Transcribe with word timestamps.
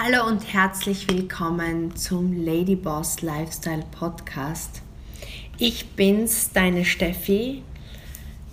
Hallo 0.00 0.28
und 0.28 0.52
herzlich 0.52 1.10
willkommen 1.10 1.96
zum 1.96 2.44
Ladyboss 2.44 3.20
Lifestyle 3.20 3.82
Podcast. 3.90 4.80
Ich 5.58 5.88
bin's, 5.96 6.52
deine 6.52 6.84
Steffi, 6.84 7.64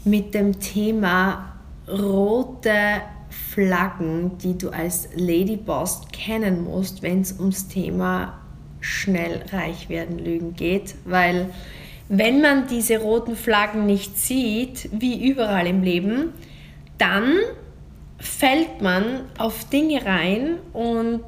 mit 0.05 0.33
dem 0.33 0.59
Thema 0.59 1.53
rote 1.87 3.03
Flaggen, 3.29 4.39
die 4.39 4.57
du 4.57 4.71
als 4.71 5.09
Ladyboss 5.13 6.07
kennen 6.11 6.63
musst, 6.63 7.03
wenn 7.03 7.21
es 7.21 7.33
ums 7.37 7.67
Thema 7.67 8.39
schnell 8.79 9.45
reich 9.51 9.87
werden 9.87 10.17
Lügen 10.17 10.55
geht, 10.55 10.95
weil 11.05 11.51
wenn 12.09 12.41
man 12.41 12.65
diese 12.65 12.97
roten 12.97 13.35
Flaggen 13.35 13.85
nicht 13.85 14.17
sieht, 14.17 14.89
wie 14.91 15.29
überall 15.29 15.67
im 15.67 15.83
Leben, 15.83 16.33
dann 16.97 17.35
fällt 18.25 18.81
man 18.81 19.21
auf 19.37 19.69
Dinge 19.69 20.05
rein 20.05 20.57
und 20.73 21.23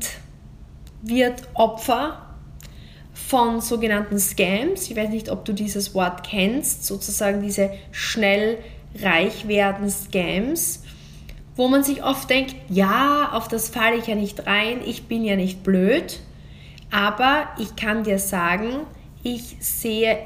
wird 1.01 1.47
Opfer 1.53 2.21
von 3.13 3.61
sogenannten 3.61 4.19
Scams. 4.19 4.89
Ich 4.89 4.95
weiß 4.95 5.09
nicht, 5.09 5.29
ob 5.29 5.45
du 5.45 5.53
dieses 5.53 5.93
Wort 5.93 6.27
kennst, 6.27 6.85
sozusagen 6.85 7.41
diese 7.41 7.71
schnell 7.91 8.57
reich 8.99 9.47
werden 9.47 9.89
Scams, 9.89 10.83
wo 11.55 11.67
man 11.67 11.83
sich 11.83 12.03
oft 12.03 12.29
denkt, 12.29 12.55
ja, 12.69 13.29
auf 13.33 13.47
das 13.47 13.69
falle 13.69 13.97
ich 13.97 14.07
ja 14.07 14.15
nicht 14.15 14.47
rein, 14.47 14.81
ich 14.85 15.03
bin 15.03 15.23
ja 15.23 15.35
nicht 15.35 15.63
blöd, 15.63 16.19
aber 16.89 17.49
ich 17.59 17.75
kann 17.75 18.03
dir 18.03 18.19
sagen, 18.19 18.87
ich 19.23 19.57
sehe 19.59 20.19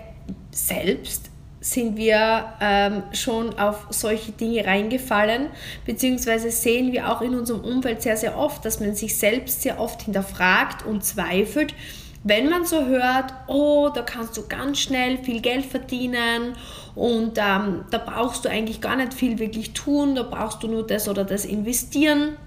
selbst 0.52 1.31
sind 1.62 1.96
wir 1.96 2.54
ähm, 2.60 3.04
schon 3.14 3.58
auf 3.60 3.86
solche 3.92 4.32
Dinge 4.32 4.66
reingefallen, 4.66 5.48
beziehungsweise 5.86 6.50
sehen 6.50 6.92
wir 6.92 7.10
auch 7.12 7.22
in 7.22 7.36
unserem 7.36 7.62
Umfeld 7.62 8.02
sehr, 8.02 8.18
sehr 8.18 8.36
oft, 8.38 8.66
dass 8.66 8.80
man 8.80 8.96
sich 8.96 9.16
selbst 9.16 9.62
sehr 9.62 9.80
oft 9.80 10.02
hinterfragt 10.02 10.84
und 10.86 11.06
zweifelt, 11.06 11.76
wenn 12.24 12.50
man 12.50 12.66
so 12.66 12.86
hört, 12.86 13.34
oh, 13.48 13.90
da 13.94 14.02
kannst 14.02 14.38
du 14.38 14.48
ganz 14.48 14.80
schnell 14.80 15.20
viel 15.20 15.42
Geld 15.42 15.66
verdienen 15.66 16.54
und 16.96 17.38
ähm, 17.38 17.86
da 17.92 17.98
brauchst 17.98 18.46
du 18.46 18.50
eigentlich 18.50 18.82
gar 18.82 18.96
nicht 18.96 19.14
viel 19.14 19.38
wirklich 19.40 19.74
tun, 19.74 20.16
da 20.16 20.24
brauchst 20.24 20.64
du 20.64 20.68
nur 20.68 20.86
das 20.86 21.08
oder 21.08 21.24
das 21.24 21.46
investieren 21.46 22.38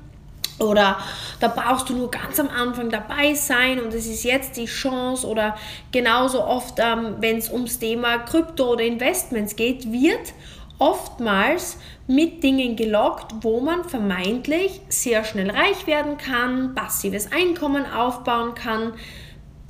oder 0.59 0.99
da 1.41 1.49
brauchst 1.49 1.89
du 1.89 1.95
nur 1.95 2.11
ganz 2.11 2.39
am 2.39 2.49
Anfang 2.49 2.91
dabei 2.91 3.35
sein 3.35 3.81
und 3.81 3.93
es 3.93 4.07
ist 4.07 4.25
jetzt 4.25 4.57
die 4.57 4.67
Chance. 4.67 5.27
Oder 5.27 5.57
genauso 5.91 6.45
oft, 6.45 6.79
ähm, 6.79 7.17
wenn 7.21 7.39
es 7.39 7.51
ums 7.51 7.79
Thema 7.79 8.19
Krypto 8.19 8.73
oder 8.73 8.85
Investments 8.85 9.57
geht, 9.57 9.91
wird 9.91 10.33
oftmals 10.79 11.79
mit 12.07 12.43
Dingen 12.43 12.77
gelockt, 12.77 13.33
wo 13.41 13.61
man 13.61 13.85
vermeintlich 13.85 14.81
sehr 14.89 15.25
schnell 15.25 15.51
reich 15.51 15.87
werden 15.87 16.19
kann, 16.19 16.75
passives 16.75 17.33
Einkommen 17.33 17.85
aufbauen 17.87 18.55
kann. 18.55 18.93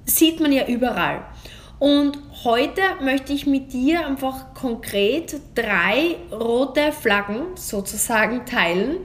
Sieht 0.04 0.40
man 0.40 0.52
ja 0.52 0.66
überall. 0.66 1.22
Und 1.78 2.18
heute 2.44 2.82
möchte 3.02 3.32
ich 3.32 3.46
mit 3.46 3.72
dir 3.72 4.06
einfach 4.06 4.54
konkret 4.54 5.40
drei 5.54 6.16
rote 6.30 6.92
Flaggen 6.92 7.56
sozusagen 7.56 8.46
teilen, 8.46 8.98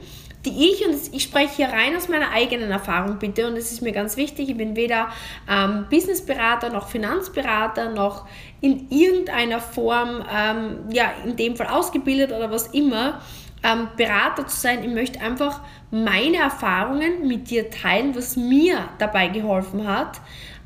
die 0.46 0.72
ich, 0.72 0.86
und 0.86 0.96
ich 1.14 1.24
spreche 1.24 1.56
hier 1.56 1.68
rein 1.68 1.96
aus 1.98 2.08
meiner 2.08 2.32
eigenen 2.32 2.72
Erfahrung 2.72 3.20
bitte, 3.20 3.48
und 3.48 3.58
es 3.58 3.72
ist 3.72 3.82
mir 3.82 3.92
ganz 3.92 4.16
wichtig, 4.16 4.50
ich 4.50 4.58
bin 4.58 4.76
weder 4.76 5.10
ähm, 5.50 5.86
Businessberater 5.90 6.70
noch 6.70 6.88
Finanzberater 6.88 7.90
noch 7.90 8.26
in 8.62 8.90
irgendeiner 8.90 9.60
Form, 9.60 10.24
ähm, 10.34 10.78
ja, 10.92 11.12
in 11.26 11.36
dem 11.36 11.56
Fall 11.58 11.68
ausgebildet 11.68 12.32
oder 12.32 12.52
was 12.52 12.68
immer, 12.68 13.22
ähm, 13.64 13.90
Berater 13.98 14.48
zu 14.48 14.56
sein. 14.56 14.84
Ich 14.84 14.90
möchte 14.90 15.20
einfach 15.20 15.60
meine 15.92 16.38
Erfahrungen 16.38 17.28
mit 17.28 17.50
dir 17.50 17.70
teilen, 17.70 18.16
was 18.16 18.38
mir 18.38 18.88
dabei 18.98 19.28
geholfen 19.28 19.86
hat, 19.86 20.22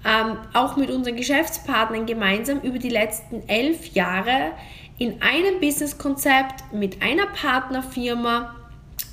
ähm, 0.05 0.37
auch 0.53 0.75
mit 0.75 0.91
unseren 0.91 1.15
Geschäftspartnern 1.15 2.05
gemeinsam 2.05 2.59
über 2.59 2.77
die 2.77 2.89
letzten 2.89 3.47
elf 3.47 3.87
Jahre 3.93 4.51
in 4.99 5.21
einem 5.23 5.59
Businesskonzept 5.59 6.71
mit 6.71 7.01
einer 7.01 7.25
Partnerfirma 7.25 8.55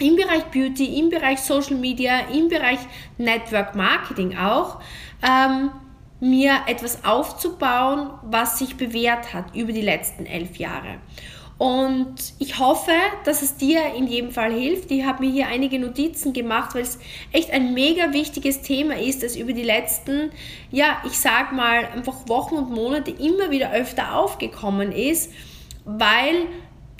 im 0.00 0.16
Bereich 0.16 0.44
Beauty, 0.44 0.98
im 0.98 1.10
Bereich 1.10 1.40
Social 1.40 1.76
Media, 1.76 2.20
im 2.32 2.48
Bereich 2.48 2.80
Network 3.18 3.74
Marketing 3.74 4.36
auch, 4.36 4.80
ähm, 5.22 5.70
mir 6.20 6.60
etwas 6.66 7.04
aufzubauen, 7.04 8.10
was 8.22 8.58
sich 8.58 8.76
bewährt 8.76 9.32
hat 9.32 9.54
über 9.54 9.72
die 9.72 9.80
letzten 9.80 10.26
elf 10.26 10.56
Jahre. 10.56 10.98
Und 11.60 12.14
ich 12.38 12.58
hoffe, 12.58 12.92
dass 13.24 13.42
es 13.42 13.56
dir 13.56 13.94
in 13.94 14.06
jedem 14.06 14.30
Fall 14.30 14.50
hilft. 14.50 14.90
Ich 14.90 15.04
habe 15.04 15.26
mir 15.26 15.30
hier 15.30 15.48
einige 15.48 15.78
Notizen 15.78 16.32
gemacht, 16.32 16.74
weil 16.74 16.80
es 16.80 16.98
echt 17.32 17.50
ein 17.50 17.74
mega 17.74 18.14
wichtiges 18.14 18.62
Thema 18.62 18.96
ist, 18.96 19.22
das 19.22 19.36
über 19.36 19.52
die 19.52 19.62
letzten, 19.62 20.30
ja, 20.70 21.02
ich 21.04 21.18
sag 21.18 21.52
mal, 21.52 21.84
einfach 21.84 22.28
Wochen 22.28 22.54
und 22.54 22.70
Monate 22.70 23.10
immer 23.10 23.50
wieder 23.50 23.72
öfter 23.72 24.16
aufgekommen 24.16 24.90
ist, 24.90 25.32
weil 25.84 26.46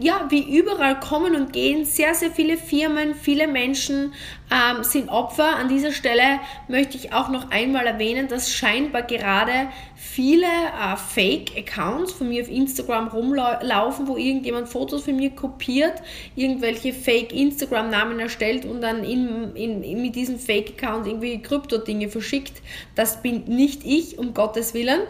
ja, 0.00 0.26
wie 0.30 0.56
überall 0.56 0.98
kommen 0.98 1.36
und 1.36 1.52
gehen 1.52 1.84
sehr, 1.84 2.14
sehr 2.14 2.30
viele 2.30 2.56
Firmen, 2.56 3.14
viele 3.14 3.46
Menschen 3.46 4.14
ähm, 4.50 4.82
sind 4.82 5.10
Opfer. 5.10 5.56
An 5.56 5.68
dieser 5.68 5.92
Stelle 5.92 6.40
möchte 6.68 6.96
ich 6.96 7.12
auch 7.12 7.28
noch 7.28 7.50
einmal 7.50 7.86
erwähnen, 7.86 8.26
dass 8.26 8.52
scheinbar 8.52 9.02
gerade 9.02 9.68
viele 10.12 10.46
äh, 10.46 10.96
Fake-Accounts 10.96 12.12
von 12.12 12.28
mir 12.28 12.42
auf 12.42 12.50
Instagram 12.50 13.08
rumlaufen, 13.08 14.08
wo 14.08 14.16
irgendjemand 14.16 14.68
Fotos 14.68 15.04
von 15.04 15.14
mir 15.14 15.30
kopiert, 15.30 16.02
irgendwelche 16.34 16.92
Fake-Instagram-Namen 16.92 18.18
erstellt 18.18 18.64
und 18.64 18.80
dann 18.80 19.04
in, 19.04 19.54
in, 19.54 19.84
in 19.84 20.02
mit 20.02 20.16
diesem 20.16 20.38
Fake-Account 20.38 21.06
irgendwie 21.06 21.40
Krypto-Dinge 21.40 22.08
verschickt. 22.08 22.60
Das 22.96 23.22
bin 23.22 23.44
nicht 23.44 23.82
ich, 23.84 24.18
um 24.18 24.34
Gottes 24.34 24.74
Willen. 24.74 25.00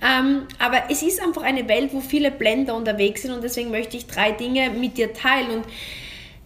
Ähm, 0.00 0.46
aber 0.60 0.84
es 0.88 1.02
ist 1.02 1.20
einfach 1.20 1.42
eine 1.42 1.68
Welt, 1.68 1.92
wo 1.92 2.00
viele 2.00 2.30
Blender 2.30 2.76
unterwegs 2.76 3.22
sind 3.22 3.32
und 3.32 3.42
deswegen 3.42 3.72
möchte 3.72 3.96
ich 3.96 4.06
drei 4.06 4.30
Dinge 4.30 4.70
mit 4.70 4.96
dir 4.98 5.12
teilen. 5.12 5.50
Und 5.50 5.64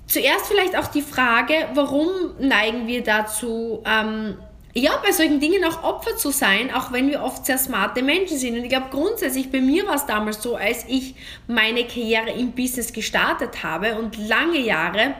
zuerst 0.07 0.47
vielleicht 0.47 0.77
auch 0.79 0.87
die 0.87 1.03
Frage, 1.03 1.55
warum 1.75 2.09
neigen 2.41 2.87
wir 2.87 3.03
dazu, 3.03 3.83
ähm, 3.85 4.39
ja, 4.75 4.97
bei 5.03 5.13
solchen 5.13 5.41
Dingen 5.41 5.65
auch 5.65 5.83
Opfer 5.83 6.17
zu 6.17 6.31
sein, 6.31 6.73
auch 6.73 6.93
wenn 6.93 7.09
wir 7.09 7.23
oft 7.23 7.47
sehr 7.47 7.59
smarte 7.59 8.03
Menschen 8.03 8.37
sind. 8.37 8.57
Und 8.57 8.65
ich 8.65 8.69
glaube 8.69 8.89
grundsätzlich, 8.91 9.51
bei 9.51 9.61
mir 9.61 9.87
war 9.87 9.95
es 9.95 10.07
damals 10.07 10.43
so, 10.43 10.57
als 10.57 10.85
ich 10.89 11.15
meine 11.47 11.85
Karriere 11.85 12.31
im 12.31 12.53
Business 12.53 12.93
gestartet 12.93 13.63
habe 13.63 13.97
und 13.97 14.17
lange 14.29 14.59
Jahre 14.59 15.15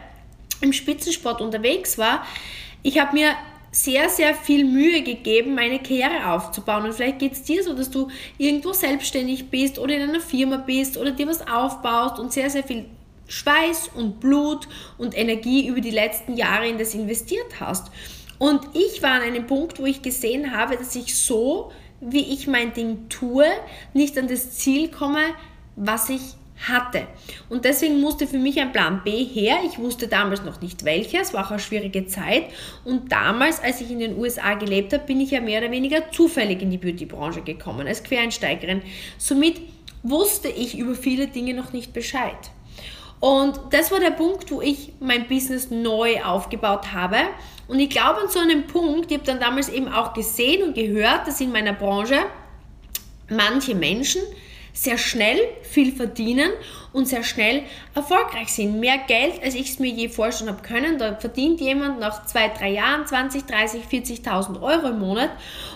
im 0.61 0.73
Spitzensport 0.73 1.41
unterwegs 1.41 1.99
war, 1.99 2.27
ich 2.83 2.99
habe 2.99 3.15
mir 3.15 3.35
sehr, 3.71 4.09
sehr 4.09 4.35
viel 4.35 4.65
Mühe 4.65 5.03
gegeben, 5.03 5.55
meine 5.55 5.79
Karriere 5.79 6.33
aufzubauen. 6.33 6.85
Und 6.85 6.95
vielleicht 6.95 7.19
geht 7.19 7.33
es 7.33 7.43
dir 7.43 7.63
so, 7.63 7.75
dass 7.75 7.91
du 7.91 8.09
irgendwo 8.39 8.73
selbstständig 8.73 9.51
bist 9.51 9.79
oder 9.79 9.95
in 9.95 10.09
einer 10.09 10.21
Firma 10.21 10.57
bist 10.57 10.97
oder 10.97 11.11
dir 11.11 11.27
was 11.27 11.47
aufbaust 11.47 12.19
und 12.19 12.33
sehr, 12.33 12.51
sehr 12.51 12.65
viel 12.65 12.87
Schweiß 13.29 13.91
und 13.95 14.21
Blut 14.21 14.69
und 14.97 15.17
Energie 15.17 15.69
über 15.69 15.81
die 15.81 15.91
letzten 15.91 16.37
Jahre 16.37 16.67
in 16.67 16.79
das 16.79 16.95
investiert 16.95 17.61
hast. 17.61 17.91
Und 18.39 18.61
ich 18.75 19.03
war 19.03 19.13
an 19.13 19.23
einem 19.23 19.47
Punkt, 19.47 19.81
wo 19.81 19.87
ich 19.87 20.03
gesehen 20.03 20.57
habe, 20.57 20.77
dass 20.77 20.95
ich 20.95 21.17
so, 21.17 21.73
wie 22.01 22.33
ich 22.33 22.47
mein 22.47 22.73
Ding 22.73 23.09
tue, 23.09 23.47
nicht 23.95 24.17
an 24.19 24.29
das 24.29 24.53
Ziel 24.53 24.89
komme, 24.89 25.23
was 25.77 26.09
ich 26.09 26.21
hatte. 26.67 27.07
Und 27.49 27.65
deswegen 27.65 28.01
musste 28.01 28.27
für 28.27 28.39
mich 28.39 28.61
ein 28.61 28.73
Plan 28.73 29.03
B 29.05 29.25
her. 29.25 29.59
Ich 29.65 29.79
wusste 29.79 30.09
damals 30.09 30.43
noch 30.43 30.61
nicht 30.61 30.85
welcher, 30.85 31.21
es 31.21 31.33
war 31.33 31.47
auch 31.47 31.51
eine 31.51 31.61
schwierige 31.61 32.07
Zeit. 32.07 32.47
Und 32.85 33.13
damals, 33.13 33.63
als 33.63 33.81
ich 33.81 33.91
in 33.91 34.01
den 34.01 34.19
USA 34.19 34.55
gelebt 34.55 34.93
habe, 34.93 35.05
bin 35.05 35.21
ich 35.21 35.31
ja 35.31 35.41
mehr 35.41 35.61
oder 35.61 35.71
weniger 35.71 36.11
zufällig 36.11 36.63
in 36.63 36.71
die 36.71 36.79
Beautybranche 36.79 37.43
gekommen, 37.43 37.87
als 37.87 38.03
Quereinsteigerin. 38.03 38.83
Somit 39.19 39.61
wusste 40.03 40.49
ich 40.49 40.77
über 40.79 40.95
viele 40.95 41.29
Dinge 41.29 41.55
noch 41.55 41.73
nicht 41.73 41.93
Bescheid. 41.93 42.51
Und 43.21 43.59
das 43.71 43.91
war 43.91 44.01
der 44.01 44.13
Punkt, 44.13 44.51
wo 44.51 44.61
ich 44.61 44.93
mein 45.01 45.27
Business 45.27 45.71
neu 45.71 46.23
aufgebaut 46.23 46.93
habe. 46.93 47.17
Und 47.69 47.79
ich 47.81 47.91
glaube 47.91 48.23
an 48.23 48.29
so 48.29 48.41
einem 48.41 48.67
Punkt, 48.67 49.11
ich 49.11 49.19
habe 49.19 49.27
dann 49.27 49.41
damals 49.41 49.69
eben 49.69 49.89
auch 49.89 50.15
gesehen 50.15 50.63
und 50.63 50.75
gehört, 50.75 51.29
dass 51.29 51.41
in 51.41 51.53
meiner 51.53 51.75
Branche 51.75 52.17
manche 53.29 53.75
Menschen 53.75 54.23
sehr 54.73 54.97
schnell 54.97 55.39
viel 55.63 55.93
verdienen 55.93 56.51
und 56.93 57.07
sehr 57.07 57.25
schnell 57.25 57.65
erfolgreich 57.95 58.49
sind. 58.49 58.79
Mehr 58.79 58.99
Geld, 59.09 59.43
als 59.43 59.55
ich 59.55 59.71
es 59.71 59.79
mir 59.81 59.91
je 59.91 60.09
vorstellen 60.09 60.51
habe 60.51 60.63
können. 60.63 60.99
Da 60.99 61.17
verdient 61.17 61.61
jemand 61.61 61.99
nach 61.99 62.25
zwei, 62.27 62.49
drei 62.49 62.71
Jahren 62.71 63.07
20, 63.07 63.45
30, 63.45 63.83
40.000 63.85 64.63
Euro 64.63 64.89
im 64.89 65.01
Monat. 65.01 65.31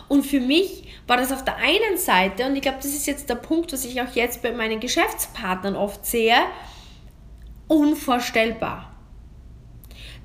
Und 0.08 0.24
für 0.24 0.40
mich 0.40 0.84
war 1.06 1.16
das 1.16 1.32
auf 1.32 1.44
der 1.44 1.56
einen 1.56 1.98
Seite, 1.98 2.46
und 2.46 2.54
ich 2.54 2.62
glaube, 2.62 2.78
das 2.80 2.92
ist 2.92 3.06
jetzt 3.06 3.28
der 3.28 3.34
Punkt, 3.34 3.72
was 3.72 3.84
ich 3.84 4.00
auch 4.00 4.14
jetzt 4.14 4.40
bei 4.40 4.52
meinen 4.52 4.78
Geschäftspartnern 4.78 5.74
oft 5.74 6.06
sehe, 6.06 6.36
unvorstellbar. 7.66 8.91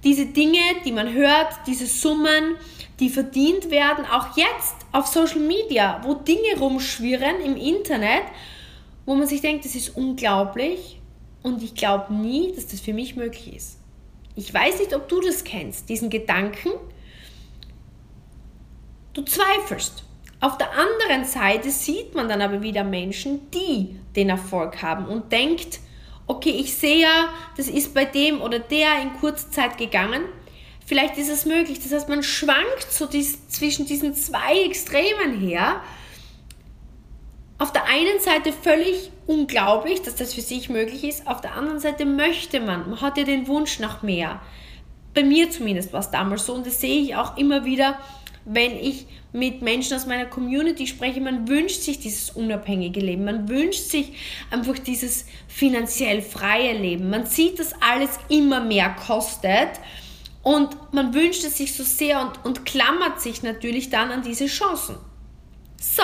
Diese 0.03 0.27
Dinge, 0.27 0.59
die 0.85 0.91
man 0.91 1.11
hört, 1.13 1.47
diese 1.65 1.87
Summen, 1.87 2.55
die 2.99 3.09
verdient 3.09 3.69
werden, 3.69 4.05
auch 4.05 4.37
jetzt 4.37 4.75
auf 4.91 5.07
Social 5.07 5.39
Media, 5.39 6.01
wo 6.03 6.13
Dinge 6.13 6.59
rumschwirren 6.59 7.41
im 7.41 7.55
Internet, 7.55 8.23
wo 9.05 9.15
man 9.15 9.27
sich 9.27 9.41
denkt, 9.41 9.65
das 9.65 9.75
ist 9.75 9.95
unglaublich 9.95 10.99
und 11.43 11.63
ich 11.63 11.75
glaube 11.75 12.13
nie, 12.13 12.51
dass 12.53 12.67
das 12.67 12.79
für 12.79 12.93
mich 12.93 13.15
möglich 13.15 13.55
ist. 13.55 13.79
Ich 14.35 14.53
weiß 14.53 14.79
nicht, 14.79 14.95
ob 14.95 15.07
du 15.09 15.21
das 15.21 15.43
kennst, 15.43 15.89
diesen 15.89 16.09
Gedanken, 16.09 16.71
du 19.13 19.23
zweifelst. 19.23 20.03
Auf 20.39 20.57
der 20.59 20.69
anderen 20.71 21.25
Seite 21.25 21.71
sieht 21.71 22.13
man 22.13 22.29
dann 22.29 22.41
aber 22.41 22.61
wieder 22.61 22.83
Menschen, 22.83 23.49
die 23.51 23.99
den 24.15 24.29
Erfolg 24.29 24.83
haben 24.83 25.07
und 25.07 25.31
denkt, 25.31 25.79
okay, 26.27 26.51
ich 26.51 26.75
sehe 26.75 27.01
ja, 27.01 27.29
das 27.55 27.67
ist 27.67 27.93
bei 27.93 28.05
dem 28.05 28.41
oder 28.41 28.59
der 28.59 29.01
in 29.01 29.13
kurzer 29.13 29.49
Zeit 29.49 29.77
gegangen. 29.77 30.23
Vielleicht 30.85 31.17
ist 31.17 31.29
es 31.29 31.45
möglich. 31.45 31.79
Das 31.81 31.91
heißt, 31.91 32.09
man 32.09 32.23
schwankt 32.23 32.87
so 32.89 33.07
dies, 33.07 33.47
zwischen 33.49 33.85
diesen 33.85 34.13
zwei 34.13 34.63
Extremen 34.63 35.39
her. 35.39 35.81
Auf 37.57 37.73
der 37.73 37.85
einen 37.85 38.19
Seite 38.19 38.53
völlig 38.53 39.11
unglaublich, 39.25 40.01
dass 40.01 40.15
das 40.15 40.33
für 40.33 40.41
sich 40.41 40.69
möglich 40.69 41.03
ist. 41.03 41.27
Auf 41.27 41.41
der 41.41 41.55
anderen 41.55 41.79
Seite 41.79 42.05
möchte 42.05 42.59
man, 42.59 42.89
man 42.89 43.01
hat 43.01 43.17
ja 43.17 43.23
den 43.23 43.47
Wunsch 43.47 43.79
nach 43.79 44.03
mehr. 44.03 44.39
Bei 45.13 45.23
mir 45.23 45.49
zumindest 45.49 45.91
war 45.91 46.01
es 46.01 46.11
damals 46.11 46.45
so 46.45 46.53
und 46.53 46.67
das 46.67 46.79
sehe 46.79 47.01
ich 47.01 47.15
auch 47.15 47.35
immer 47.37 47.65
wieder, 47.65 47.97
wenn 48.45 48.77
ich 48.77 49.07
mit 49.37 49.61
Menschen 49.61 49.95
aus 49.95 50.07
meiner 50.07 50.25
Community 50.25 50.87
spreche, 50.87 51.21
man 51.21 51.47
wünscht 51.47 51.81
sich 51.81 51.99
dieses 51.99 52.31
unabhängige 52.31 52.99
Leben, 52.99 53.23
man 53.23 53.47
wünscht 53.47 53.89
sich 53.89 54.13
einfach 54.49 54.79
dieses 54.79 55.25
finanziell 55.47 56.21
freie 56.21 56.73
Leben. 56.73 57.09
Man 57.09 57.27
sieht, 57.27 57.59
dass 57.59 57.73
alles 57.81 58.19
immer 58.29 58.61
mehr 58.61 58.89
kostet 58.89 59.69
und 60.41 60.75
man 60.91 61.13
wünscht 61.13 61.43
es 61.43 61.57
sich 61.57 61.75
so 61.75 61.83
sehr 61.83 62.19
und, 62.21 62.43
und 62.45 62.65
klammert 62.65 63.21
sich 63.21 63.43
natürlich 63.43 63.89
dann 63.89 64.11
an 64.11 64.23
diese 64.23 64.47
Chancen. 64.47 64.97
So, 65.79 66.03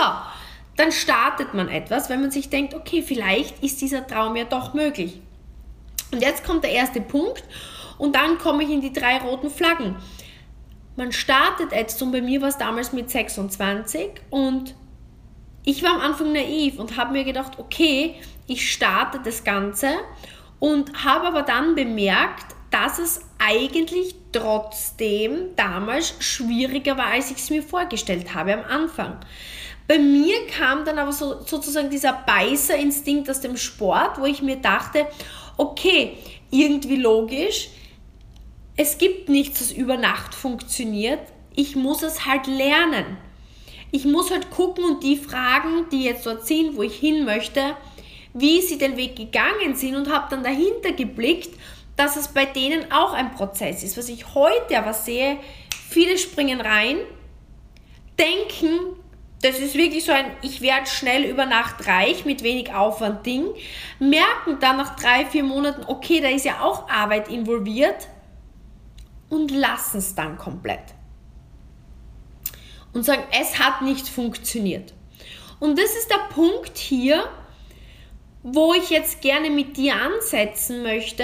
dann 0.78 0.92
startet 0.92 1.56
man 1.56 1.70
etwas, 1.70 2.10
wenn 2.10 2.22
man 2.22 2.32
sich 2.32 2.50
denkt, 2.50 2.76
okay, 2.76 3.02
vielleicht 3.02 3.64
ist 3.64 3.82
dieser 3.82 4.06
Traum 4.06 4.36
ja 4.36 4.46
doch 4.46 4.76
möglich. 4.76 5.20
Und 6.12 6.22
jetzt 6.22 6.46
kommt 6.46 6.64
der 6.64 6.72
erste 6.72 7.02
Punkt 7.02 7.44
und 7.98 8.16
dann 8.16 8.38
komme 8.38 8.64
ich 8.64 8.70
in 8.70 8.82
die 8.82 8.94
drei 8.94 9.18
roten 9.18 9.50
Flaggen 9.50 9.96
man 10.96 11.12
startet 11.12 11.72
jetzt, 11.72 12.02
und 12.02 12.12
bei 12.12 12.22
mir 12.22 12.42
war 12.42 12.50
es 12.50 12.58
damals 12.58 12.94
mit 12.94 13.10
26 13.10 14.12
und 14.30 14.76
ich 15.66 15.82
war 15.82 15.92
am 15.92 16.02
Anfang 16.02 16.34
naiv 16.34 16.78
und 16.78 16.98
habe 16.98 17.14
mir 17.14 17.24
gedacht, 17.24 17.58
okay, 17.58 18.16
ich 18.48 18.72
starte 18.72 19.20
das 19.24 19.44
Ganze 19.44 19.90
und 20.60 21.04
habe 21.06 21.28
aber 21.28 21.42
dann 21.44 21.76
bemerkt, 21.76 22.54
dass 22.70 23.00
es 23.00 23.22
eigentlich 23.40 24.16
trotzdem 24.32 25.56
damals 25.56 26.16
schwieriger 26.20 26.98
war, 26.98 27.08
als 27.08 27.32
ich 27.32 27.38
es 27.38 27.50
mir 27.50 27.64
vorgestellt 27.64 28.34
habe 28.34 28.54
am 28.54 28.64
Anfang. 28.64 29.18
Bei 29.88 30.00
mir 30.00 30.48
kam 30.48 30.86
dann 30.86 30.98
aber 30.98 31.12
so, 31.12 31.42
sozusagen 31.46 31.90
dieser 31.90 32.14
Beißerinstinkt 32.14 33.30
aus 33.30 33.42
dem 33.42 33.58
Sport, 33.58 34.20
wo 34.20 34.26
ich 34.26 34.42
mir 34.42 34.56
dachte, 34.56 35.06
okay, 35.58 36.18
irgendwie 36.50 36.96
logisch, 36.96 37.70
es 38.76 38.98
gibt 38.98 39.30
nichts, 39.30 39.60
das 39.60 39.72
über 39.72 39.98
Nacht 39.98 40.34
funktioniert. 40.34 41.20
Ich 41.56 41.76
muss 41.76 42.02
es 42.02 42.26
halt 42.26 42.48
lernen. 42.48 43.18
Ich 43.92 44.06
muss 44.06 44.32
halt 44.32 44.50
gucken 44.50 44.84
und 44.86 45.04
die 45.04 45.18
Fragen, 45.18 45.88
die 45.92 46.04
jetzt 46.04 46.26
dort 46.26 46.48
sind, 46.48 46.76
wo 46.76 46.82
ich 46.82 46.96
hin 46.96 47.26
möchte, 47.26 47.76
wie 48.34 48.62
sie 48.62 48.80
den 48.80 48.98
Weg 48.98 49.16
gegangen 49.16 49.76
sind 49.76 49.96
und 49.96 50.12
habe 50.12 50.28
dann 50.32 50.44
dahinter 50.44 50.94
geblickt, 50.94 51.56
dass 51.96 52.16
es 52.16 52.30
bei 52.30 52.46
denen 52.46 52.92
auch 52.92 53.14
ein 53.14 53.36
Prozess 53.36 53.84
ist. 53.84 53.96
Was 53.96 54.10
ich 54.10 54.34
heute 54.34 54.80
aber 54.80 54.94
sehe, 54.94 55.38
viele 55.90 56.18
springen 56.18 56.60
rein, 56.60 56.98
denken, 58.18 58.80
das 59.44 59.60
ist 59.60 59.76
wirklich 59.76 60.04
so 60.04 60.12
ein 60.12 60.26
Ich 60.42 60.62
werde 60.62 60.88
schnell 60.88 61.26
über 61.26 61.46
Nacht 61.46 61.86
reich 61.86 62.26
mit 62.26 62.42
wenig 62.42 62.74
Aufwand 62.74 63.24
Ding, 63.28 63.46
merken 64.00 64.58
dann 64.60 64.78
nach 64.78 64.96
drei, 64.96 65.28
vier 65.28 65.44
Monaten, 65.44 65.84
okay, 65.86 66.20
da 66.20 66.30
ist 66.30 66.46
ja 66.46 66.62
auch 66.62 66.90
Arbeit 66.90 67.28
involviert 67.28 68.08
und 69.34 69.50
lassen 69.50 69.98
es 69.98 70.14
dann 70.14 70.38
komplett. 70.38 70.94
Und 72.94 73.04
sagen, 73.04 73.24
es 73.32 73.58
hat 73.58 73.82
nicht 73.82 74.08
funktioniert. 74.08 74.94
Und 75.60 75.80
das 75.80 75.96
ist 75.96 76.10
der 76.12 76.34
Punkt 76.34 76.78
hier, 76.78 77.28
wo 78.44 78.74
ich 78.74 78.92
jetzt 78.92 79.22
gerne 79.22 79.50
mit 79.50 79.78
dir 79.78 79.96
ansetzen 79.96 80.84
möchte. 80.84 81.24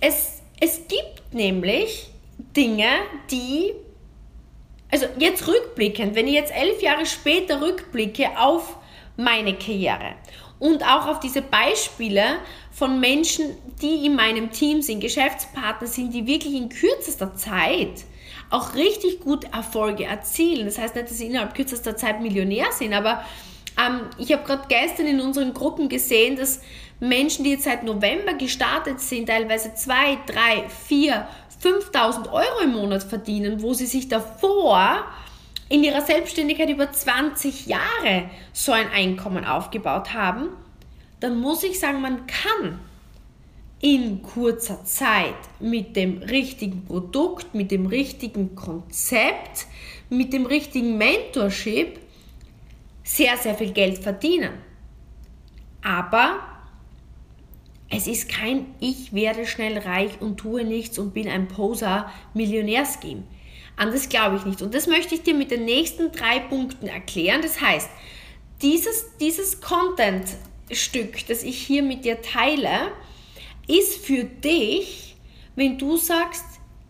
Es, 0.00 0.40
es 0.58 0.80
gibt 0.88 1.34
nämlich 1.34 2.10
Dinge, 2.56 2.88
die, 3.30 3.74
also 4.90 5.06
jetzt 5.18 5.46
rückblickend, 5.46 6.14
wenn 6.14 6.26
ich 6.26 6.34
jetzt 6.34 6.54
elf 6.54 6.80
Jahre 6.80 7.04
später 7.04 7.60
rückblicke 7.60 8.38
auf 8.38 8.78
meine 9.16 9.54
Karriere 9.58 10.14
und 10.62 10.84
auch 10.84 11.08
auf 11.08 11.18
diese 11.18 11.42
Beispiele 11.42 12.36
von 12.70 13.00
Menschen, 13.00 13.46
die 13.82 14.06
in 14.06 14.14
meinem 14.14 14.52
Team 14.52 14.80
sind, 14.80 15.00
Geschäftspartner 15.00 15.88
sind, 15.88 16.14
die 16.14 16.24
wirklich 16.24 16.54
in 16.54 16.68
kürzester 16.68 17.34
Zeit 17.34 18.04
auch 18.48 18.76
richtig 18.76 19.18
gut 19.18 19.42
Erfolge 19.52 20.04
erzielen. 20.04 20.66
Das 20.66 20.78
heißt 20.78 20.94
nicht, 20.94 21.10
dass 21.10 21.18
sie 21.18 21.26
innerhalb 21.26 21.56
kürzester 21.56 21.96
Zeit 21.96 22.20
Millionär 22.20 22.66
sind, 22.70 22.94
aber 22.94 23.24
ähm, 23.76 24.02
ich 24.18 24.32
habe 24.32 24.44
gerade 24.44 24.62
gestern 24.68 25.06
in 25.06 25.20
unseren 25.20 25.52
Gruppen 25.52 25.88
gesehen, 25.88 26.36
dass 26.36 26.60
Menschen, 27.00 27.42
die 27.42 27.50
jetzt 27.50 27.64
seit 27.64 27.82
November 27.82 28.34
gestartet 28.34 29.00
sind, 29.00 29.26
teilweise 29.26 29.74
2, 29.74 30.18
3, 30.26 30.68
4, 30.86 31.26
5000 31.58 32.28
Euro 32.28 32.60
im 32.62 32.74
Monat 32.74 33.02
verdienen, 33.02 33.62
wo 33.62 33.74
sie 33.74 33.86
sich 33.86 34.08
davor 34.08 35.06
in 35.72 35.82
ihrer 35.82 36.02
Selbstständigkeit 36.02 36.68
über 36.68 36.92
20 36.92 37.66
Jahre 37.66 38.28
so 38.52 38.72
ein 38.72 38.90
Einkommen 38.90 39.46
aufgebaut 39.46 40.12
haben, 40.12 40.50
dann 41.18 41.40
muss 41.40 41.64
ich 41.64 41.80
sagen, 41.80 42.02
man 42.02 42.26
kann 42.26 42.78
in 43.80 44.20
kurzer 44.20 44.84
Zeit 44.84 45.34
mit 45.60 45.96
dem 45.96 46.18
richtigen 46.18 46.84
Produkt, 46.84 47.54
mit 47.54 47.70
dem 47.70 47.86
richtigen 47.86 48.54
Konzept, 48.54 49.66
mit 50.10 50.34
dem 50.34 50.44
richtigen 50.44 50.98
Mentorship 50.98 51.98
sehr, 53.02 53.38
sehr 53.38 53.54
viel 53.54 53.72
Geld 53.72 53.98
verdienen. 53.98 54.52
Aber 55.82 56.40
es 57.88 58.06
ist 58.06 58.28
kein 58.28 58.66
Ich 58.78 59.14
werde 59.14 59.46
schnell 59.46 59.78
reich 59.78 60.20
und 60.20 60.36
tue 60.36 60.64
nichts 60.64 60.98
und 60.98 61.14
bin 61.14 61.28
ein 61.28 61.48
Poser 61.48 62.12
Millionärscheme. 63.72 63.76
Anders 63.76 64.08
glaube 64.08 64.36
ich 64.36 64.44
nicht. 64.44 64.62
Und 64.62 64.74
das 64.74 64.86
möchte 64.86 65.14
ich 65.14 65.22
dir 65.22 65.34
mit 65.34 65.50
den 65.50 65.64
nächsten 65.64 66.12
drei 66.12 66.40
Punkten 66.40 66.86
erklären. 66.86 67.42
Das 67.42 67.60
heißt, 67.60 67.88
dieses, 68.60 69.16
dieses 69.18 69.60
Content-Stück, 69.60 71.26
das 71.26 71.42
ich 71.42 71.58
hier 71.58 71.82
mit 71.82 72.04
dir 72.04 72.22
teile, 72.22 72.92
ist 73.66 74.04
für 74.04 74.24
dich, 74.24 75.16
wenn 75.56 75.78
du 75.78 75.96
sagst, 75.96 76.44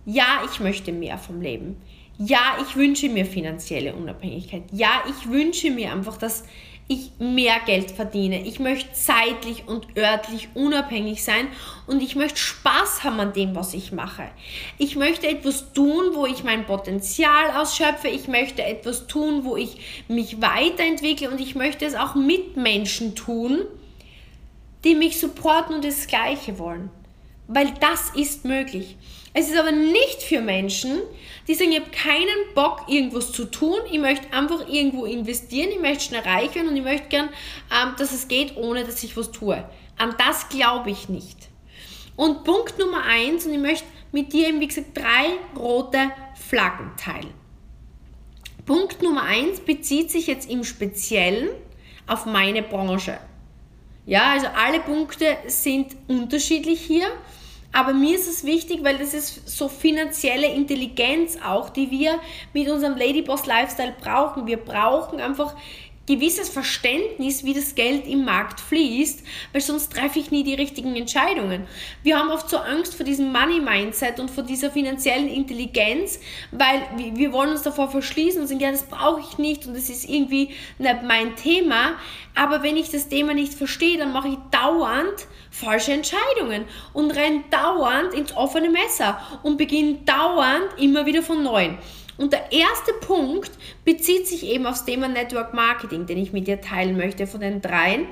ja, 0.04 0.42
ich 0.50 0.60
möchte 0.60 0.92
mehr 0.92 1.18
vom 1.18 1.40
Leben. 1.40 1.76
Ja, 2.18 2.58
ich 2.60 2.76
wünsche 2.76 3.08
mir 3.08 3.24
finanzielle 3.24 3.94
Unabhängigkeit. 3.94 4.64
Ja, 4.72 5.02
ich 5.08 5.30
wünsche 5.30 5.70
mir 5.70 5.92
einfach, 5.92 6.16
dass 6.16 6.44
ich 6.92 7.10
mehr 7.18 7.56
Geld 7.66 7.90
verdiene. 7.90 8.46
Ich 8.46 8.58
möchte 8.58 8.92
zeitlich 8.92 9.64
und 9.66 9.96
örtlich 9.96 10.48
unabhängig 10.54 11.24
sein 11.24 11.48
und 11.86 12.02
ich 12.02 12.16
möchte 12.16 12.38
Spaß 12.38 13.04
haben 13.04 13.20
an 13.20 13.32
dem, 13.32 13.54
was 13.54 13.74
ich 13.74 13.92
mache. 13.92 14.24
Ich 14.78 14.96
möchte 14.96 15.26
etwas 15.26 15.72
tun, 15.72 16.14
wo 16.14 16.26
ich 16.26 16.44
mein 16.44 16.66
Potenzial 16.66 17.50
ausschöpfe. 17.56 18.08
Ich 18.08 18.28
möchte 18.28 18.62
etwas 18.62 19.06
tun, 19.06 19.44
wo 19.44 19.56
ich 19.56 20.04
mich 20.08 20.40
weiterentwickle 20.40 21.30
und 21.30 21.40
ich 21.40 21.54
möchte 21.54 21.84
es 21.84 21.94
auch 21.94 22.14
mit 22.14 22.56
Menschen 22.56 23.14
tun, 23.14 23.62
die 24.84 24.94
mich 24.94 25.18
supporten 25.18 25.76
und 25.76 25.84
das 25.84 26.06
Gleiche 26.06 26.58
wollen. 26.58 26.90
Weil 27.48 27.72
das 27.80 28.10
ist 28.14 28.44
möglich. 28.44 28.96
Es 29.34 29.48
ist 29.48 29.58
aber 29.58 29.72
nicht 29.72 30.22
für 30.22 30.40
Menschen, 30.42 31.00
die 31.48 31.54
sagen, 31.54 31.72
ich 31.72 31.80
habe 31.80 31.90
keinen 31.90 32.54
Bock, 32.54 32.82
irgendwas 32.88 33.32
zu 33.32 33.46
tun. 33.46 33.78
Ich 33.90 33.98
möchte 33.98 34.32
einfach 34.32 34.68
irgendwo 34.68 35.06
investieren, 35.06 35.70
ich 35.70 35.80
möchte 35.80 36.04
schnell 36.04 36.20
reich 36.20 36.54
werden 36.54 36.68
und 36.68 36.76
ich 36.76 36.82
möchte 36.82 37.08
gern, 37.08 37.28
ähm, 37.70 37.94
dass 37.96 38.12
es 38.12 38.28
geht, 38.28 38.56
ohne 38.56 38.84
dass 38.84 39.02
ich 39.02 39.16
was 39.16 39.32
tue. 39.32 39.64
An 39.96 40.14
das 40.18 40.48
glaube 40.48 40.90
ich 40.90 41.08
nicht. 41.08 41.48
Und 42.16 42.44
Punkt 42.44 42.78
Nummer 42.78 43.04
eins, 43.04 43.46
und 43.46 43.54
ich 43.54 43.58
möchte 43.58 43.86
mit 44.12 44.32
dir 44.34 44.48
eben, 44.48 44.60
wie 44.60 44.68
gesagt, 44.68 44.96
drei 44.96 45.38
rote 45.58 46.12
Flaggen 46.34 46.92
teilen. 46.98 47.32
Punkt 48.66 49.02
Nummer 49.02 49.22
eins 49.22 49.60
bezieht 49.60 50.10
sich 50.10 50.26
jetzt 50.26 50.48
im 50.50 50.62
Speziellen 50.62 51.48
auf 52.06 52.26
meine 52.26 52.62
Branche. 52.62 53.18
Ja, 54.04 54.32
also 54.32 54.46
alle 54.48 54.80
Punkte 54.80 55.38
sind 55.46 55.96
unterschiedlich 56.06 56.80
hier. 56.80 57.06
Aber 57.72 57.94
mir 57.94 58.14
ist 58.14 58.28
es 58.28 58.44
wichtig, 58.44 58.84
weil 58.84 58.98
das 58.98 59.14
ist 59.14 59.48
so 59.48 59.68
finanzielle 59.68 60.46
Intelligenz 60.46 61.38
auch, 61.42 61.70
die 61.70 61.90
wir 61.90 62.20
mit 62.52 62.68
unserem 62.68 62.96
Ladyboss 62.96 63.46
Lifestyle 63.46 63.94
brauchen. 63.98 64.46
Wir 64.46 64.58
brauchen 64.58 65.20
einfach 65.20 65.54
gewisses 66.06 66.48
Verständnis, 66.48 67.44
wie 67.44 67.54
das 67.54 67.74
Geld 67.74 68.06
im 68.06 68.24
Markt 68.24 68.60
fließt, 68.60 69.22
weil 69.52 69.60
sonst 69.60 69.92
treffe 69.92 70.18
ich 70.18 70.30
nie 70.30 70.42
die 70.42 70.54
richtigen 70.54 70.96
Entscheidungen. 70.96 71.66
Wir 72.02 72.18
haben 72.18 72.30
oft 72.30 72.50
so 72.50 72.58
Angst 72.58 72.94
vor 72.94 73.06
diesem 73.06 73.32
Money-Mindset 73.32 74.18
und 74.18 74.30
vor 74.30 74.42
dieser 74.42 74.70
finanziellen 74.70 75.28
Intelligenz, 75.28 76.18
weil 76.50 76.82
wir 77.14 77.32
wollen 77.32 77.50
uns 77.50 77.62
davor 77.62 77.88
verschließen 77.88 78.40
und 78.40 78.48
sagen, 78.48 78.60
ja, 78.60 78.72
das 78.72 78.84
brauche 78.84 79.20
ich 79.20 79.38
nicht 79.38 79.66
und 79.66 79.74
das 79.74 79.88
ist 79.88 80.08
irgendwie 80.08 80.50
nicht 80.78 81.02
mein 81.04 81.36
Thema. 81.36 81.92
Aber 82.34 82.62
wenn 82.62 82.76
ich 82.76 82.90
das 82.90 83.08
Thema 83.08 83.34
nicht 83.34 83.54
verstehe, 83.54 83.98
dann 83.98 84.12
mache 84.12 84.28
ich 84.28 84.38
dauernd 84.50 85.28
falsche 85.50 85.92
Entscheidungen 85.92 86.64
und 86.92 87.10
renne 87.12 87.44
dauernd 87.50 88.14
ins 88.14 88.34
offene 88.36 88.70
Messer 88.70 89.20
und 89.42 89.56
beginne 89.56 89.98
dauernd 90.04 90.68
immer 90.78 91.06
wieder 91.06 91.22
von 91.22 91.42
neuem. 91.42 91.78
Und 92.16 92.32
der 92.32 92.52
erste 92.52 92.92
Punkt 93.00 93.50
bezieht 93.84 94.26
sich 94.26 94.46
eben 94.46 94.66
aufs 94.66 94.84
Thema 94.84 95.08
Network 95.08 95.54
Marketing, 95.54 96.06
den 96.06 96.18
ich 96.18 96.32
mit 96.32 96.46
dir 96.46 96.60
teilen 96.60 96.96
möchte 96.96 97.26
von 97.26 97.40
den 97.40 97.60
dreien. 97.60 98.06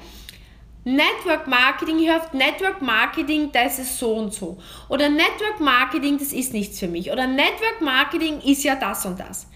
Network 0.85 1.47
Marketing, 1.47 1.99
ihr 1.99 2.15
hört 2.15 2.33
Network 2.33 2.81
Marketing, 2.81 3.51
das 3.53 3.79
ist 3.79 3.99
so 3.99 4.15
und 4.15 4.33
so. 4.33 4.57
Oder 4.89 5.11
Network 5.11 5.61
Marketing, 5.61 6.19
das 6.19 6.33
ist 6.33 6.55
nichts 6.55 6.79
für 6.79 6.89
mich. 6.89 7.13
Oder 7.13 7.27
Network 7.27 7.83
Marketing 7.83 8.41
ist 8.41 8.65
ja 8.65 8.77
das 8.77 9.05
und 9.05 9.21
das. 9.21 9.47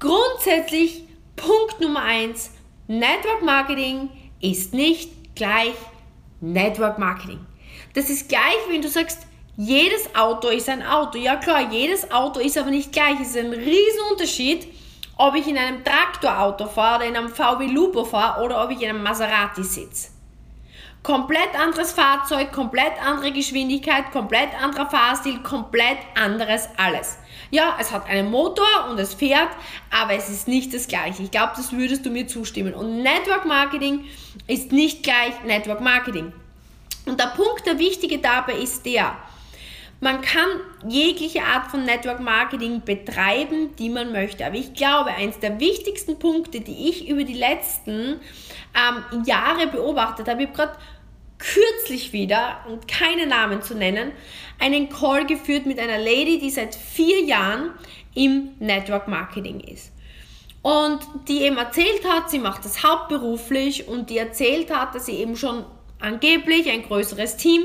Grundsätzlich 0.00 1.04
Punkt 1.36 1.80
Nummer 1.80 2.02
eins: 2.02 2.50
Network 2.88 3.42
Marketing 3.42 4.08
ist 4.40 4.74
nicht 4.74 5.36
gleich 5.36 5.74
Network 6.40 6.98
Marketing. 6.98 7.38
Das 7.94 8.10
ist 8.10 8.28
gleich, 8.28 8.58
wenn 8.68 8.82
du 8.82 8.88
sagst, 8.88 9.26
jedes 9.56 10.14
Auto 10.14 10.48
ist 10.48 10.68
ein 10.68 10.82
Auto. 10.82 11.18
Ja 11.18 11.36
klar, 11.36 11.70
jedes 11.70 12.10
Auto 12.10 12.40
ist 12.40 12.56
aber 12.56 12.70
nicht 12.70 12.92
gleich. 12.92 13.20
Es 13.20 13.28
ist 13.28 13.36
ein 13.36 13.52
Riesenunterschied, 13.52 14.66
ob 15.16 15.34
ich 15.34 15.46
in 15.46 15.58
einem 15.58 15.84
Traktorauto 15.84 16.66
fahre 16.66 16.96
oder 16.96 17.06
in 17.06 17.16
einem 17.16 17.28
VW 17.28 17.66
Lupo 17.66 18.04
fahre 18.04 18.42
oder 18.42 18.64
ob 18.64 18.70
ich 18.70 18.80
in 18.80 18.88
einem 18.88 19.02
Maserati 19.02 19.62
sitze. 19.62 20.08
Komplett 21.02 21.58
anderes 21.58 21.92
Fahrzeug, 21.92 22.52
komplett 22.52 22.92
andere 23.04 23.32
Geschwindigkeit, 23.32 24.12
komplett 24.12 24.50
anderer 24.62 24.88
Fahrstil, 24.88 25.40
komplett 25.42 25.98
anderes 26.14 26.68
alles. 26.76 27.18
Ja, 27.50 27.76
es 27.80 27.90
hat 27.90 28.08
einen 28.08 28.30
Motor 28.30 28.88
und 28.88 28.98
es 28.98 29.12
fährt, 29.12 29.50
aber 29.90 30.14
es 30.14 30.30
ist 30.30 30.46
nicht 30.46 30.72
das 30.72 30.86
gleiche. 30.86 31.24
Ich 31.24 31.30
glaube, 31.32 31.52
das 31.56 31.72
würdest 31.72 32.06
du 32.06 32.10
mir 32.10 32.28
zustimmen. 32.28 32.72
Und 32.72 33.02
Network 33.02 33.44
Marketing 33.44 34.04
ist 34.46 34.72
nicht 34.72 35.02
gleich 35.02 35.42
Network 35.44 35.80
Marketing. 35.80 36.32
Und 37.04 37.18
der 37.18 37.32
Punkt, 37.36 37.66
der 37.66 37.80
wichtige 37.80 38.18
dabei 38.18 38.54
ist 38.54 38.86
der, 38.86 39.16
man 40.02 40.20
kann 40.20 40.48
jegliche 40.88 41.44
Art 41.44 41.70
von 41.70 41.84
Network 41.84 42.18
Marketing 42.18 42.82
betreiben, 42.84 43.76
die 43.76 43.88
man 43.88 44.10
möchte. 44.10 44.44
Aber 44.44 44.56
ich 44.56 44.74
glaube, 44.74 45.10
eins 45.10 45.38
der 45.38 45.60
wichtigsten 45.60 46.18
Punkte, 46.18 46.60
die 46.60 46.88
ich 46.88 47.08
über 47.08 47.22
die 47.22 47.34
letzten 47.34 48.20
ähm, 48.74 49.22
Jahre 49.24 49.68
beobachtet 49.68 50.28
habe, 50.28 50.42
ich 50.42 50.48
habe 50.48 50.56
gerade 50.56 50.78
kürzlich 51.38 52.12
wieder, 52.12 52.64
und 52.68 52.88
keine 52.88 53.28
Namen 53.28 53.62
zu 53.62 53.76
nennen, 53.76 54.10
einen 54.58 54.88
Call 54.88 55.24
geführt 55.24 55.66
mit 55.66 55.78
einer 55.78 55.98
Lady, 55.98 56.40
die 56.40 56.50
seit 56.50 56.74
vier 56.74 57.22
Jahren 57.22 57.70
im 58.16 58.50
Network 58.58 59.06
Marketing 59.06 59.60
ist. 59.60 59.92
Und 60.62 60.98
die 61.28 61.42
eben 61.42 61.58
erzählt 61.58 62.04
hat, 62.08 62.28
sie 62.28 62.40
macht 62.40 62.64
das 62.64 62.82
hauptberuflich 62.82 63.86
und 63.86 64.10
die 64.10 64.18
erzählt 64.18 64.74
hat, 64.74 64.96
dass 64.96 65.06
sie 65.06 65.14
eben 65.14 65.36
schon 65.36 65.64
angeblich 66.00 66.68
ein 66.68 66.82
größeres 66.82 67.36
Team 67.36 67.62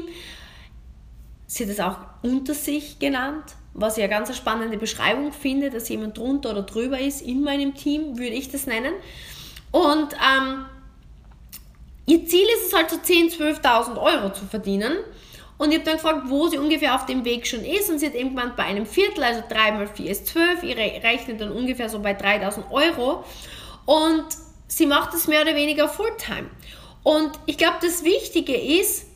sie 1.48 1.64
hat 1.64 1.72
es 1.72 1.80
auch 1.80 1.98
unter 2.22 2.54
sich 2.54 3.00
genannt, 3.00 3.44
was 3.74 3.98
ich 3.98 4.04
eine 4.04 4.12
ganz 4.12 4.36
spannende 4.36 4.78
Beschreibung 4.78 5.32
finde, 5.32 5.70
dass 5.70 5.90
jemand 5.90 6.18
drunter 6.18 6.52
oder 6.52 6.64
drüber 6.64 7.00
ist 7.00 7.22
in 7.22 7.44
meinem 7.44 7.76
Team, 7.76 8.18
würde 8.18 8.34
ich 8.34 8.52
das 8.52 8.66
nennen. 8.66 8.94
Und 9.72 10.14
ähm, 10.14 10.66
ihr 12.08 12.26
Ziel 12.26 12.46
ist 12.56 12.68
es 12.68 12.74
halt 12.74 12.90
so 12.90 12.98
10.000, 12.98 13.62
12.000 13.62 14.02
Euro 14.02 14.34
zu 14.34 14.46
verdienen. 14.46 14.94
Und 15.58 15.72
ich 15.72 15.80
habe 15.80 15.86
dann 15.86 15.96
gefragt, 15.96 16.24
wo 16.28 16.48
sie 16.48 16.58
ungefähr 16.58 16.96
auf 16.96 17.06
dem 17.06 17.26
Weg 17.26 17.48
schon 17.48 17.66
ist. 17.66 17.90
Und 17.90 18.00
sie 18.00 18.08
hat 18.08 18.14
gemeint, 18.14 18.56
bei 18.56 18.64
einem 18.64 18.86
Viertel, 18.86 19.24
also 19.24 19.42
3 19.50 19.72
mal 19.72 19.88
4 19.88 20.12
ist 20.12 20.28
12. 20.28 20.64
Ihre 20.64 21.04
rechnet 21.04 21.42
dann 21.42 21.52
ungefähr 21.52 21.90
so 21.90 22.00
bei 22.00 22.16
3.000 22.16 22.70
Euro. 22.72 23.24
Und 23.86 24.26
sie 24.68 24.86
macht 24.86 25.14
es 25.14 25.28
mehr 25.28 25.42
oder 25.42 25.56
weniger 25.56 25.88
Fulltime. 25.88 26.50
Und 27.04 27.32
ich 27.46 27.58
glaube, 27.58 27.78
das 27.82 28.04
Wichtige 28.04 28.56
ist, 28.56 29.07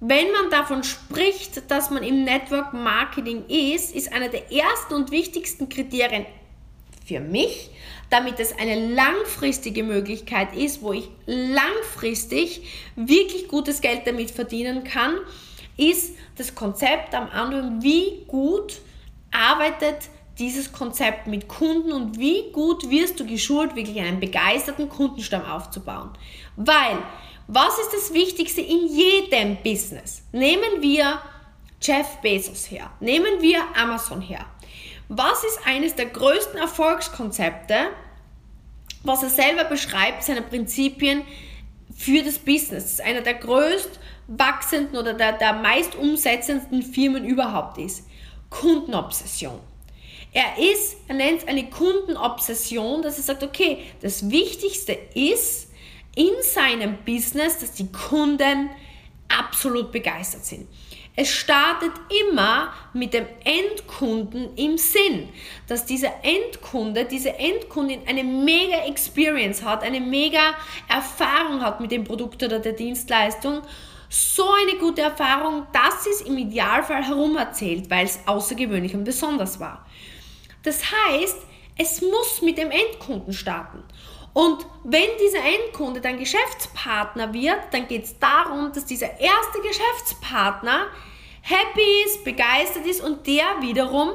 wenn 0.00 0.32
man 0.32 0.50
davon 0.50 0.82
spricht, 0.82 1.70
dass 1.70 1.90
man 1.90 2.02
im 2.02 2.24
Network 2.24 2.72
Marketing 2.72 3.44
ist, 3.46 3.94
ist 3.94 4.12
einer 4.12 4.28
der 4.28 4.50
ersten 4.50 4.94
und 4.94 5.10
wichtigsten 5.10 5.68
Kriterien 5.68 6.24
für 7.04 7.20
mich, 7.20 7.70
damit 8.08 8.40
es 8.40 8.56
eine 8.58 8.94
langfristige 8.94 9.82
Möglichkeit 9.82 10.56
ist, 10.56 10.80
wo 10.80 10.92
ich 10.92 11.08
langfristig 11.26 12.62
wirklich 12.96 13.48
gutes 13.48 13.80
Geld 13.80 14.06
damit 14.06 14.30
verdienen 14.30 14.84
kann, 14.84 15.16
ist 15.76 16.16
das 16.36 16.54
Konzept 16.54 17.14
am 17.14 17.28
Anfang, 17.28 17.82
wie 17.82 18.24
gut 18.26 18.80
arbeitet 19.30 20.08
dieses 20.38 20.72
Konzept 20.72 21.26
mit 21.26 21.48
Kunden 21.48 21.92
und 21.92 22.18
wie 22.18 22.50
gut 22.52 22.88
wirst 22.88 23.20
du 23.20 23.26
geschult, 23.26 23.76
wirklich 23.76 24.00
einen 24.00 24.20
begeisterten 24.20 24.88
Kundenstamm 24.88 25.44
aufzubauen. 25.44 26.10
Weil 26.56 26.98
was 27.52 27.78
ist 27.80 27.92
das 27.92 28.14
Wichtigste 28.14 28.60
in 28.60 28.86
jedem 28.86 29.56
Business? 29.64 30.22
Nehmen 30.30 30.80
wir 30.80 31.20
Jeff 31.82 32.18
Bezos 32.22 32.70
her, 32.70 32.90
nehmen 33.00 33.40
wir 33.42 33.60
Amazon 33.76 34.20
her. 34.20 34.46
Was 35.08 35.42
ist 35.42 35.58
eines 35.66 35.96
der 35.96 36.06
größten 36.06 36.60
Erfolgskonzepte, 36.60 37.88
was 39.02 39.24
er 39.24 39.30
selber 39.30 39.64
beschreibt, 39.64 40.22
seine 40.22 40.42
Prinzipien 40.42 41.22
für 41.96 42.22
das 42.22 42.38
Business? 42.38 42.84
Das 42.84 42.92
ist 42.92 43.00
einer 43.00 43.22
der 43.22 43.34
größt 43.34 43.98
wachsenden 44.28 44.96
oder 44.96 45.14
der, 45.14 45.32
der 45.32 45.54
meist 45.54 45.96
umsetzendsten 45.96 46.82
Firmen 46.82 47.24
überhaupt 47.24 47.78
ist. 47.78 48.06
Kundenobsession. 48.50 49.58
Er 50.32 50.56
ist, 50.58 50.98
er 51.08 51.16
nennt 51.16 51.42
es 51.42 51.48
eine 51.48 51.68
Kundenobsession, 51.68 53.02
dass 53.02 53.16
er 53.16 53.24
sagt, 53.24 53.42
okay, 53.42 53.78
das 54.02 54.30
Wichtigste 54.30 54.92
ist, 55.14 55.69
in 56.14 56.32
seinem 56.42 56.98
Business, 57.04 57.58
dass 57.58 57.72
die 57.72 57.90
Kunden 57.90 58.70
absolut 59.28 59.92
begeistert 59.92 60.44
sind. 60.44 60.66
Es 61.16 61.28
startet 61.28 61.92
immer 62.24 62.72
mit 62.92 63.12
dem 63.14 63.26
Endkunden 63.44 64.56
im 64.56 64.78
Sinn, 64.78 65.28
dass 65.66 65.84
dieser 65.84 66.12
Endkunde, 66.22 67.04
diese 67.04 67.36
Endkundin 67.36 68.00
eine 68.06 68.24
mega 68.24 68.86
Experience 68.86 69.62
hat, 69.62 69.82
eine 69.82 70.00
mega 70.00 70.54
Erfahrung 70.88 71.62
hat 71.62 71.80
mit 71.80 71.90
dem 71.90 72.04
Produkt 72.04 72.42
oder 72.42 72.58
der 72.60 72.72
Dienstleistung. 72.72 73.62
So 74.08 74.46
eine 74.50 74.78
gute 74.78 75.02
Erfahrung, 75.02 75.66
dass 75.72 76.04
sie 76.04 76.10
es 76.10 76.20
im 76.22 76.38
Idealfall 76.38 77.04
herumerzählt, 77.04 77.90
weil 77.90 78.06
es 78.06 78.20
außergewöhnlich 78.26 78.94
und 78.94 79.04
besonders 79.04 79.60
war. 79.60 79.86
Das 80.62 80.80
heißt, 80.90 81.36
es 81.76 82.02
muss 82.02 82.42
mit 82.42 82.58
dem 82.58 82.70
Endkunden 82.70 83.32
starten. 83.32 83.82
Und 84.32 84.64
wenn 84.84 85.08
dieser 85.22 85.40
Endkunde 85.40 86.00
dann 86.00 86.18
Geschäftspartner 86.18 87.32
wird, 87.32 87.58
dann 87.72 87.88
geht 87.88 88.04
es 88.04 88.18
darum, 88.18 88.72
dass 88.72 88.84
dieser 88.84 89.18
erste 89.20 89.60
Geschäftspartner 89.62 90.86
happy 91.42 92.04
ist, 92.06 92.24
begeistert 92.24 92.86
ist 92.86 93.02
und 93.02 93.26
der 93.26 93.44
wiederum 93.60 94.10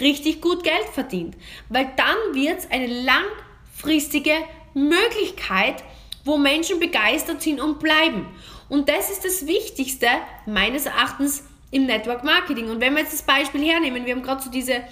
richtig 0.00 0.40
gut 0.40 0.64
Geld 0.64 0.88
verdient. 0.92 1.36
Weil 1.68 1.92
dann 1.96 2.34
wird 2.34 2.60
es 2.60 2.70
eine 2.70 2.86
langfristige 2.86 4.34
Möglichkeit, 4.74 5.84
wo 6.24 6.36
Menschen 6.36 6.80
begeistert 6.80 7.42
sind 7.42 7.60
und 7.60 7.78
bleiben. 7.78 8.26
Und 8.68 8.88
das 8.88 9.10
ist 9.10 9.24
das 9.24 9.46
Wichtigste 9.46 10.06
meines 10.46 10.86
Erachtens 10.86 11.44
im 11.70 11.86
Network 11.86 12.24
Marketing. 12.24 12.68
Und 12.70 12.80
wenn 12.80 12.94
wir 12.94 13.02
jetzt 13.02 13.12
das 13.12 13.22
Beispiel 13.22 13.64
hernehmen, 13.64 14.04
wir 14.04 14.14
haben 14.14 14.22
gerade 14.22 14.42
so 14.42 14.50
diese 14.50 14.82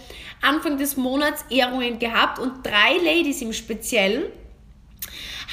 Anfang 0.41 0.79
des 0.79 0.97
Monats 0.97 1.45
Ehrungen 1.51 1.99
gehabt 1.99 2.39
und 2.39 2.65
drei 2.65 2.97
Ladies 3.03 3.43
im 3.43 3.53
Speziellen, 3.53 4.25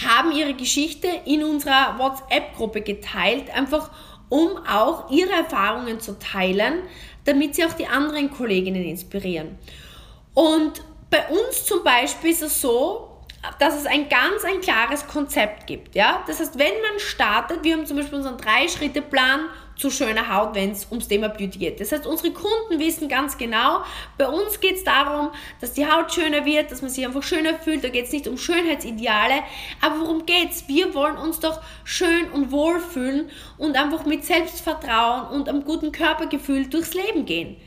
haben 0.06 0.32
ihre 0.32 0.54
Geschichte 0.54 1.08
in 1.26 1.44
unserer 1.44 1.98
WhatsApp-Gruppe 1.98 2.82
geteilt, 2.82 3.50
einfach 3.56 3.90
um 4.30 4.58
auch 4.68 5.10
ihre 5.12 5.32
Erfahrungen 5.32 6.00
zu 6.00 6.18
teilen, 6.20 6.80
damit 7.26 7.56
sie 7.56 7.66
auch 7.66 7.74
die 7.74 7.88
anderen 7.88 8.32
Kolleginnen 8.32 8.84
inspirieren. 8.84 9.58
Und 10.34 10.84
bei 11.10 11.28
uns 11.28 11.66
zum 11.66 11.84
Beispiel 11.84 12.32
ist 12.32 12.42
es 12.42 12.62
so, 12.62 13.12
dass 13.60 13.76
es 13.76 13.86
ein 13.86 14.10
ganz 14.10 14.44
ein 14.44 14.60
klares 14.62 15.08
Konzept 15.08 15.68
gibt. 15.68 15.96
Ja? 15.96 16.24
Das 16.28 16.40
heißt, 16.40 16.58
wenn 16.58 16.74
man 16.82 17.00
startet, 17.00 17.64
wir 17.64 17.76
haben 17.76 17.86
zum 17.86 17.98
Beispiel 17.98 18.18
unseren 18.18 18.38
Drei-Schritte-Plan 18.38 19.42
zu 19.76 19.90
schöner 19.90 20.34
Haut, 20.34 20.56
wenn 20.56 20.72
es 20.72 20.88
ums 20.90 21.08
Thema 21.08 21.30
Beauty 21.30 21.60
geht. 21.60 21.80
Das 21.80 21.92
heißt, 21.92 22.08
unsere 22.08 22.32
Kunden 22.32 22.80
wissen 22.80 23.10
ganz 23.10 23.38
genau, 23.38 23.84
bei 24.18 24.28
uns 24.28 24.60
geht 24.60 24.78
es 24.78 24.84
darum, 24.84 25.32
dass 25.62 25.74
die 25.74 25.86
Haut 25.86 26.14
schöner 26.14 26.46
wird, 26.46 26.72
dass 26.72 26.82
man 26.82 26.90
sich 26.90 27.06
einfach 27.06 27.24
schöner 27.24 27.56
fühlt. 27.56 27.84
Da 27.84 27.90
geht 27.90 28.06
es 28.06 28.12
nicht 28.12 28.28
um 28.28 28.38
Schönheitsideale. 28.38 29.44
Aber 29.82 30.02
worum 30.02 30.26
geht 30.26 30.52
es? 30.52 30.68
Wir 30.68 30.94
wollen 30.94 31.18
uns 31.18 31.40
doch 31.40 31.62
schön 31.84 32.30
und 32.32 32.52
wohl 32.52 32.80
fühlen 32.80 33.30
und 33.58 33.76
einfach 33.76 34.06
mit 34.06 34.24
Selbstvertrauen 34.24 35.28
und 35.30 35.50
einem 35.50 35.66
guten 35.66 35.92
Körpergefühl 35.92 36.68
durchs 36.68 36.94
Leben 36.94 37.26
gehen. 37.26 37.58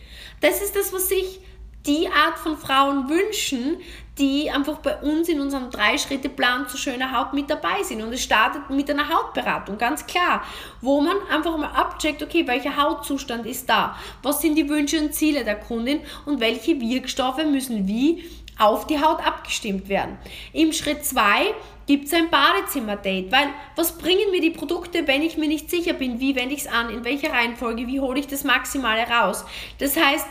Das 0.41 0.62
ist 0.62 0.77
das, 0.77 0.93
was 0.93 1.09
sich 1.09 1.41
die 1.87 2.09
Art 2.09 2.38
von 2.38 2.57
Frauen 2.57 3.09
wünschen, 3.09 3.79
die 4.19 4.51
einfach 4.51 4.79
bei 4.79 4.97
uns 4.99 5.29
in 5.29 5.41
unserem 5.41 5.71
Drei-Schritte-Plan 5.71 6.69
zu 6.69 6.77
schöner 6.77 7.17
Haut 7.17 7.33
mit 7.33 7.49
dabei 7.49 7.83
sind. 7.83 8.03
Und 8.03 8.13
es 8.13 8.23
startet 8.23 8.69
mit 8.71 8.91
einer 8.91 9.09
Hautberatung, 9.09 9.79
ganz 9.79 10.07
klar, 10.07 10.43
wo 10.81 11.01
man 11.01 11.17
einfach 11.31 11.57
mal 11.57 11.71
abcheckt, 11.71 12.23
okay, 12.23 12.47
welcher 12.47 12.77
Hautzustand 12.77 13.47
ist 13.47 13.69
da, 13.69 13.97
was 14.23 14.41
sind 14.41 14.57
die 14.57 14.69
Wünsche 14.69 15.01
und 15.01 15.15
Ziele 15.15 15.45
der 15.45 15.57
Kundin 15.57 16.01
und 16.27 16.41
welche 16.41 16.81
Wirkstoffe 16.81 17.45
müssen 17.45 17.87
wie 17.87 18.25
auf 18.59 18.87
die 18.87 19.01
Haut 19.01 19.25
abgestimmt 19.25 19.89
werden. 19.89 20.19
Im 20.53 20.73
Schritt 20.73 21.05
2 21.05 21.55
gibt 21.87 22.07
es 22.07 22.13
ein 22.13 22.29
Badezimmer-Date, 22.29 23.31
weil 23.31 23.49
was 23.77 23.97
bringen 23.97 24.31
mir 24.33 24.41
die 24.41 24.51
Produkte, 24.51 25.07
wenn 25.07 25.23
ich 25.23 25.39
mir 25.39 25.49
nicht 25.49 25.71
sicher 25.71 25.93
bin, 25.93 26.19
wie 26.21 26.35
wende 26.35 26.55
ich 26.55 26.63
es 26.63 26.67
an, 26.67 26.91
in 26.91 27.05
welcher 27.05 27.31
Reihenfolge, 27.31 27.87
wie 27.87 28.01
hole 28.01 28.19
ich 28.19 28.27
das 28.27 28.45
Maximale 28.45 29.09
raus. 29.09 29.45
Das 29.79 29.97
heißt, 29.97 30.27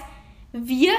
wir 0.51 0.91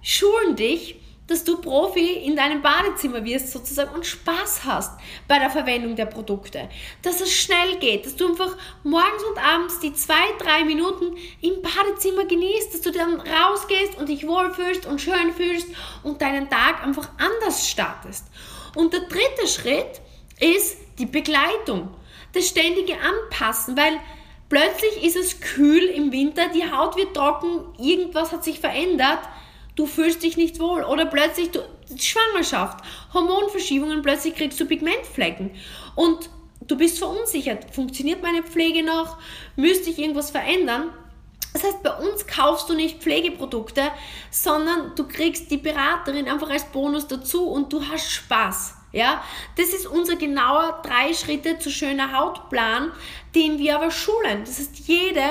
schulen 0.00 0.54
dich 0.56 0.96
dass 1.26 1.44
du 1.44 1.60
Profi 1.60 2.12
in 2.24 2.36
deinem 2.36 2.62
Badezimmer 2.62 3.24
wirst 3.24 3.50
sozusagen 3.50 3.94
und 3.94 4.06
Spaß 4.06 4.64
hast 4.64 4.98
bei 5.26 5.38
der 5.38 5.50
Verwendung 5.50 5.96
der 5.96 6.06
Produkte. 6.06 6.68
Dass 7.02 7.20
es 7.20 7.32
schnell 7.32 7.76
geht, 7.80 8.06
dass 8.06 8.16
du 8.16 8.28
einfach 8.28 8.56
morgens 8.84 9.24
und 9.24 9.38
abends 9.38 9.80
die 9.80 9.92
zwei, 9.92 10.14
drei 10.38 10.64
Minuten 10.64 11.16
im 11.40 11.54
Badezimmer 11.62 12.24
genießt, 12.24 12.74
dass 12.74 12.80
du 12.80 12.92
dann 12.92 13.20
rausgehst 13.20 13.98
und 13.98 14.08
dich 14.08 14.26
wohlfühlst 14.26 14.86
und 14.86 15.00
schön 15.00 15.32
fühlst 15.36 15.68
und 16.02 16.22
deinen 16.22 16.48
Tag 16.48 16.82
einfach 16.82 17.08
anders 17.18 17.68
startest. 17.68 18.26
Und 18.74 18.92
der 18.92 19.00
dritte 19.00 19.48
Schritt 19.48 20.00
ist 20.38 20.78
die 20.98 21.06
Begleitung, 21.06 21.94
das 22.34 22.48
ständige 22.48 22.94
Anpassen, 23.00 23.76
weil 23.76 23.98
plötzlich 24.48 25.02
ist 25.02 25.16
es 25.16 25.40
kühl 25.40 25.84
im 25.84 26.12
Winter, 26.12 26.48
die 26.54 26.70
Haut 26.70 26.96
wird 26.96 27.16
trocken, 27.16 27.64
irgendwas 27.78 28.32
hat 28.32 28.44
sich 28.44 28.60
verändert 28.60 29.20
du 29.76 29.86
fühlst 29.86 30.22
dich 30.22 30.36
nicht 30.36 30.58
wohl 30.58 30.82
oder 30.82 31.06
plötzlich 31.06 31.50
du, 31.52 31.60
Schwangerschaft, 31.96 32.84
Hormonverschiebungen, 33.14 34.02
plötzlich 34.02 34.34
kriegst 34.34 34.58
du 34.58 34.66
Pigmentflecken 34.66 35.52
und 35.94 36.28
du 36.66 36.76
bist 36.76 36.98
verunsichert. 36.98 37.72
Funktioniert 37.72 38.22
meine 38.22 38.42
Pflege 38.42 38.82
noch? 38.82 39.18
Müsste 39.54 39.90
ich 39.90 39.98
irgendwas 39.98 40.30
verändern? 40.30 40.90
Das 41.52 41.64
heißt, 41.64 41.82
bei 41.82 41.92
uns 41.92 42.26
kaufst 42.26 42.68
du 42.68 42.74
nicht 42.74 43.02
Pflegeprodukte, 43.02 43.90
sondern 44.30 44.94
du 44.94 45.08
kriegst 45.08 45.50
die 45.50 45.56
Beraterin 45.56 46.28
einfach 46.28 46.50
als 46.50 46.64
Bonus 46.64 47.06
dazu 47.06 47.48
und 47.48 47.72
du 47.72 47.82
hast 47.88 48.10
Spaß. 48.10 48.74
Ja, 48.92 49.22
das 49.56 49.70
ist 49.70 49.86
unser 49.86 50.16
genauer 50.16 50.80
drei 50.82 51.12
Schritte 51.12 51.58
zu 51.58 51.70
schöner 51.70 52.12
Hautplan, 52.12 52.92
den 53.34 53.58
wir 53.58 53.76
aber 53.76 53.90
schulen. 53.90 54.40
Das 54.44 54.58
heißt, 54.58 54.78
jede 54.86 55.22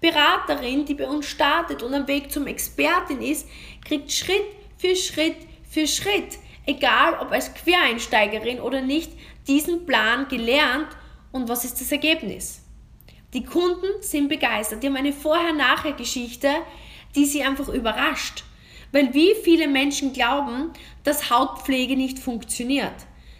Beraterin, 0.00 0.84
die 0.84 0.94
bei 0.94 1.06
uns 1.06 1.26
startet 1.26 1.82
und 1.82 1.92
am 1.94 2.06
Weg 2.06 2.30
zum 2.30 2.46
Expertin 2.46 3.20
ist, 3.20 3.48
kriegt 3.88 4.12
Schritt 4.12 4.44
für 4.76 4.94
Schritt 4.94 5.36
für 5.68 5.86
Schritt, 5.86 6.38
egal 6.66 7.18
ob 7.20 7.32
als 7.32 7.52
Quereinsteigerin 7.54 8.60
oder 8.60 8.80
nicht, 8.80 9.10
diesen 9.46 9.86
Plan 9.86 10.28
gelernt 10.28 10.88
und 11.32 11.48
was 11.48 11.64
ist 11.64 11.80
das 11.80 11.92
Ergebnis? 11.92 12.62
Die 13.34 13.44
Kunden 13.44 14.00
sind 14.00 14.28
begeistert. 14.28 14.82
Die 14.82 14.86
haben 14.86 14.96
eine 14.96 15.12
Vorher-Nachher-Geschichte, 15.12 16.48
die 17.14 17.26
sie 17.26 17.42
einfach 17.42 17.68
überrascht. 17.68 18.44
Weil 18.90 19.12
wie 19.12 19.34
viele 19.42 19.68
Menschen 19.68 20.14
glauben, 20.14 20.70
dass 21.04 21.28
Hautpflege 21.28 21.94
nicht 21.94 22.18
funktioniert. 22.18 22.94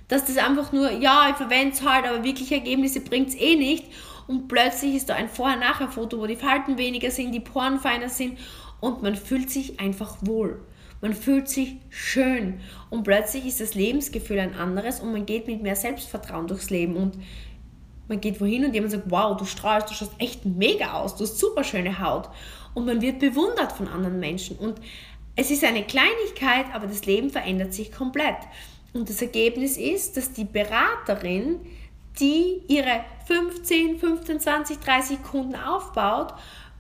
Dass 0.09 0.27
das 0.27 0.37
einfach 0.37 0.73
nur, 0.73 0.91
ja, 0.91 1.31
ich 1.31 1.37
verwende 1.37 1.75
es 1.75 1.83
halt, 1.83 2.07
aber 2.07 2.23
wirklich 2.23 2.53
Ergebnisse 2.53 3.01
bringt 3.01 3.31
es 3.31 3.35
eh 3.37 3.57
nicht. 3.57 3.87
Und 4.27 4.49
plötzlich 4.49 4.95
ist 4.95 5.09
da 5.09 5.15
ein 5.15 5.31
Vorher-Nachher-Foto, 5.31 6.19
wo 6.19 6.27
die 6.27 6.37
Falten 6.37 6.77
weniger 6.77 7.11
sind, 7.11 7.33
die 7.33 7.41
Poren 7.41 7.81
feiner 7.81 8.11
sind 8.11 8.39
und 8.81 9.03
man 9.03 9.17
fühlt 9.17 9.51
sich 9.51 9.81
einfach 9.81 10.17
wohl. 10.21 10.61
Man 11.01 11.15
fühlt 11.15 11.49
sich 11.49 11.77
schön 11.91 12.61
und 12.91 13.05
plötzlich 13.05 13.47
ist 13.47 13.61
das 13.61 13.75
Lebensgefühl 13.75 14.41
ein 14.41 14.55
anderes 14.55 15.01
und 15.01 15.13
man 15.13 15.27
geht 15.27 15.47
mit 15.47 15.63
mehr 15.63 15.77
Selbstvertrauen 15.77 16.49
durchs 16.49 16.71
Leben 16.71 16.97
und 16.97 17.19
man 18.09 18.21
geht 18.21 18.41
wohin 18.41 18.65
und 18.65 18.75
jemand 18.75 18.93
sagt, 18.93 19.05
wow, 19.11 19.37
du 19.37 19.45
strahlst, 19.45 19.91
du 19.91 19.95
schaust 19.95 20.13
echt 20.19 20.45
mega 20.45 20.95
aus, 20.95 21.15
du 21.15 21.25
hast 21.25 21.39
super 21.39 21.63
schöne 21.63 22.01
Haut 22.01 22.29
und 22.75 22.87
man 22.87 23.01
wird 23.01 23.21
bewundert 23.21 23.73
von 23.73 23.87
anderen 23.87 24.19
Menschen 24.19 24.57
und 24.57 24.81
es 25.37 25.53
ist 25.53 25.63
eine 25.63 25.85
Kleinigkeit, 25.85 26.67
aber 26.75 26.89
das 26.89 27.07
Leben 27.07 27.31
verändert 27.31 27.73
sich 27.73 27.93
komplett. 27.93 28.39
Und 28.93 29.09
das 29.09 29.23
Ergebnis 29.23 29.77
ist, 29.77 30.17
dass 30.17 30.33
die 30.33 30.45
Beraterin, 30.45 31.61
die 32.19 32.63
ihre 32.67 33.05
15, 33.27 34.01
15, 34.01 34.41
20, 34.41 34.81
30 34.81 35.23
Kunden 35.23 35.55
aufbaut, 35.55 36.35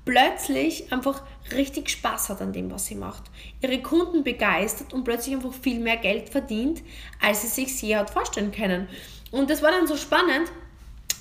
plötzlich 0.08 0.90
einfach 0.90 1.20
richtig 1.52 1.90
Spaß 1.90 2.30
hat 2.30 2.40
an 2.40 2.54
dem, 2.54 2.70
was 2.70 2.86
sie 2.86 2.94
macht. 2.94 3.24
Ihre 3.60 3.82
Kunden 3.82 4.24
begeistert 4.24 4.94
und 4.94 5.04
plötzlich 5.04 5.34
einfach 5.34 5.52
viel 5.52 5.80
mehr 5.80 5.98
Geld 5.98 6.30
verdient, 6.30 6.82
als 7.20 7.42
sie 7.42 7.48
sich 7.48 7.82
je 7.82 7.96
hat 7.96 8.08
vorstellen 8.08 8.50
können. 8.50 8.88
Und 9.32 9.50
das 9.50 9.62
war 9.62 9.70
dann 9.70 9.86
so 9.86 9.98
spannend. 9.98 10.50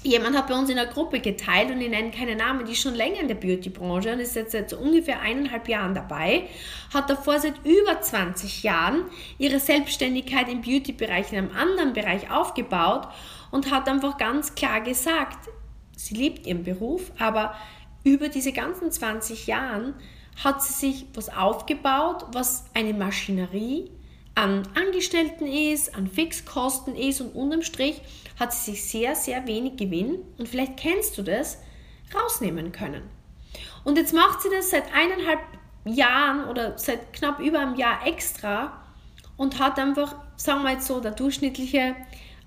Jemand 0.04 0.38
hat 0.38 0.48
bei 0.48 0.54
uns 0.58 0.70
in 0.70 0.78
der 0.78 0.86
Gruppe 0.86 1.20
geteilt 1.20 1.70
und 1.70 1.82
ich 1.82 1.90
nenne 1.90 2.12
keine 2.12 2.38
Namen, 2.38 2.66
die 2.66 2.72
ist 2.72 2.82
schon 2.82 2.96
länger 2.96 3.20
in 3.20 3.28
der 3.28 3.36
Beauty-Branche 3.36 4.14
und 4.14 4.22
ist 4.22 4.38
jetzt 4.38 4.54
seit 4.54 4.70
so 4.70 4.78
ungefähr 4.78 5.20
eineinhalb 5.20 5.68
Jahren 5.68 5.94
dabei, 5.94 6.44
hat 6.94 7.10
davor 7.10 7.42
seit 7.42 7.56
über 7.66 8.00
20 8.00 8.64
Jahren 8.64 9.04
ihre 9.38 9.60
Selbstständigkeit 9.60 10.48
im 10.48 10.62
Beauty-Bereich 10.62 11.34
in 11.34 11.40
einem 11.40 11.52
anderen 11.58 11.92
Bereich 11.92 12.32
aufgebaut 12.32 13.10
und 13.52 13.70
hat 13.70 13.90
einfach 13.90 14.18
ganz 14.18 14.56
klar 14.56 14.80
gesagt, 14.80 15.50
sie 15.98 16.16
liebt 16.16 16.48
ihren 16.48 16.64
Beruf, 16.64 17.12
aber 17.20 17.54
über 18.08 18.30
diese 18.30 18.54
ganzen 18.54 18.90
20 18.90 19.48
Jahren 19.48 19.94
hat 20.44 20.64
sie 20.64 20.74
sich 20.74 21.06
was 21.14 21.30
aufgebaut, 21.30 22.26
was 22.32 22.66
eine 22.74 22.94
Maschinerie 22.94 23.92
an 24.34 24.64
Angestellten 24.76 25.46
ist, 25.46 25.94
an 25.96 26.08
Fixkosten 26.08 26.96
ist 26.96 27.22
und 27.22 27.36
unterm 27.36 27.64
Strich 27.64 28.02
hat 28.40 28.54
sie 28.54 28.72
sich 28.72 28.86
sehr, 28.86 29.16
sehr 29.16 29.46
wenig 29.48 29.78
Gewinn 29.78 30.20
und 30.38 30.48
vielleicht 30.48 30.78
kennst 30.78 31.18
du 31.18 31.24
das, 31.24 31.58
rausnehmen 32.16 32.72
können. 32.72 33.02
Und 33.84 33.98
jetzt 33.98 34.14
macht 34.14 34.42
sie 34.42 34.50
das 34.50 34.70
seit 34.70 34.86
eineinhalb 34.94 35.40
Jahren 35.84 36.48
oder 36.48 36.78
seit 36.78 37.12
knapp 37.14 37.40
über 37.40 37.60
einem 37.60 37.76
Jahr 37.76 38.06
extra 38.06 38.84
und 39.36 39.60
hat 39.60 39.80
einfach, 39.80 40.16
sagen 40.38 40.64
wir 40.64 40.72
jetzt 40.72 40.88
so, 40.88 41.02
der 41.02 41.12
durchschnittliche 41.12 41.96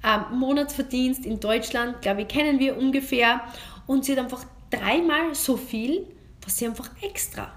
äh, 0.02 0.18
Monatsverdienst 0.32 1.26
in 1.26 1.40
Deutschland, 1.40 2.00
glaube 2.00 2.22
ich, 2.22 2.28
kennen 2.28 2.58
wir 2.58 2.78
ungefähr 2.78 3.42
und 3.86 4.04
sie 4.04 4.12
hat 4.12 4.20
einfach 4.20 4.46
dreimal 4.70 5.34
so 5.34 5.56
viel, 5.56 6.06
was 6.44 6.58
sie 6.58 6.66
einfach 6.66 6.90
extra 7.02 7.52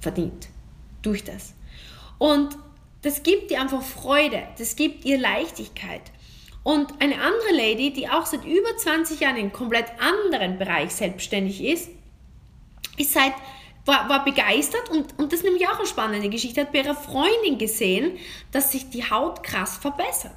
verdient 0.00 0.48
durch 1.02 1.24
das. 1.24 1.54
Und 2.18 2.56
das 3.02 3.22
gibt 3.22 3.50
ihr 3.50 3.60
einfach 3.60 3.82
Freude, 3.82 4.42
das 4.58 4.74
gibt 4.74 5.04
ihr 5.04 5.18
Leichtigkeit. 5.18 6.02
Und 6.64 7.00
eine 7.00 7.14
andere 7.14 7.52
Lady, 7.52 7.92
die 7.92 8.08
auch 8.08 8.26
seit 8.26 8.44
über 8.44 8.76
20 8.76 9.20
Jahren 9.20 9.36
in 9.36 9.42
einem 9.42 9.52
komplett 9.52 9.86
anderen 10.00 10.58
Bereich 10.58 10.90
selbstständig 10.90 11.64
ist, 11.64 11.90
ist 12.96 13.12
seit, 13.12 13.32
war, 13.86 14.08
war 14.08 14.24
begeistert 14.24 14.90
und, 14.90 15.18
und 15.18 15.32
das 15.32 15.40
ist 15.40 15.44
nämlich 15.44 15.66
auch 15.68 15.78
eine 15.78 15.86
spannende 15.86 16.28
Geschichte, 16.28 16.62
hat 16.62 16.72
bei 16.72 16.80
ihrer 16.80 16.96
Freundin 16.96 17.58
gesehen, 17.58 18.18
dass 18.50 18.72
sich 18.72 18.90
die 18.90 19.08
Haut 19.08 19.42
krass 19.44 19.78
verbessert 19.78 20.36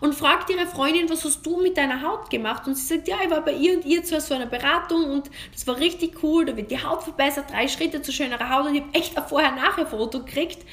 und 0.00 0.14
fragt 0.14 0.50
ihre 0.50 0.66
Freundin, 0.66 1.08
was 1.08 1.24
hast 1.24 1.44
du 1.44 1.60
mit 1.60 1.76
deiner 1.76 2.02
Haut 2.02 2.30
gemacht? 2.30 2.66
Und 2.66 2.74
sie 2.74 2.94
sagt, 2.94 3.08
ja, 3.08 3.16
ich 3.22 3.30
war 3.30 3.44
bei 3.44 3.52
ihr 3.52 3.76
und 3.76 3.84
ihr 3.84 4.04
zu 4.04 4.20
so 4.20 4.34
einer 4.34 4.46
Beratung 4.46 5.04
und 5.10 5.30
das 5.52 5.66
war 5.66 5.78
richtig 5.78 6.22
cool, 6.22 6.44
da 6.44 6.56
wird 6.56 6.70
die 6.70 6.82
Haut 6.82 7.02
verbessert, 7.02 7.50
drei 7.50 7.68
Schritte 7.68 8.02
zu 8.02 8.12
schönerer 8.12 8.50
Haut 8.50 8.66
und 8.66 8.74
ich 8.74 8.82
habe 8.82 8.94
echt 8.94 9.16
ein 9.16 9.26
Vorher-Nachher-Foto 9.26 10.24
gekriegt, 10.24 10.64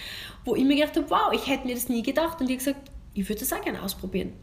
wo 0.44 0.56
ich 0.56 0.64
mir 0.64 0.76
gedacht 0.76 0.96
habe, 0.96 1.10
wow, 1.10 1.32
ich 1.34 1.48
hätte 1.48 1.66
mir 1.68 1.76
das 1.76 1.90
nie 1.90 2.04
gedacht 2.04 2.40
und 2.40 2.50
ich 2.50 2.58
habe 2.58 2.66
gesagt, 2.66 2.92
ich 3.14 3.28
würde 3.30 3.40
das 3.40 3.54
auch 3.54 3.62
gerne 3.62 3.82
ausprobieren. 3.82 4.34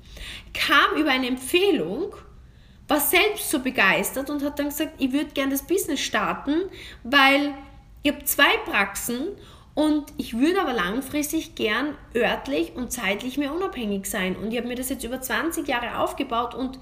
Kam 0.54 0.96
über 0.96 1.10
eine 1.10 1.28
Empfehlung, 1.28 2.14
war 2.88 3.00
selbst 3.00 3.50
so 3.50 3.60
begeistert 3.60 4.30
und 4.30 4.42
hat 4.42 4.58
dann 4.58 4.68
gesagt, 4.68 4.94
ich 4.98 5.12
würde 5.12 5.30
gerne 5.32 5.52
das 5.52 5.62
Business 5.62 6.00
starten, 6.00 6.62
weil 7.04 7.54
ich 8.02 8.12
habe 8.12 8.24
zwei 8.24 8.56
Praxen 8.64 9.28
und 9.74 10.04
ich 10.18 10.36
würde 10.38 10.60
aber 10.60 10.74
langfristig 10.74 11.54
gern 11.54 11.96
örtlich 12.14 12.72
und 12.74 12.92
zeitlich 12.92 13.38
mehr 13.38 13.54
unabhängig 13.54 14.06
sein. 14.06 14.36
Und 14.36 14.52
ich 14.52 14.58
habe 14.58 14.68
mir 14.68 14.74
das 14.74 14.90
jetzt 14.90 15.04
über 15.04 15.20
20 15.20 15.66
Jahre 15.66 15.98
aufgebaut 15.98 16.54
und 16.54 16.78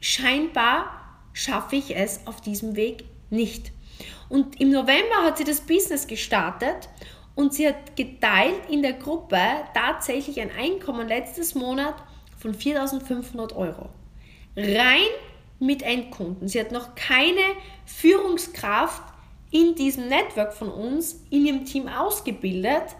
scheinbar 0.00 1.18
schaffe 1.32 1.76
ich 1.76 1.96
es 1.96 2.26
auf 2.26 2.40
diesem 2.40 2.74
Weg 2.74 3.04
nicht. 3.30 3.72
Und 4.28 4.60
im 4.60 4.70
November 4.70 5.22
hat 5.24 5.38
sie 5.38 5.44
das 5.44 5.60
Business 5.60 6.06
gestartet 6.06 6.88
und 7.34 7.54
sie 7.54 7.68
hat 7.68 7.96
geteilt 7.96 8.68
in 8.68 8.82
der 8.82 8.94
Gruppe 8.94 9.38
tatsächlich 9.72 10.40
ein 10.40 10.50
Einkommen 10.50 11.06
letztes 11.06 11.54
Monat 11.54 11.94
von 12.38 12.54
4.500 12.54 13.54
Euro. 13.54 13.88
Rein 14.56 15.08
mit 15.60 15.82
Endkunden. 15.82 16.48
Sie 16.48 16.58
hat 16.58 16.72
noch 16.72 16.96
keine 16.96 17.40
Führungskraft 17.86 19.02
in 19.52 19.74
diesem 19.74 20.08
Network 20.08 20.54
von 20.54 20.70
uns, 20.70 21.22
in 21.30 21.46
ihrem 21.46 21.64
Team 21.64 21.86
ausgebildet, 21.86 22.96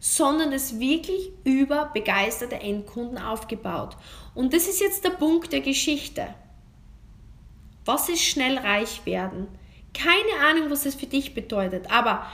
sondern 0.00 0.52
es 0.52 0.80
wirklich 0.80 1.30
über 1.44 1.90
begeisterte 1.94 2.56
Endkunden 2.56 3.18
aufgebaut. 3.18 3.96
Und 4.34 4.52
das 4.52 4.66
ist 4.66 4.80
jetzt 4.80 5.04
der 5.04 5.10
Punkt 5.10 5.52
der 5.52 5.60
Geschichte. 5.60 6.34
Was 7.84 8.08
ist 8.08 8.22
schnell 8.22 8.58
reich 8.58 9.06
werden? 9.06 9.46
Keine 9.94 10.46
Ahnung, 10.48 10.70
was 10.70 10.82
das 10.82 10.96
für 10.96 11.06
dich 11.06 11.34
bedeutet, 11.34 11.90
aber 11.90 12.26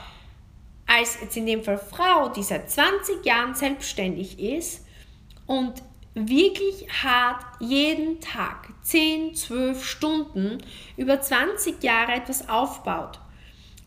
als 0.87 1.21
jetzt 1.21 1.37
in 1.37 1.45
dem 1.45 1.63
Fall 1.63 1.77
Frau, 1.77 2.29
die 2.29 2.41
seit 2.41 2.71
20 2.71 3.23
Jahren 3.23 3.53
selbstständig 3.53 4.39
ist 4.39 4.85
und 5.45 5.83
wirklich 6.15 6.87
hart 7.03 7.45
jeden 7.59 8.19
Tag 8.19 8.69
10, 8.81 9.35
12 9.35 9.85
Stunden 9.85 10.57
über 10.97 11.21
20 11.21 11.83
Jahre 11.83 12.13
etwas 12.13 12.49
aufbaut 12.49 13.19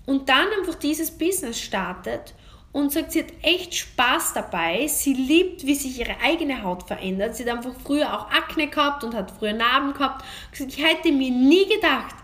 und 0.06 0.28
dann 0.28 0.48
einfach 0.58 0.74
dieses 0.74 1.10
Business 1.10 1.60
startet 1.60 2.34
und 2.72 2.90
sagt, 2.90 3.12
sie 3.12 3.20
hat 3.20 3.32
echt 3.42 3.74
Spaß 3.74 4.32
dabei, 4.32 4.86
sie 4.86 5.12
liebt, 5.12 5.66
wie 5.66 5.74
sich 5.74 5.98
ihre 6.00 6.18
eigene 6.22 6.62
Haut 6.62 6.84
verändert. 6.84 7.36
Sie 7.36 7.44
hat 7.44 7.56
einfach 7.56 7.74
früher 7.84 8.14
auch 8.14 8.30
Akne 8.30 8.68
gehabt 8.68 9.04
und 9.04 9.14
hat 9.14 9.30
früher 9.30 9.52
Narben 9.52 9.92
gehabt. 9.92 10.24
Ich 10.52 10.82
hätte 10.82 11.12
mir 11.12 11.30
nie 11.30 11.66
gedacht, 11.68 12.14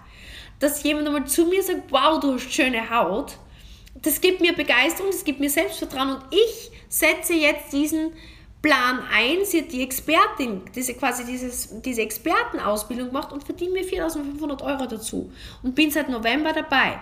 dass 0.59 0.83
jemand 0.83 1.07
einmal 1.07 1.27
zu 1.27 1.45
mir 1.47 1.63
sagt, 1.63 1.93
wow, 1.93 2.19
du 2.19 2.35
hast 2.35 2.53
schöne 2.53 2.89
Haut, 2.91 3.37
das 4.03 4.21
gibt 4.21 4.41
mir 4.41 4.55
Begeisterung, 4.55 5.11
das 5.11 5.25
gibt 5.25 5.41
mir 5.41 5.51
Selbstvertrauen 5.51 6.17
und 6.17 6.25
ich 6.31 6.71
setze 6.89 7.35
jetzt 7.35 7.73
diesen 7.73 8.13
Plan 8.63 9.01
ein. 9.13 9.45
Sie 9.45 9.63
hat 9.63 9.73
die 9.73 9.83
Expertin, 9.83 10.63
diese 10.75 10.95
quasi 10.95 11.25
dieses, 11.25 11.81
diese 11.83 12.03
Expertenausbildung 12.03 13.09
gemacht 13.09 13.33
und 13.33 13.45
verdient 13.45 13.73
mir 13.73 13.85
4.500 13.85 14.63
Euro 14.63 14.87
dazu 14.87 15.33
und 15.63 15.75
bin 15.75 15.91
seit 15.91 16.09
November 16.09 16.53
dabei. 16.53 16.99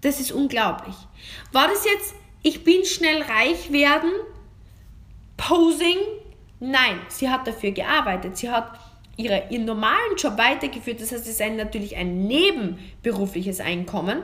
Das 0.00 0.20
ist 0.20 0.32
unglaublich. 0.32 0.94
War 1.52 1.68
das 1.68 1.84
jetzt, 1.84 2.14
ich 2.42 2.64
bin 2.64 2.84
schnell 2.84 3.22
reich 3.22 3.72
werden, 3.72 4.10
Posing? 5.36 5.98
Nein, 6.60 7.00
sie 7.08 7.28
hat 7.28 7.46
dafür 7.46 7.72
gearbeitet. 7.72 8.36
Sie 8.36 8.50
hat 8.50 8.78
ihre, 9.16 9.44
ihren 9.50 9.64
normalen 9.64 10.16
Job 10.16 10.38
weitergeführt. 10.38 11.00
Das 11.00 11.12
heißt, 11.12 11.22
es 11.24 11.32
ist 11.32 11.42
ein, 11.42 11.56
natürlich 11.56 11.96
ein 11.96 12.26
nebenberufliches 12.26 13.60
Einkommen. 13.60 14.22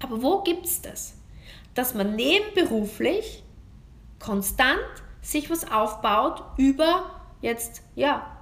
Aber 0.00 0.22
wo 0.22 0.42
gibt 0.42 0.66
es 0.66 0.82
das? 0.82 1.14
Dass 1.74 1.94
man 1.94 2.16
nebenberuflich 2.16 3.42
konstant 4.18 4.80
sich 5.20 5.50
was 5.50 5.70
aufbaut 5.70 6.42
über 6.56 7.10
jetzt, 7.40 7.82
ja, 7.94 8.36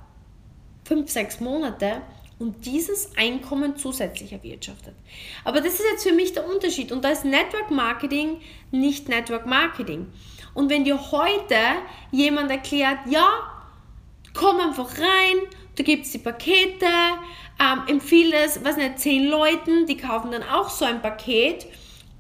fünf, 0.85 1.11
sechs 1.11 1.41
Monate 1.41 2.03
und 2.45 2.67
dieses 2.67 3.17
Einkommen 3.17 3.79
zusätzlich 3.79 4.33
erwirtschaftet. 4.33 4.93
Aber 5.45 5.63
das 5.63 5.75
ist 5.75 5.87
jetzt 5.91 6.07
für 6.07 6.13
mich 6.13 6.35
der 6.35 6.47
Unterschied 6.47 6.93
und 6.93 7.03
da 7.03 7.09
ist 7.09 7.25
Network 7.25 7.71
Marketing 7.71 8.43
nicht 8.71 9.09
Network 9.09 9.47
Marketing. 9.47 10.09
Und 10.53 10.69
wenn 10.69 10.85
dir 10.85 11.11
heute 11.11 11.57
jemand 12.11 12.51
erklärt, 12.51 12.99
ja, 13.09 13.27
komm 14.35 14.61
einfach 14.61 14.99
rein, 14.99 15.39
da 15.77 15.83
gibt 15.83 16.05
es 16.05 16.13
die 16.13 16.19
Pakete, 16.19 16.87
ähm, 17.59 17.83
empfehle 17.87 18.37
es, 18.45 18.63
was 18.63 18.77
nicht, 18.77 18.99
zehn 18.99 19.27
Leuten, 19.27 19.87
die 19.87 19.97
kaufen 19.97 20.31
dann 20.31 20.43
auch 20.43 20.69
so 20.69 20.85
ein 20.85 21.01
Paket 21.01 21.65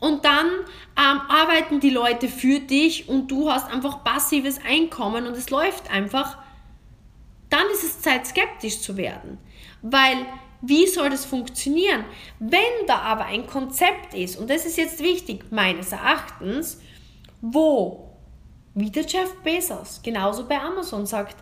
und 0.00 0.24
dann 0.24 0.46
ähm, 0.46 1.20
arbeiten 1.28 1.80
die 1.80 1.90
Leute 1.90 2.28
für 2.28 2.60
dich 2.60 3.10
und 3.10 3.30
du 3.30 3.50
hast 3.50 3.70
einfach 3.70 4.02
passives 4.02 4.58
Einkommen 4.66 5.26
und 5.26 5.36
es 5.36 5.50
läuft 5.50 5.90
einfach, 5.90 6.38
Zeit, 8.04 8.26
skeptisch 8.26 8.80
zu 8.80 8.96
werden. 8.96 9.38
Weil 9.82 10.26
wie 10.66 10.86
soll 10.86 11.10
das 11.10 11.26
funktionieren? 11.26 12.04
Wenn 12.38 12.86
da 12.86 13.00
aber 13.00 13.26
ein 13.26 13.46
Konzept 13.46 14.14
ist, 14.14 14.38
und 14.38 14.48
das 14.48 14.64
ist 14.64 14.78
jetzt 14.78 15.02
wichtig 15.02 15.50
meines 15.50 15.92
Erachtens, 15.92 16.80
wo, 17.42 18.10
wie 18.74 18.90
der 18.90 19.04
Jeff 19.04 19.34
Bezos, 19.42 20.00
genauso 20.02 20.46
bei 20.46 20.58
Amazon 20.58 21.04
sagt, 21.04 21.36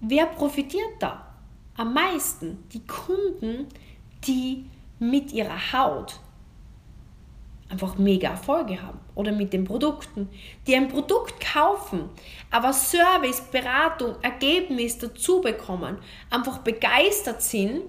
wer 0.00 0.26
profitiert 0.26 0.94
da 0.98 1.34
am 1.76 1.92
meisten? 1.92 2.64
Die 2.72 2.86
Kunden, 2.86 3.66
die 4.24 4.64
mit 4.98 5.32
ihrer 5.32 5.72
Haut 5.72 6.18
einfach 7.72 7.96
mega 7.98 8.28
Erfolge 8.28 8.80
haben. 8.80 9.00
Oder 9.14 9.32
mit 9.32 9.52
den 9.52 9.64
Produkten, 9.64 10.28
die 10.66 10.76
ein 10.76 10.88
Produkt 10.88 11.34
kaufen, 11.40 12.10
aber 12.50 12.72
Service, 12.72 13.40
Beratung, 13.50 14.14
Ergebnis 14.22 14.98
dazu 14.98 15.40
bekommen, 15.40 15.98
einfach 16.30 16.58
begeistert 16.58 17.42
sind 17.42 17.82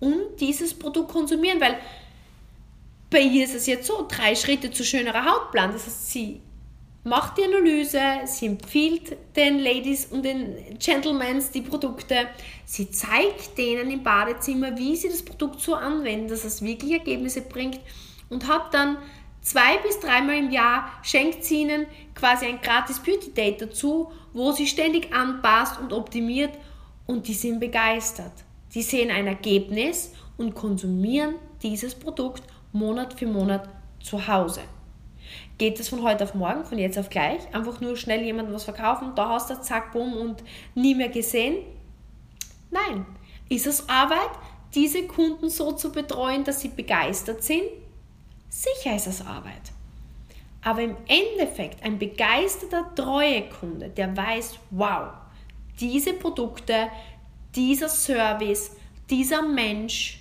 und 0.00 0.40
dieses 0.40 0.72
Produkt 0.72 1.12
konsumieren, 1.12 1.60
weil 1.60 1.76
bei 3.10 3.20
ihr 3.20 3.44
ist 3.44 3.54
es 3.54 3.66
jetzt 3.66 3.86
so, 3.86 4.06
drei 4.08 4.34
Schritte 4.34 4.70
zu 4.70 4.84
schönerer 4.84 5.24
Hautplan, 5.24 5.72
das 5.72 5.86
heißt, 5.86 6.10
sie 6.10 6.40
macht 7.04 7.36
die 7.36 7.44
Analyse, 7.44 8.00
sie 8.24 8.46
empfiehlt 8.46 9.16
den 9.36 9.58
Ladies 9.58 10.06
und 10.06 10.24
den 10.24 10.78
Gentlemen 10.78 11.42
die 11.52 11.60
Produkte, 11.60 12.26
sie 12.64 12.90
zeigt 12.90 13.58
denen 13.58 13.90
im 13.90 14.02
Badezimmer, 14.02 14.76
wie 14.76 14.96
sie 14.96 15.10
das 15.10 15.22
Produkt 15.22 15.60
so 15.60 15.74
anwenden, 15.74 16.28
dass 16.28 16.44
es 16.44 16.62
wirklich 16.62 16.92
Ergebnisse 16.92 17.42
bringt 17.42 17.80
und 18.30 18.48
hat 18.48 18.72
dann 18.72 18.96
zwei 19.44 19.78
bis 19.78 20.00
dreimal 20.00 20.36
im 20.36 20.50
Jahr 20.50 20.90
schenkt 21.02 21.44
sie 21.44 21.62
ihnen 21.62 21.86
quasi 22.16 22.46
ein 22.46 22.60
gratis 22.60 22.98
Beauty 22.98 23.30
Date 23.32 23.62
dazu, 23.62 24.10
wo 24.32 24.50
sie 24.50 24.66
ständig 24.66 25.14
anpasst 25.14 25.78
und 25.78 25.92
optimiert 25.92 26.58
und 27.06 27.28
die 27.28 27.34
sind 27.34 27.60
begeistert. 27.60 28.32
Die 28.74 28.82
sehen 28.82 29.12
ein 29.12 29.28
Ergebnis 29.28 30.12
und 30.36 30.54
konsumieren 30.54 31.36
dieses 31.62 31.94
Produkt 31.94 32.42
Monat 32.72 33.14
für 33.14 33.26
Monat 33.26 33.68
zu 34.02 34.26
Hause. 34.26 34.62
Geht 35.58 35.78
das 35.78 35.88
von 35.88 36.02
heute 36.02 36.24
auf 36.24 36.34
morgen, 36.34 36.64
von 36.64 36.78
jetzt 36.78 36.98
auf 36.98 37.08
gleich? 37.08 37.40
Einfach 37.54 37.80
nur 37.80 37.96
schnell 37.96 38.22
jemandem 38.22 38.54
was 38.54 38.64
verkaufen, 38.64 39.12
da 39.14 39.28
hast 39.28 39.50
du 39.50 39.60
zack, 39.60 39.92
bumm 39.92 40.14
und 40.14 40.42
nie 40.74 40.94
mehr 40.94 41.08
gesehen? 41.08 41.58
Nein. 42.70 43.06
Ist 43.48 43.66
es 43.66 43.88
Arbeit, 43.88 44.30
diese 44.74 45.06
Kunden 45.06 45.50
so 45.50 45.72
zu 45.72 45.92
betreuen, 45.92 46.44
dass 46.44 46.60
sie 46.60 46.68
begeistert 46.68 47.44
sind? 47.44 47.62
Sicher 48.54 48.94
ist 48.94 49.08
es 49.08 49.20
Arbeit. 49.20 49.72
Aber 50.62 50.80
im 50.80 50.96
Endeffekt 51.08 51.82
ein 51.82 51.98
begeisterter, 51.98 52.94
treue 52.94 53.48
Kunde, 53.48 53.88
der 53.88 54.16
weiß, 54.16 54.60
wow, 54.70 55.08
diese 55.80 56.12
Produkte, 56.12 56.88
dieser 57.56 57.88
Service, 57.88 58.76
dieser 59.10 59.42
Mensch 59.42 60.20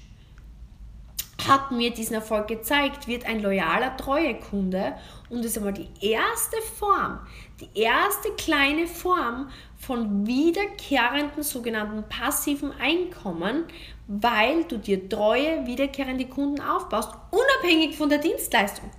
hat 1.47 1.71
mir 1.71 1.91
diesen 1.91 2.15
Erfolg 2.15 2.47
gezeigt, 2.47 3.08
wird 3.08 3.25
ein 3.25 3.41
loyaler, 3.41 3.95
treue 3.97 4.36
Kunde 4.36 4.93
und 5.29 5.43
ist 5.43 5.58
einmal 5.58 5.73
die 5.73 5.89
erste 6.01 6.58
Form, 6.77 7.19
die 7.60 7.79
erste 7.79 8.32
kleine 8.38 8.88
Form 8.88 9.49
von 9.77 10.25
wiederkehrenden 10.25 11.43
sogenannten 11.43 12.03
passiven 12.08 12.71
Einkommen, 12.79 13.65
weil 14.08 14.63
du 14.65 14.77
dir 14.77 15.10
treue, 15.10 15.65
wiederkehrende 15.65 16.25
Kunden 16.25 16.62
aufbaust, 16.62 17.12
unabhängig 17.32 17.95
von 17.97 18.10
der 18.10 18.19
Dienstleistung. 18.19 18.89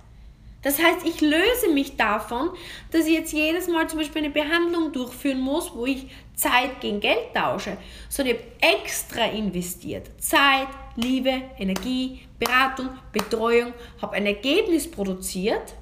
Das 0.65 0.81
heißt, 0.81 1.05
ich 1.05 1.21
löse 1.21 1.69
mich 1.71 1.95
davon, 1.95 2.49
dass 2.91 3.05
ich 3.05 3.13
jetzt 3.13 3.33
jedes 3.33 3.67
Mal 3.67 3.87
zum 3.87 3.99
Beispiel 3.99 4.23
eine 4.23 4.31
Behandlung 4.31 4.91
durchführen 4.91 5.39
muss, 5.39 5.75
wo 5.75 5.85
ich 5.85 6.07
Zeit 6.33 6.81
gegen 6.81 6.99
Geld 6.99 7.35
tausche, 7.35 7.77
sondern 8.09 8.35
ich 8.35 8.41
habe 8.41 8.79
extra 8.81 9.25
investiert. 9.25 10.09
Zeit, 10.17 10.67
Liebe, 10.95 11.43
Energie, 11.59 12.24
Beratung, 12.45 12.89
Betreuung, 13.11 13.73
habe 14.01 14.15
ein 14.15 14.25
Ergebnis 14.25 14.89
produziert 14.89 15.73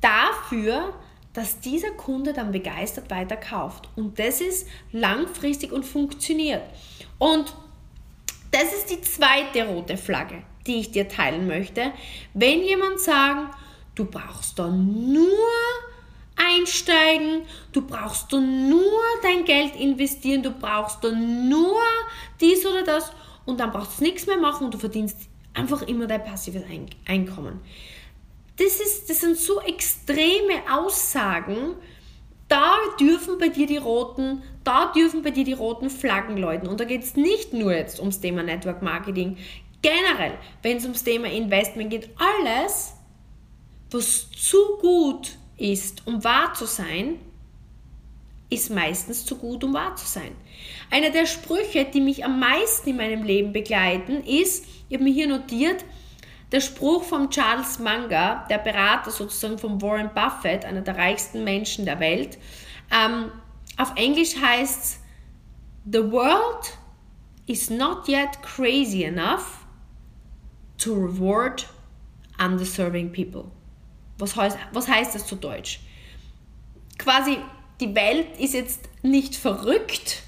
dafür, 0.00 0.94
dass 1.32 1.60
dieser 1.60 1.92
Kunde 1.92 2.32
dann 2.32 2.52
begeistert 2.52 3.10
weiterkauft. 3.10 3.88
Und 3.96 4.18
das 4.18 4.40
ist 4.40 4.68
langfristig 4.92 5.72
und 5.72 5.84
funktioniert. 5.84 6.62
Und 7.18 7.54
das 8.50 8.74
ist 8.74 8.90
die 8.90 9.00
zweite 9.00 9.66
rote 9.66 9.96
Flagge, 9.96 10.42
die 10.66 10.80
ich 10.80 10.90
dir 10.90 11.08
teilen 11.08 11.46
möchte. 11.46 11.92
Wenn 12.34 12.62
jemand 12.62 13.00
sagt, 13.00 13.56
du 13.94 14.04
brauchst 14.04 14.58
da 14.58 14.68
nur 14.68 15.38
einsteigen, 16.36 17.46
du 17.72 17.82
brauchst 17.82 18.32
da 18.32 18.38
nur 18.38 19.02
dein 19.22 19.44
Geld 19.44 19.76
investieren, 19.76 20.42
du 20.42 20.50
brauchst 20.50 21.02
da 21.02 21.10
nur 21.10 21.80
dies 22.40 22.66
oder 22.66 22.82
das 22.82 23.12
und 23.44 23.60
dann 23.60 23.72
brauchst 23.72 24.00
du 24.00 24.04
nichts 24.04 24.26
mehr 24.26 24.38
machen 24.38 24.64
und 24.66 24.74
du 24.74 24.78
verdienst 24.78 25.18
einfach 25.54 25.82
immer 25.82 26.06
dein 26.06 26.24
passives 26.24 26.62
Einkommen. 27.06 27.60
Das, 28.56 28.80
ist, 28.80 29.08
das 29.08 29.20
sind 29.20 29.36
so 29.36 29.60
extreme 29.60 30.62
Aussagen, 30.70 31.74
da 32.48 32.76
dürfen 33.00 33.38
bei 33.38 33.48
dir 33.48 33.66
die 33.66 33.78
roten, 33.78 34.42
da 34.62 34.92
dürfen 34.92 35.22
bei 35.22 35.30
dir 35.30 35.44
die 35.44 35.54
roten 35.54 35.88
Flaggen 35.88 36.36
läuten. 36.36 36.68
Und 36.68 36.80
da 36.80 36.84
geht 36.84 37.02
es 37.02 37.16
nicht 37.16 37.54
nur 37.54 37.72
jetzt 37.72 37.98
ums 37.98 38.20
Thema 38.20 38.42
Network 38.42 38.82
Marketing. 38.82 39.38
Generell, 39.80 40.38
wenn 40.60 40.76
es 40.76 40.84
ums 40.84 41.02
Thema 41.02 41.28
Investment 41.28 41.90
geht, 41.90 42.10
alles, 42.18 42.92
was 43.90 44.30
zu 44.30 44.58
gut 44.80 45.38
ist, 45.56 46.06
um 46.06 46.22
wahr 46.24 46.52
zu 46.52 46.66
sein, 46.66 47.18
ist 48.52 48.70
meistens 48.70 49.24
zu 49.24 49.36
gut, 49.36 49.64
um 49.64 49.74
wahr 49.74 49.96
zu 49.96 50.06
sein. 50.06 50.32
Einer 50.90 51.10
der 51.10 51.26
Sprüche, 51.26 51.84
die 51.84 52.00
mich 52.00 52.24
am 52.24 52.38
meisten 52.38 52.90
in 52.90 52.96
meinem 52.96 53.22
Leben 53.22 53.52
begleiten, 53.52 54.22
ist, 54.24 54.66
ich 54.88 54.94
habe 54.94 55.04
mir 55.04 55.12
hier 55.12 55.28
notiert, 55.28 55.84
der 56.52 56.60
Spruch 56.60 57.02
von 57.02 57.30
Charles 57.30 57.78
Munger, 57.78 58.44
der 58.50 58.58
Berater 58.58 59.10
sozusagen 59.10 59.58
von 59.58 59.80
Warren 59.80 60.10
Buffett, 60.14 60.64
einer 60.64 60.82
der 60.82 60.96
reichsten 60.96 61.44
Menschen 61.44 61.86
der 61.86 61.98
Welt, 61.98 62.38
ähm, 62.90 63.30
auf 63.78 63.92
Englisch 63.96 64.36
heißt 64.36 64.82
es, 64.82 64.98
The 65.90 66.12
world 66.12 66.78
is 67.46 67.70
not 67.70 68.06
yet 68.06 68.40
crazy 68.42 69.02
enough 69.02 69.66
to 70.78 70.94
reward 70.94 71.66
undeserving 72.38 73.12
people. 73.12 73.50
Was 74.18 74.36
heißt, 74.36 74.58
was 74.72 74.86
heißt 74.86 75.14
das 75.14 75.26
zu 75.26 75.36
Deutsch? 75.36 75.80
Quasi, 76.98 77.38
die 77.82 77.94
Welt 77.96 78.38
ist 78.38 78.54
jetzt 78.54 78.88
nicht 79.02 79.34
verrückt 79.34 80.22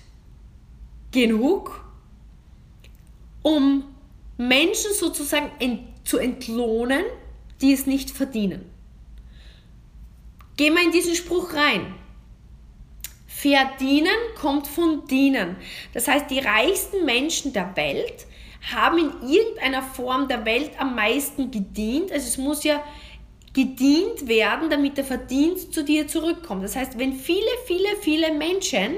genug, 1.12 1.84
um 3.42 3.84
Menschen 4.36 4.92
sozusagen 4.92 5.50
zu 6.02 6.18
entlohnen, 6.18 7.04
die 7.60 7.72
es 7.72 7.86
nicht 7.86 8.10
verdienen. 8.10 8.68
Gehen 10.56 10.74
wir 10.74 10.82
in 10.82 10.90
diesen 10.90 11.14
Spruch 11.14 11.54
rein. 11.54 11.94
Verdienen 13.26 14.16
kommt 14.40 14.66
von 14.66 15.06
dienen. 15.06 15.56
Das 15.92 16.08
heißt, 16.08 16.30
die 16.30 16.40
reichsten 16.40 17.04
Menschen 17.04 17.52
der 17.52 17.76
Welt 17.76 18.26
haben 18.72 18.98
in 18.98 19.28
irgendeiner 19.28 19.82
Form 19.82 20.26
der 20.26 20.44
Welt 20.44 20.72
am 20.78 20.96
meisten 20.96 21.50
gedient. 21.50 22.10
Also 22.10 22.26
es 22.26 22.38
muss 22.38 22.64
ja 22.64 22.82
gedient 23.54 24.26
werden, 24.26 24.68
damit 24.68 24.98
der 24.98 25.04
Verdienst 25.04 25.72
zu 25.72 25.84
dir 25.84 26.06
zurückkommt. 26.08 26.64
Das 26.64 26.76
heißt, 26.76 26.98
wenn 26.98 27.14
viele, 27.14 27.46
viele, 27.66 27.88
viele 28.00 28.34
Menschen 28.34 28.96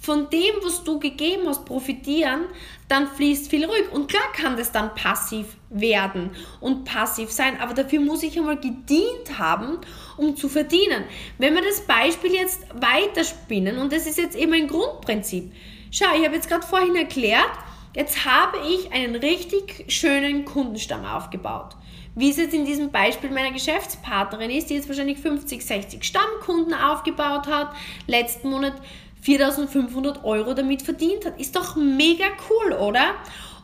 von 0.00 0.28
dem, 0.30 0.54
was 0.64 0.82
du 0.82 0.98
gegeben 0.98 1.42
hast, 1.46 1.64
profitieren, 1.64 2.46
dann 2.88 3.06
fließt 3.06 3.48
viel 3.48 3.64
ruhig. 3.66 3.92
Und 3.92 4.08
klar 4.08 4.32
kann 4.34 4.56
das 4.56 4.72
dann 4.72 4.94
passiv 4.94 5.46
werden 5.70 6.30
und 6.60 6.84
passiv 6.84 7.30
sein, 7.30 7.60
aber 7.60 7.74
dafür 7.74 8.00
muss 8.00 8.22
ich 8.24 8.36
einmal 8.36 8.56
gedient 8.56 9.38
haben, 9.38 9.78
um 10.16 10.36
zu 10.36 10.48
verdienen. 10.48 11.04
Wenn 11.38 11.54
wir 11.54 11.62
das 11.62 11.82
Beispiel 11.82 12.32
jetzt 12.34 12.62
weiterspinnen, 12.74 13.78
und 13.78 13.92
das 13.92 14.06
ist 14.06 14.18
jetzt 14.18 14.36
eben 14.36 14.54
ein 14.54 14.66
Grundprinzip. 14.66 15.52
Schau, 15.92 16.06
ich 16.18 16.24
habe 16.24 16.34
jetzt 16.34 16.48
gerade 16.48 16.66
vorhin 16.66 16.96
erklärt, 16.96 17.50
jetzt 17.94 18.24
habe 18.24 18.56
ich 18.68 18.90
einen 18.90 19.14
richtig 19.14 19.84
schönen 19.88 20.44
Kundenstamm 20.46 21.04
aufgebaut 21.04 21.76
wie 22.14 22.30
es 22.30 22.36
jetzt 22.36 22.54
in 22.54 22.64
diesem 22.64 22.90
Beispiel 22.90 23.30
meiner 23.30 23.52
Geschäftspartnerin 23.52 24.50
ist, 24.50 24.70
die 24.70 24.74
jetzt 24.74 24.88
wahrscheinlich 24.88 25.18
50, 25.18 25.64
60 25.64 26.04
Stammkunden 26.04 26.74
aufgebaut 26.74 27.46
hat, 27.46 27.74
letzten 28.06 28.50
Monat 28.50 28.74
4500 29.22 30.24
Euro 30.24 30.52
damit 30.54 30.82
verdient 30.82 31.24
hat. 31.24 31.40
Ist 31.40 31.56
doch 31.56 31.76
mega 31.76 32.24
cool, 32.50 32.72
oder? 32.74 33.14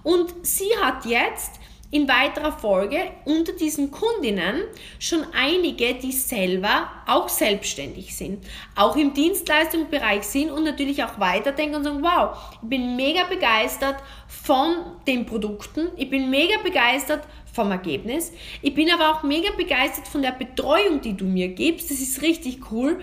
Und 0.02 0.34
sie 0.42 0.70
hat 0.80 1.04
jetzt 1.04 1.60
in 1.90 2.06
weiterer 2.06 2.52
Folge 2.52 2.98
unter 3.24 3.52
diesen 3.52 3.90
Kundinnen 3.90 4.64
schon 4.98 5.26
einige, 5.32 5.94
die 5.94 6.12
selber 6.12 6.90
auch 7.06 7.30
selbstständig 7.30 8.14
sind, 8.14 8.44
auch 8.76 8.94
im 8.96 9.14
Dienstleistungsbereich 9.14 10.22
sind 10.24 10.50
und 10.50 10.64
natürlich 10.64 11.02
auch 11.02 11.18
weiterdenken 11.18 11.76
und 11.76 11.84
sagen, 11.84 12.02
wow, 12.02 12.36
ich 12.62 12.68
bin 12.68 12.94
mega 12.94 13.24
begeistert 13.24 13.96
von 14.26 14.76
den 15.06 15.24
Produkten, 15.24 15.88
ich 15.96 16.10
bin 16.10 16.28
mega 16.28 16.58
begeistert 16.62 17.22
vom 17.58 17.72
Ergebnis, 17.72 18.32
ich 18.62 18.72
bin 18.72 18.88
aber 18.88 19.10
auch 19.10 19.24
mega 19.24 19.50
begeistert 19.56 20.06
von 20.06 20.22
der 20.22 20.30
Betreuung, 20.30 21.00
die 21.00 21.16
du 21.16 21.24
mir 21.24 21.48
gibst, 21.48 21.90
das 21.90 21.98
ist 21.98 22.22
richtig 22.22 22.70
cool 22.70 23.00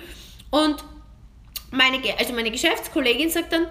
und 0.49 0.77
meine, 1.71 1.97
also 2.17 2.33
meine 2.33 2.51
Geschäftskollegin 2.51 3.29
sagt 3.29 3.51
dann, 3.51 3.67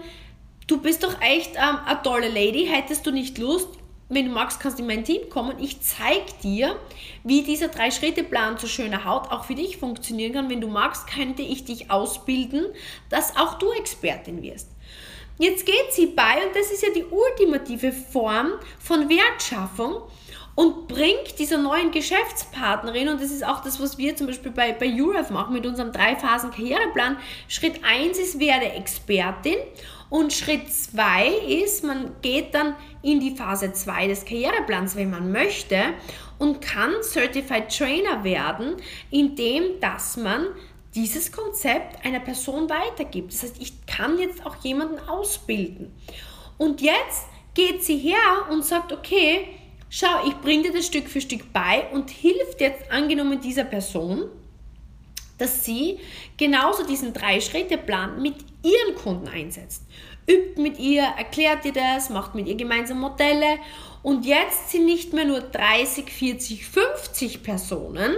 du 0.66 0.81
bist 0.83 1.03
doch 1.03 1.18
echt 1.23 1.57
ähm, 1.57 1.79
eine 1.87 2.03
tolle 2.03 2.29
Lady, 2.29 2.66
hättest 2.66 3.07
du 3.07 3.12
nicht 3.12 3.38
Lust, 3.38 3.68
wenn 4.11 4.27
du 4.27 4.33
magst, 4.33 4.61
kannst 4.61 4.79
du 4.79 4.83
in 4.83 4.88
mein 4.88 5.05
Team 5.05 5.31
kommen. 5.31 5.59
Ich 5.59 5.81
zeige 5.81 6.27
dir, 6.42 6.77
wie 7.23 7.42
dieser 7.42 7.68
Drei-Schritte-Plan 7.68 8.59
zu 8.59 8.68
schöner 8.68 9.07
Haut 9.07 9.33
auch 9.33 9.44
für 9.44 9.55
dich 9.55 9.79
funktionieren 9.79 10.35
kann. 10.35 10.51
Wenn 10.51 10.61
du 10.61 10.68
magst, 10.68 11.07
könnte 11.07 11.40
ich 11.40 11.64
dich 11.64 11.90
ausbilden, 11.90 12.66
dass 13.09 13.35
auch 13.37 13.59
du 13.59 13.73
Expertin 13.73 14.42
wirst. 14.42 14.68
Jetzt 15.38 15.66
geht 15.66 15.92
sie 15.92 16.07
bei, 16.07 16.47
und 16.47 16.55
das 16.55 16.70
ist 16.70 16.83
ja 16.83 16.90
die 16.94 17.05
ultimative 17.05 17.92
Form 17.92 18.53
von 18.79 19.09
Wertschaffung, 19.09 20.03
und 20.54 20.86
bringt 20.86 21.38
dieser 21.38 21.58
neuen 21.58 21.90
Geschäftspartnerin, 21.90 23.08
und 23.08 23.20
das 23.20 23.30
ist 23.30 23.44
auch 23.44 23.62
das, 23.62 23.80
was 23.80 23.98
wir 23.98 24.14
zum 24.14 24.28
Beispiel 24.28 24.52
bei, 24.52 24.72
bei 24.72 24.88
URF 25.02 25.30
machen 25.30 25.52
mit 25.52 25.66
unserem 25.66 25.92
Drei-Phasen-Karriereplan, 25.92 27.16
Schritt 27.48 27.80
1 27.84 28.18
ist, 28.18 28.38
werde 28.38 28.66
Expertin 28.66 29.56
und 30.10 30.32
Schritt 30.32 30.72
2 30.72 31.28
ist, 31.64 31.82
man 31.82 32.12
geht 32.22 32.54
dann 32.54 32.76
in 33.02 33.18
die 33.18 33.34
Phase 33.34 33.72
2 33.72 34.06
des 34.06 34.24
Karriereplans, 34.24 34.94
wenn 34.94 35.10
man 35.10 35.32
möchte, 35.32 35.76
und 36.38 36.60
kann 36.60 36.92
Certified 37.02 37.76
Trainer 37.76 38.22
werden, 38.22 38.76
indem 39.10 39.80
dass 39.80 40.16
man 40.16 40.46
dieses 40.94 41.32
Konzept 41.32 42.04
einer 42.04 42.20
Person 42.20 42.70
weitergibt. 42.70 43.32
Das 43.32 43.42
heißt, 43.42 43.56
ich 43.60 43.86
kann 43.86 44.18
jetzt 44.18 44.46
auch 44.46 44.56
jemanden 44.62 45.00
ausbilden. 45.08 45.92
Und 46.58 46.80
jetzt 46.80 47.26
geht 47.54 47.82
sie 47.82 47.98
her 47.98 48.48
und 48.50 48.64
sagt, 48.64 48.92
okay, 48.92 49.48
schau, 49.94 50.26
ich 50.26 50.35
bringe 50.38 50.64
dir 50.64 50.72
das 50.72 50.87
Stück 50.87 51.09
für 51.09 51.20
Stück 51.20 51.52
bei 51.52 51.87
und 51.92 52.11
hilft 52.11 52.61
jetzt 52.61 52.90
angenommen 52.90 53.40
dieser 53.40 53.64
Person, 53.64 54.24
dass 55.38 55.64
sie 55.64 56.00
genauso 56.37 56.85
diesen 56.85 57.12
Drei-Schritte-Plan 57.12 58.20
mit 58.20 58.35
ihren 58.64 58.96
Kunden 58.96 59.28
einsetzt. 59.28 59.85
Übt 60.26 60.61
mit 60.61 60.80
ihr, 60.80 61.02
erklärt 61.02 61.64
ihr 61.64 61.72
das, 61.72 62.11
macht 62.11 62.35
mit 62.35 62.48
ihr 62.48 62.57
gemeinsam 62.57 62.98
Modelle 62.98 63.59
und 64.02 64.26
jetzt 64.26 64.70
sind 64.70 64.87
nicht 64.87 65.12
mehr 65.12 65.26
nur 65.26 65.40
30, 65.40 66.11
40, 66.11 66.66
50 66.66 67.42
Personen, 67.44 68.16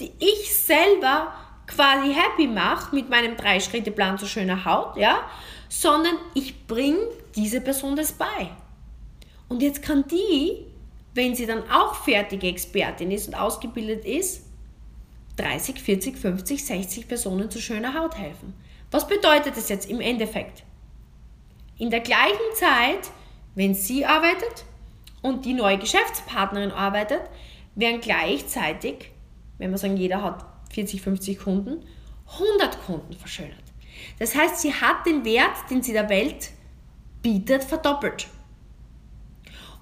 die 0.00 0.10
ich 0.18 0.54
selber 0.54 1.34
quasi 1.66 2.14
happy 2.14 2.46
mache 2.46 2.94
mit 2.94 3.10
meinem 3.10 3.36
Drei-Schritte-Plan 3.36 4.16
zu 4.18 4.26
schöner 4.26 4.64
Haut, 4.64 4.96
ja, 4.96 5.28
sondern 5.68 6.14
ich 6.34 6.66
bringe 6.66 7.08
diese 7.36 7.60
Person 7.60 7.94
das 7.94 8.12
bei. 8.12 8.50
Und 9.48 9.60
jetzt 9.60 9.82
kann 9.82 10.04
die 10.08 10.73
wenn 11.14 11.34
sie 11.34 11.46
dann 11.46 11.70
auch 11.70 11.94
fertige 11.94 12.48
Expertin 12.48 13.10
ist 13.10 13.28
und 13.28 13.34
ausgebildet 13.34 14.04
ist, 14.04 14.42
30, 15.36 15.80
40, 15.80 16.16
50, 16.16 16.64
60 16.64 17.08
Personen 17.08 17.50
zu 17.50 17.60
schöner 17.60 17.94
Haut 17.94 18.16
helfen. 18.16 18.54
Was 18.90 19.06
bedeutet 19.06 19.56
das 19.56 19.68
jetzt 19.68 19.90
im 19.90 20.00
Endeffekt? 20.00 20.62
In 21.78 21.90
der 21.90 22.00
gleichen 22.00 22.54
Zeit, 22.54 23.10
wenn 23.54 23.74
sie 23.74 24.06
arbeitet 24.06 24.64
und 25.22 25.44
die 25.44 25.54
neue 25.54 25.78
Geschäftspartnerin 25.78 26.70
arbeitet, 26.70 27.22
werden 27.74 28.00
gleichzeitig, 28.00 29.10
wenn 29.58 29.70
wir 29.70 29.78
sagen, 29.78 29.96
jeder 29.96 30.22
hat 30.22 30.44
40, 30.72 31.02
50 31.02 31.38
Kunden, 31.38 31.84
100 32.32 32.86
Kunden 32.86 33.12
verschönert. 33.14 33.56
Das 34.18 34.34
heißt, 34.34 34.58
sie 34.58 34.72
hat 34.72 35.06
den 35.06 35.24
Wert, 35.24 35.70
den 35.70 35.82
sie 35.82 35.92
der 35.92 36.08
Welt 36.08 36.50
bietet, 37.22 37.64
verdoppelt. 37.64 38.28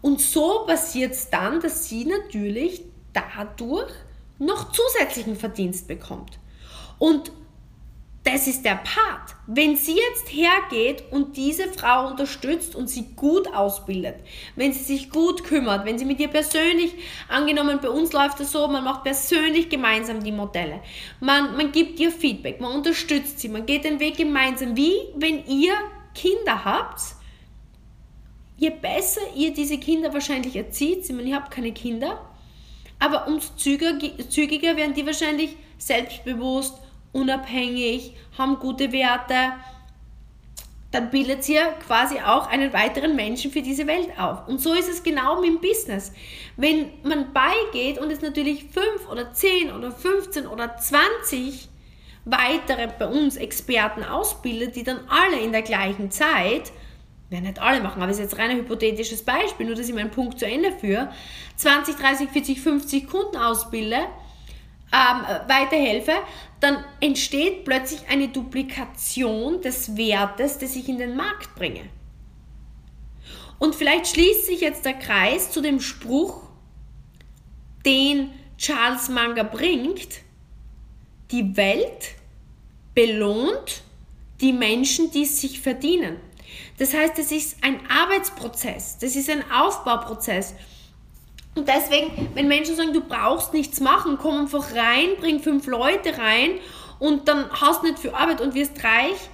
Und 0.03 0.21
so 0.21 0.65
passiert 0.67 1.13
es 1.13 1.31
dann, 1.31 1.61
dass 1.61 1.89
sie 1.89 2.05
natürlich 2.05 2.83
dadurch 3.13 3.93
noch 4.39 4.73
zusätzlichen 4.73 5.37
Verdienst 5.37 5.89
bekommt. 5.89 6.39
Und 6.99 7.33
das 8.25 8.47
ist 8.47 8.65
der 8.65 8.77
Part. 8.77 9.35
Wenn 9.47 9.77
sie 9.77 9.97
jetzt 9.97 10.29
hergeht 10.33 11.03
und 11.11 11.37
diese 11.37 11.69
Frau 11.69 12.09
unterstützt 12.09 12.77
und 12.77 12.89
sie 12.89 13.15
gut 13.17 13.53
ausbildet, 13.53 14.17
wenn 14.55 14.73
sie 14.73 14.85
sich 14.85 15.11
gut 15.11 15.43
kümmert, 15.43 15.85
wenn 15.85 15.99
sie 15.99 16.05
mit 16.05 16.21
ihr 16.21 16.29
persönlich, 16.29 16.95
angenommen 17.29 17.81
bei 17.83 17.91
uns 17.91 18.13
läuft 18.13 18.39
es 18.39 18.53
so, 18.53 18.69
man 18.69 18.85
macht 18.85 19.03
persönlich 19.03 19.69
gemeinsam 19.69 20.23
die 20.23 20.31
Modelle, 20.31 20.81
man, 21.19 21.57
man 21.57 21.73
gibt 21.73 21.99
ihr 21.99 22.13
Feedback, 22.13 22.61
man 22.61 22.73
unterstützt 22.77 23.41
sie, 23.41 23.49
man 23.49 23.67
geht 23.67 23.85
den 23.85 23.99
Weg 23.99 24.17
gemeinsam, 24.17 24.77
wie 24.77 24.95
wenn 25.17 25.45
ihr 25.47 25.75
Kinder 26.15 26.65
habt, 26.65 27.01
je 28.63 28.71
besser 28.71 29.23
ihr 29.35 29.53
diese 29.53 29.77
Kinder 29.77 30.15
wahrscheinlich 30.15 30.55
erzieht, 30.55 31.05
ich 31.05 31.13
meine, 31.13 31.29
ihr 31.31 31.35
habt 31.35 31.51
keine 31.51 31.73
Kinder, 31.73 32.25
aber 33.01 33.27
umso 33.27 33.49
zügiger 33.57 34.77
werden 34.77 34.95
die 34.95 35.05
wahrscheinlich 35.05 35.57
selbstbewusst, 35.79 36.77
unabhängig, 37.11 38.13
haben 38.39 38.61
gute 38.61 38.93
Werte, 38.93 39.55
dann 40.93 41.11
bildet 41.11 41.49
ihr 41.49 41.65
quasi 41.85 42.21
auch 42.21 42.49
einen 42.49 42.73
weiteren 42.73 43.17
Menschen 43.17 43.51
für 43.51 43.63
diese 43.63 43.89
Welt 43.89 44.11
auf. 44.17 44.47
Und 44.47 44.61
so 44.61 44.75
ist 44.75 44.89
es 44.89 45.03
genau 45.03 45.41
mit 45.41 45.51
dem 45.51 45.61
Business. 45.61 46.13
Wenn 46.57 46.91
man 47.03 47.33
beigeht 47.33 47.99
und 47.99 48.13
es 48.13 48.21
natürlich 48.21 48.67
fünf 48.67 49.11
oder 49.11 49.33
zehn 49.33 49.73
oder 49.73 49.91
15 49.91 50.47
oder 50.47 50.77
20 50.77 51.69
weitere 52.25 52.87
bei 52.97 53.09
uns 53.09 53.37
Experten 53.37 54.05
ausbildet, 54.05 54.77
die 54.77 54.85
dann 54.85 55.01
alle 55.09 55.41
in 55.41 55.51
der 55.51 55.63
gleichen 55.63 56.13
Zeit 56.13 56.71
werden 57.33 57.45
nicht 57.45 57.59
alle 57.59 57.81
machen, 57.81 58.01
aber 58.01 58.11
es 58.11 58.19
ist 58.19 58.25
jetzt 58.25 58.39
rein 58.39 58.51
ein 58.51 58.59
hypothetisches 58.59 59.25
Beispiel, 59.25 59.67
nur 59.67 59.75
dass 59.75 59.89
ich 59.89 59.95
meinen 59.95 60.11
Punkt 60.11 60.39
zu 60.39 60.47
Ende 60.47 60.71
führe, 60.71 61.11
20, 61.57 61.97
30, 61.97 62.29
40, 62.29 62.61
50 62.61 63.07
Kunden 63.09 63.37
ausbilde, 63.37 63.97
ähm, 64.93 65.23
weiterhelfe, 65.49 66.13
dann 66.61 66.85
entsteht 67.01 67.65
plötzlich 67.65 68.09
eine 68.09 68.29
Duplikation 68.29 69.61
des 69.63 69.97
Wertes, 69.97 70.59
das 70.59 70.77
ich 70.77 70.89
in 70.89 70.99
den 70.99 71.17
Markt 71.17 71.55
bringe. 71.55 71.83
Und 73.59 73.75
vielleicht 73.75 74.09
schließt 74.09 74.47
sich 74.47 74.61
jetzt 74.61 74.85
der 74.85 74.95
Kreis 74.95 75.51
zu 75.51 75.61
dem 75.61 75.81
Spruch, 75.81 76.43
den 77.87 78.31
Charles 78.59 79.09
Munger 79.09 79.45
bringt, 79.45 80.21
die 81.31 81.57
Welt 81.57 82.15
belohnt 82.95 83.83
die 84.41 84.53
Menschen, 84.53 85.11
die 85.11 85.23
es 85.23 85.41
sich 85.41 85.61
verdienen. 85.61 86.17
Das 86.79 86.95
heißt, 86.95 87.19
es 87.19 87.33
ist 87.33 87.57
ein 87.63 87.81
Arbeitsprozess, 87.89 88.99
das 88.99 89.17
ist 89.17 89.31
ein 89.31 89.45
Aufbauprozess. 89.51 90.55
Und 91.55 91.69
deswegen, 91.69 92.31
wenn 92.35 92.49
Menschen 92.49 92.77
sagen, 92.77 92.93
du 92.93 93.03
brauchst 93.03 93.53
nichts 93.53 93.81
machen, 93.81 94.19
komm 94.21 94.41
einfach 94.41 94.75
rein, 94.75 95.11
bring 95.21 95.41
fünf 95.41 95.67
Leute 95.67 96.17
rein 96.17 96.53
und 96.99 97.29
dann 97.29 97.51
hast 97.51 97.83
du 97.83 97.89
nicht 97.89 97.99
viel 97.99 98.11
Arbeit 98.11 98.41
und 98.41 98.55
wirst 98.55 98.83
reich. 98.83 99.29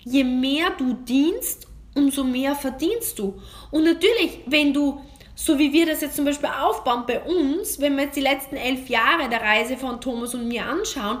Je 0.00 0.24
mehr 0.24 0.70
du 0.70 0.94
dienst, 0.94 1.66
umso 1.94 2.24
mehr 2.24 2.54
verdienst 2.54 3.18
du. 3.18 3.40
Und 3.70 3.84
natürlich, 3.84 4.40
wenn 4.46 4.72
du, 4.72 5.00
so 5.34 5.58
wie 5.58 5.72
wir 5.72 5.86
das 5.86 6.00
jetzt 6.00 6.16
zum 6.16 6.24
Beispiel 6.24 6.48
aufbauen 6.48 7.04
bei 7.06 7.20
uns, 7.20 7.80
wenn 7.80 7.96
wir 7.96 8.04
jetzt 8.04 8.16
die 8.16 8.20
letzten 8.20 8.56
elf 8.56 8.88
Jahre 8.88 9.28
der 9.28 9.42
Reise 9.42 9.76
von 9.76 10.00
Thomas 10.00 10.34
und 10.34 10.48
mir 10.48 10.66
anschauen, 10.66 11.18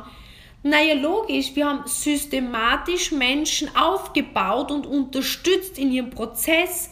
naja, 0.62 0.94
logisch, 0.94 1.54
wir 1.54 1.66
haben 1.66 1.86
systematisch 1.86 3.12
Menschen 3.12 3.74
aufgebaut 3.76 4.70
und 4.70 4.86
unterstützt 4.86 5.78
in 5.78 5.92
ihrem 5.92 6.10
Prozess, 6.10 6.90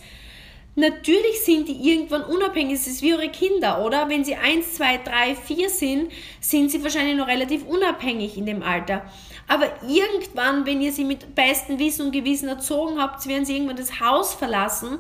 Natürlich 0.77 1.41
sind 1.45 1.69
die 1.69 1.89
irgendwann 1.89 2.25
unabhängig, 2.25 2.75
es 2.75 2.89
ist 2.89 3.01
wie 3.01 3.15
eure 3.15 3.29
Kinder, 3.29 3.85
oder? 3.85 4.09
Wenn 4.09 4.25
sie 4.25 4.35
1, 4.35 4.75
2, 4.75 4.99
3, 5.05 5.37
4 5.37 5.71
sind, 5.71 6.13
sind 6.41 6.69
sie 6.73 6.83
wahrscheinlich 6.83 7.17
noch 7.17 7.29
relativ 7.29 7.65
unabhängig 7.65 8.37
in 8.37 8.45
dem 8.45 8.61
Alter. 8.65 9.09
Aber 9.47 9.67
irgendwann, 9.89 10.67
wenn 10.67 10.83
ihr 10.83 10.93
sie 10.93 11.05
mit 11.05 11.37
bestem 11.37 11.79
Wissen 11.79 12.07
und 12.07 12.13
Gewissen 12.13 12.49
erzogen 12.49 13.01
habt, 13.01 13.25
werden 13.29 13.45
sie 13.45 13.55
irgendwann 13.55 13.77
das 13.77 14.01
Haus 14.01 14.35
verlassen 14.35 14.99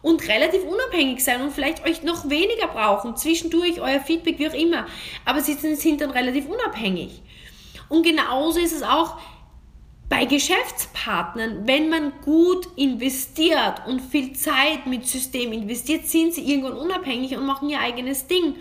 und 0.00 0.26
relativ 0.26 0.64
unabhängig 0.64 1.22
sein 1.22 1.40
und 1.40 1.52
vielleicht 1.52 1.86
euch 1.86 2.02
noch 2.02 2.28
weniger 2.28 2.66
brauchen, 2.66 3.16
zwischendurch 3.16 3.80
euer 3.80 4.00
Feedback, 4.00 4.40
wie 4.40 4.48
auch 4.48 4.54
immer. 4.54 4.86
Aber 5.24 5.40
sie 5.40 5.54
sind 5.54 6.00
dann 6.00 6.10
relativ 6.10 6.48
unabhängig. 6.48 7.22
Und 7.92 8.04
genauso 8.04 8.58
ist 8.58 8.72
es 8.74 8.82
auch 8.82 9.18
bei 10.08 10.24
Geschäftspartnern, 10.24 11.66
wenn 11.66 11.90
man 11.90 12.14
gut 12.22 12.66
investiert 12.76 13.86
und 13.86 14.00
viel 14.00 14.32
Zeit 14.32 14.86
mit 14.86 15.06
System 15.06 15.52
investiert, 15.52 16.06
sind 16.06 16.32
sie 16.32 16.50
irgendwann 16.50 16.78
unabhängig 16.78 17.36
und 17.36 17.44
machen 17.44 17.68
ihr 17.68 17.80
eigenes 17.80 18.26
Ding. 18.26 18.54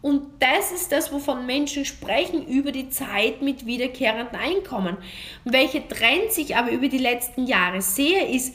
Und 0.00 0.22
das 0.38 0.70
ist 0.70 0.92
das, 0.92 1.12
wovon 1.12 1.44
Menschen 1.44 1.84
sprechen 1.84 2.46
über 2.46 2.70
die 2.70 2.88
Zeit 2.88 3.42
mit 3.42 3.66
wiederkehrenden 3.66 4.38
Einkommen. 4.38 4.96
Welche 5.42 5.88
Trends 5.88 6.38
ich 6.38 6.54
aber 6.54 6.70
über 6.70 6.86
die 6.86 6.98
letzten 6.98 7.48
Jahre 7.48 7.82
sehe, 7.82 8.28
ist, 8.28 8.54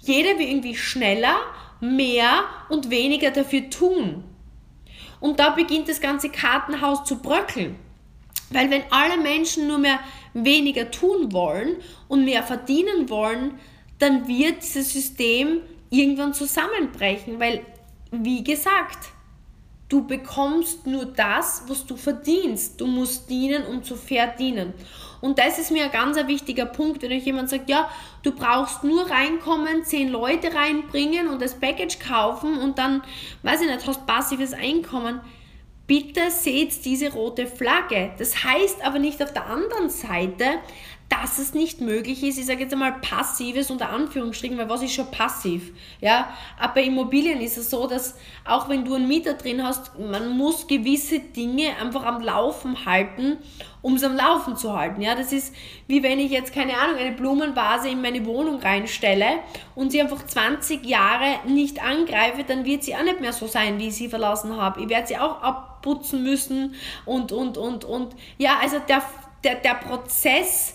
jeder 0.00 0.36
will 0.36 0.48
irgendwie 0.48 0.74
schneller, 0.74 1.36
mehr 1.80 2.42
und 2.70 2.90
weniger 2.90 3.30
dafür 3.30 3.70
tun. 3.70 4.24
Und 5.20 5.38
da 5.38 5.50
beginnt 5.50 5.88
das 5.88 6.00
ganze 6.00 6.28
Kartenhaus 6.28 7.04
zu 7.04 7.20
bröckeln. 7.20 7.76
Weil 8.54 8.70
wenn 8.70 8.84
alle 8.90 9.20
Menschen 9.20 9.66
nur 9.66 9.78
mehr 9.78 10.00
weniger 10.32 10.90
tun 10.90 11.32
wollen 11.32 11.76
und 12.08 12.24
mehr 12.24 12.42
verdienen 12.42 13.10
wollen, 13.10 13.58
dann 13.98 14.26
wird 14.28 14.62
dieses 14.62 14.92
System 14.92 15.60
irgendwann 15.90 16.34
zusammenbrechen, 16.34 17.38
weil, 17.38 17.64
wie 18.10 18.42
gesagt, 18.42 19.10
du 19.88 20.06
bekommst 20.06 20.86
nur 20.86 21.04
das, 21.04 21.64
was 21.68 21.86
du 21.86 21.96
verdienst. 21.96 22.80
Du 22.80 22.86
musst 22.86 23.30
dienen, 23.30 23.64
um 23.66 23.82
zu 23.84 23.96
verdienen. 23.96 24.72
Und 25.20 25.38
das 25.38 25.58
ist 25.58 25.70
mir 25.70 25.84
ein 25.84 25.92
ganz 25.92 26.16
wichtiger 26.26 26.66
Punkt, 26.66 27.02
wenn 27.02 27.12
euch 27.12 27.24
jemand 27.24 27.48
sagt, 27.48 27.70
ja, 27.70 27.88
du 28.22 28.32
brauchst 28.32 28.84
nur 28.84 29.08
reinkommen, 29.08 29.84
zehn 29.84 30.08
Leute 30.08 30.52
reinbringen 30.54 31.28
und 31.28 31.40
das 31.40 31.54
Package 31.54 31.98
kaufen 31.98 32.58
und 32.58 32.78
dann, 32.78 33.02
weiß 33.42 33.62
ich 33.62 33.68
nicht, 33.68 33.86
hast 33.86 34.06
passives 34.06 34.52
Einkommen 34.52 35.20
Bitte 35.86 36.30
seht 36.30 36.84
diese 36.86 37.12
rote 37.12 37.46
Flagge. 37.46 38.12
Das 38.16 38.42
heißt 38.42 38.82
aber 38.82 38.98
nicht 38.98 39.22
auf 39.22 39.32
der 39.32 39.46
anderen 39.46 39.90
Seite, 39.90 40.44
dass 41.08 41.38
es 41.38 41.54
nicht 41.54 41.80
möglich 41.80 42.22
ist, 42.22 42.38
ich 42.38 42.46
sage 42.46 42.60
jetzt 42.60 42.72
einmal 42.72 42.94
passives 43.00 43.70
unter 43.70 43.90
Anführungsstrichen, 43.90 44.56
weil 44.58 44.68
was 44.68 44.82
ist 44.82 44.94
schon 44.94 45.10
passiv? 45.10 45.72
Ja, 46.00 46.28
aber 46.58 46.74
bei 46.74 46.84
Immobilien 46.84 47.40
ist 47.40 47.58
es 47.58 47.70
so, 47.70 47.86
dass 47.86 48.16
auch 48.44 48.68
wenn 48.68 48.84
du 48.84 48.94
einen 48.94 49.06
Mieter 49.06 49.34
drin 49.34 49.62
hast, 49.62 49.98
man 49.98 50.36
muss 50.36 50.66
gewisse 50.66 51.20
Dinge 51.20 51.76
einfach 51.80 52.04
am 52.04 52.22
Laufen 52.22 52.86
halten, 52.86 53.38
um 53.82 53.94
es 53.94 54.02
am 54.02 54.16
Laufen 54.16 54.56
zu 54.56 54.76
halten. 54.76 55.02
Ja, 55.02 55.14
das 55.14 55.32
ist 55.32 55.54
wie 55.86 56.02
wenn 56.02 56.18
ich 56.18 56.30
jetzt, 56.30 56.54
keine 56.54 56.78
Ahnung, 56.78 56.96
eine 56.96 57.14
Blumenvase 57.14 57.90
in 57.90 58.00
meine 58.00 58.24
Wohnung 58.24 58.60
reinstelle 58.60 59.40
und 59.74 59.92
sie 59.92 60.00
einfach 60.00 60.26
20 60.26 60.84
Jahre 60.86 61.40
nicht 61.46 61.82
angreife, 61.82 62.44
dann 62.44 62.64
wird 62.64 62.82
sie 62.82 62.96
auch 62.96 63.02
nicht 63.02 63.20
mehr 63.20 63.32
so 63.32 63.46
sein, 63.46 63.78
wie 63.78 63.88
ich 63.88 63.96
sie 63.96 64.08
verlassen 64.08 64.56
habe. 64.56 64.80
Ich 64.82 64.88
werde 64.88 65.06
sie 65.06 65.18
auch 65.18 65.42
abputzen 65.42 66.22
müssen 66.22 66.74
und, 67.04 67.32
und, 67.32 67.58
und, 67.58 67.84
und. 67.84 68.16
Ja, 68.38 68.58
also 68.62 68.78
der, 68.88 69.02
der, 69.44 69.56
der 69.56 69.74
Prozess, 69.74 70.73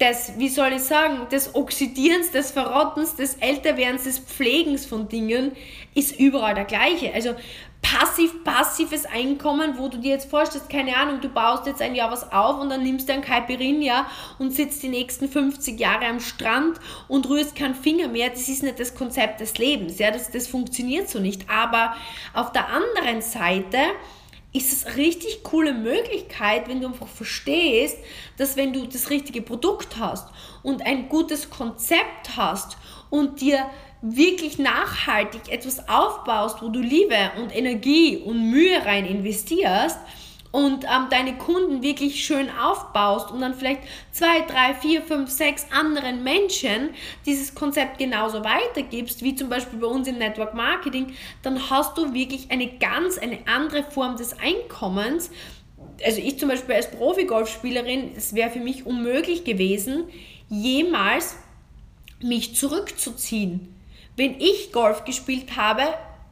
des, 0.00 0.32
wie 0.38 0.48
soll 0.48 0.72
ich 0.72 0.82
sagen, 0.82 1.28
des 1.30 1.54
Oxidierens, 1.54 2.30
des 2.30 2.50
Verrottens, 2.50 3.16
des 3.16 3.34
Älterwerdens, 3.34 4.04
des 4.04 4.18
Pflegens 4.18 4.86
von 4.86 5.08
Dingen 5.08 5.52
ist 5.94 6.18
überall 6.18 6.54
der 6.54 6.64
gleiche. 6.64 7.12
Also 7.12 7.34
passiv-passives 7.82 9.06
Einkommen, 9.06 9.78
wo 9.78 9.88
du 9.88 9.98
dir 9.98 10.12
jetzt 10.12 10.30
vorstellst, 10.30 10.68
keine 10.68 10.96
Ahnung, 10.96 11.20
du 11.20 11.28
baust 11.28 11.66
jetzt 11.66 11.82
ein 11.82 11.94
Jahr 11.94 12.10
was 12.10 12.30
auf 12.32 12.60
und 12.60 12.70
dann 12.70 12.82
nimmst 12.82 13.08
du 13.08 13.12
ein 13.12 13.22
Caipirinha 13.22 14.06
und 14.38 14.52
sitzt 14.52 14.82
die 14.82 14.88
nächsten 14.88 15.28
50 15.28 15.78
Jahre 15.78 16.06
am 16.06 16.20
Strand 16.20 16.78
und 17.08 17.28
rührst 17.28 17.56
keinen 17.56 17.74
Finger 17.74 18.08
mehr. 18.08 18.30
Das 18.30 18.48
ist 18.48 18.62
nicht 18.62 18.78
das 18.78 18.94
Konzept 18.94 19.40
des 19.40 19.58
Lebens. 19.58 19.98
Ja, 19.98 20.10
das, 20.10 20.30
das 20.30 20.46
funktioniert 20.46 21.08
so 21.08 21.18
nicht. 21.18 21.48
Aber 21.48 21.94
auf 22.34 22.52
der 22.52 22.68
anderen 22.68 23.22
Seite, 23.22 23.78
ist 24.52 24.72
es 24.72 24.84
eine 24.84 24.96
richtig 24.96 25.42
coole 25.42 25.72
Möglichkeit, 25.72 26.68
wenn 26.68 26.80
du 26.80 26.88
einfach 26.88 27.06
verstehst, 27.06 27.98
dass 28.36 28.56
wenn 28.56 28.72
du 28.72 28.86
das 28.86 29.10
richtige 29.10 29.42
Produkt 29.42 29.96
hast 29.98 30.28
und 30.62 30.84
ein 30.84 31.08
gutes 31.08 31.50
Konzept 31.50 32.36
hast 32.36 32.76
und 33.10 33.40
dir 33.40 33.64
wirklich 34.02 34.58
nachhaltig 34.58 35.50
etwas 35.50 35.88
aufbaust, 35.88 36.62
wo 36.62 36.68
du 36.68 36.80
Liebe 36.80 37.32
und 37.40 37.54
Energie 37.54 38.16
und 38.16 38.50
Mühe 38.50 38.84
rein 38.84 39.06
investierst, 39.06 39.98
und 40.52 40.84
ähm, 40.84 41.06
deine 41.10 41.36
Kunden 41.36 41.82
wirklich 41.82 42.24
schön 42.24 42.48
aufbaust 42.50 43.30
und 43.30 43.40
dann 43.40 43.54
vielleicht 43.54 43.82
zwei, 44.10 44.40
drei, 44.40 44.74
vier, 44.74 45.02
fünf, 45.02 45.30
sechs 45.30 45.66
anderen 45.70 46.24
Menschen 46.24 46.90
dieses 47.24 47.54
Konzept 47.54 47.98
genauso 47.98 48.42
weitergibst, 48.42 49.22
wie 49.22 49.34
zum 49.34 49.48
Beispiel 49.48 49.78
bei 49.78 49.86
uns 49.86 50.08
im 50.08 50.18
Network 50.18 50.54
Marketing, 50.54 51.14
dann 51.42 51.70
hast 51.70 51.96
du 51.96 52.12
wirklich 52.12 52.50
eine 52.50 52.66
ganz, 52.78 53.16
eine 53.18 53.38
andere 53.46 53.84
Form 53.84 54.16
des 54.16 54.36
Einkommens. 54.40 55.30
Also 56.04 56.20
ich 56.20 56.38
zum 56.38 56.48
Beispiel 56.48 56.74
als 56.74 56.90
Profi-Golfspielerin, 56.90 58.12
es 58.16 58.34
wäre 58.34 58.50
für 58.50 58.60
mich 58.60 58.86
unmöglich 58.86 59.44
gewesen, 59.44 60.04
jemals 60.48 61.36
mich 62.20 62.56
zurückzuziehen. 62.56 63.74
Wenn 64.16 64.40
ich 64.40 64.72
Golf 64.72 65.04
gespielt 65.04 65.56
habe, 65.56 65.82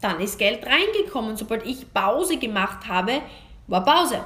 dann 0.01 0.21
ist 0.21 0.39
Geld 0.39 0.67
reingekommen. 0.67 1.37
Sobald 1.37 1.67
ich 1.67 1.93
Pause 1.93 2.37
gemacht 2.37 2.89
habe, 2.89 3.23
war 3.69 3.85
Pause. 3.85 4.21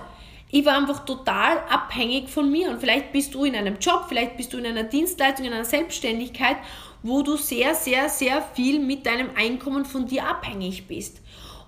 Ich 0.51 0.65
war 0.65 0.77
einfach 0.77 1.05
total 1.05 1.59
abhängig 1.69 2.29
von 2.29 2.51
mir. 2.51 2.71
Und 2.71 2.81
vielleicht 2.81 3.13
bist 3.13 3.35
du 3.35 3.45
in 3.45 3.55
einem 3.55 3.79
Job, 3.79 4.07
vielleicht 4.09 4.37
bist 4.37 4.53
du 4.53 4.59
in 4.59 4.67
einer 4.67 4.85
Dienstleistung, 4.85 5.47
in 5.47 5.53
einer 5.53 5.65
Selbstständigkeit, 5.65 6.57
wo 7.03 7.23
du 7.23 7.37
sehr, 7.37 7.75
sehr, 7.75 8.09
sehr 8.09 8.43
viel 8.55 8.79
mit 8.79 9.07
deinem 9.07 9.31
Einkommen 9.37 9.85
von 9.85 10.07
dir 10.07 10.27
abhängig 10.27 10.87
bist. 10.87 11.21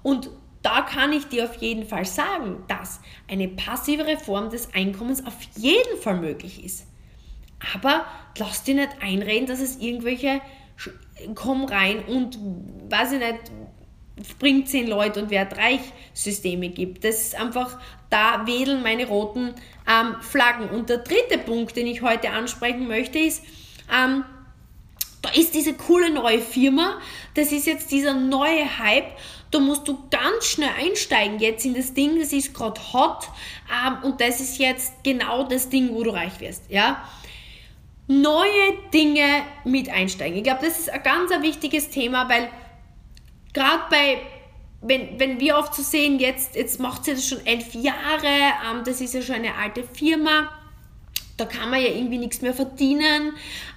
Und 0.02 0.30
da 0.62 0.82
kann 0.82 1.12
ich 1.12 1.26
dir 1.26 1.44
auf 1.44 1.56
jeden 1.56 1.86
Fall 1.86 2.04
sagen, 2.04 2.64
dass 2.68 3.00
eine 3.28 3.48
passivere 3.48 4.16
Form 4.16 4.50
des 4.50 4.72
Einkommens 4.74 5.26
auf 5.26 5.36
jeden 5.56 6.00
Fall 6.00 6.16
möglich 6.16 6.64
ist. 6.64 6.86
Aber 7.74 8.04
lass 8.38 8.64
dir 8.64 8.74
nicht 8.74 9.02
einreden, 9.02 9.46
dass 9.46 9.60
es 9.60 9.76
irgendwelche 9.76 10.40
komm 11.34 11.64
rein 11.64 12.04
und 12.04 12.38
weiß 12.90 13.12
ich 13.12 13.18
nicht, 13.18 13.52
bringt 14.38 14.68
zehn 14.68 14.86
Leute 14.86 15.22
und 15.22 15.30
wer 15.30 15.50
reich 15.56 15.80
Systeme 16.12 16.68
gibt. 16.68 17.04
Das 17.04 17.22
ist 17.22 17.34
einfach, 17.34 17.78
da 18.10 18.46
wedeln 18.46 18.82
meine 18.82 19.06
roten 19.06 19.54
ähm, 19.88 20.16
Flaggen. 20.20 20.68
Und 20.68 20.88
der 20.88 20.98
dritte 20.98 21.38
Punkt, 21.38 21.76
den 21.76 21.86
ich 21.86 22.02
heute 22.02 22.30
ansprechen 22.30 22.86
möchte, 22.86 23.18
ist, 23.18 23.42
ähm, 23.92 24.24
da 25.20 25.30
ist 25.30 25.54
diese 25.54 25.74
coole 25.74 26.10
neue 26.10 26.40
Firma, 26.40 27.00
das 27.34 27.50
ist 27.50 27.66
jetzt 27.66 27.90
dieser 27.90 28.14
neue 28.14 28.78
Hype, 28.78 29.06
da 29.50 29.58
musst 29.58 29.88
du 29.88 29.98
ganz 30.10 30.44
schnell 30.44 30.70
einsteigen 30.78 31.38
jetzt 31.38 31.64
in 31.64 31.74
das 31.74 31.94
Ding, 31.94 32.18
das 32.18 32.32
ist 32.32 32.52
gerade 32.52 32.80
hot 32.92 33.28
ähm, 33.72 33.96
und 34.02 34.20
das 34.20 34.40
ist 34.40 34.58
jetzt 34.58 35.02
genau 35.02 35.44
das 35.44 35.70
Ding, 35.70 35.94
wo 35.94 36.02
du 36.02 36.10
reich 36.10 36.40
wirst, 36.40 36.70
ja. 36.70 37.08
Neue 38.06 38.74
Dinge 38.92 39.44
mit 39.64 39.88
einsteigen. 39.88 40.36
Ich 40.36 40.44
glaube, 40.44 40.66
das 40.66 40.78
ist 40.78 40.90
ein 40.90 41.02
ganz 41.02 41.32
ein 41.32 41.42
wichtiges 41.42 41.88
Thema, 41.88 42.28
weil 42.28 42.50
gerade 43.54 43.84
bei, 43.88 44.20
wenn, 44.82 45.18
wenn 45.18 45.40
wir 45.40 45.56
oft 45.56 45.74
so 45.74 45.82
sehen, 45.82 46.18
jetzt, 46.18 46.54
jetzt 46.56 46.78
macht 46.78 47.06
sie 47.06 47.12
das 47.12 47.26
schon 47.26 47.44
elf 47.46 47.72
Jahre, 47.74 48.26
ähm, 48.26 48.82
das 48.84 49.00
ist 49.00 49.14
ja 49.14 49.22
schon 49.22 49.36
eine 49.36 49.54
alte 49.54 49.84
Firma, 49.84 50.50
da 51.38 51.46
kann 51.46 51.70
man 51.70 51.80
ja 51.80 51.88
irgendwie 51.88 52.18
nichts 52.18 52.42
mehr 52.42 52.52
verdienen, 52.52 53.32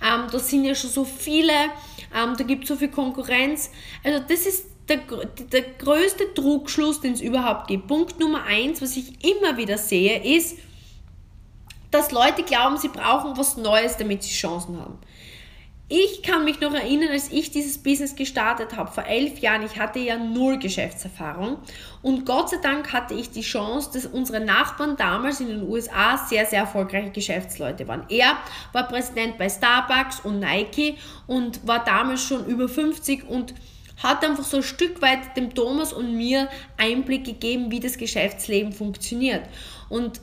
ähm, 0.05 0.27
da 0.31 0.39
sind 0.39 0.65
ja 0.65 0.75
schon 0.75 0.89
so 0.89 1.05
viele, 1.05 1.53
ähm, 2.15 2.35
da 2.37 2.43
gibt 2.43 2.63
es 2.63 2.69
so 2.69 2.75
viel 2.75 2.89
Konkurrenz. 2.89 3.71
Also 4.03 4.23
das 4.27 4.45
ist 4.45 4.65
der, 4.89 4.99
der 5.51 5.61
größte 5.61 6.33
Trugschluss, 6.33 7.01
den 7.01 7.13
es 7.13 7.21
überhaupt 7.21 7.67
gibt. 7.67 7.87
Punkt 7.87 8.19
Nummer 8.19 8.43
eins, 8.43 8.81
was 8.81 8.95
ich 8.95 9.23
immer 9.25 9.57
wieder 9.57 9.77
sehe, 9.77 10.23
ist, 10.23 10.57
dass 11.91 12.11
Leute 12.11 12.43
glauben, 12.43 12.77
sie 12.77 12.89
brauchen 12.89 13.37
was 13.37 13.57
Neues, 13.57 13.97
damit 13.97 14.23
sie 14.23 14.33
Chancen 14.33 14.79
haben. 14.79 14.99
Ich 15.89 16.21
kann 16.21 16.43
mich 16.43 16.59
noch 16.59 16.73
erinnern, 16.73 17.11
als 17.13 17.31
ich 17.31 17.49
dieses 17.49 17.77
Business 17.77 18.13
gestartet 18.13 18.75
habe, 18.75 18.91
vor 18.91 19.05
elf 19.05 19.39
Jahren, 19.39 19.63
ich 19.63 19.79
hatte 19.79 19.99
ja 19.99 20.17
null 20.17 20.59
Geschäftserfahrung 20.59 21.59
und 22.01 22.25
Gott 22.25 22.49
sei 22.49 22.57
Dank 22.57 22.91
hatte 22.91 23.13
ich 23.13 23.29
die 23.29 23.41
Chance, 23.41 23.91
dass 23.93 24.05
unsere 24.05 24.41
Nachbarn 24.41 24.97
damals 24.97 25.39
in 25.39 25.47
den 25.47 25.63
USA 25.63 26.17
sehr, 26.17 26.45
sehr 26.45 26.59
erfolgreiche 26.59 27.11
Geschäftsleute 27.11 27.87
waren. 27.87 28.05
Er 28.09 28.35
war 28.73 28.85
Präsident 28.89 29.37
bei 29.37 29.47
Starbucks 29.47 30.19
und 30.25 30.41
Nike 30.41 30.97
und 31.25 31.65
war 31.65 31.85
damals 31.85 32.21
schon 32.21 32.45
über 32.47 32.67
50 32.67 33.29
und 33.29 33.53
hat 34.03 34.25
einfach 34.25 34.43
so 34.43 34.57
ein 34.57 34.63
Stück 34.63 35.01
weit 35.01 35.37
dem 35.37 35.55
Thomas 35.55 35.93
und 35.93 36.17
mir 36.17 36.49
Einblick 36.75 37.23
gegeben, 37.23 37.71
wie 37.71 37.79
das 37.79 37.97
Geschäftsleben 37.97 38.73
funktioniert. 38.73 39.43
Und 39.87 40.19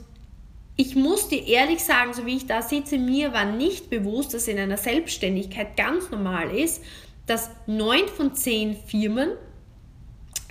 ich 0.77 0.95
muss 0.95 1.29
dir 1.29 1.45
ehrlich 1.47 1.83
sagen, 1.83 2.13
so 2.13 2.25
wie 2.25 2.35
ich 2.35 2.47
da 2.47 2.61
sitze, 2.61 2.97
mir 2.97 3.31
war 3.31 3.45
nicht 3.45 3.89
bewusst, 3.89 4.33
dass 4.33 4.47
in 4.47 4.59
einer 4.59 4.77
Selbstständigkeit 4.77 5.77
ganz 5.77 6.09
normal 6.09 6.51
ist, 6.55 6.83
dass 7.25 7.49
neun 7.65 8.07
von 8.07 8.35
zehn 8.35 8.75
Firmen 8.75 9.29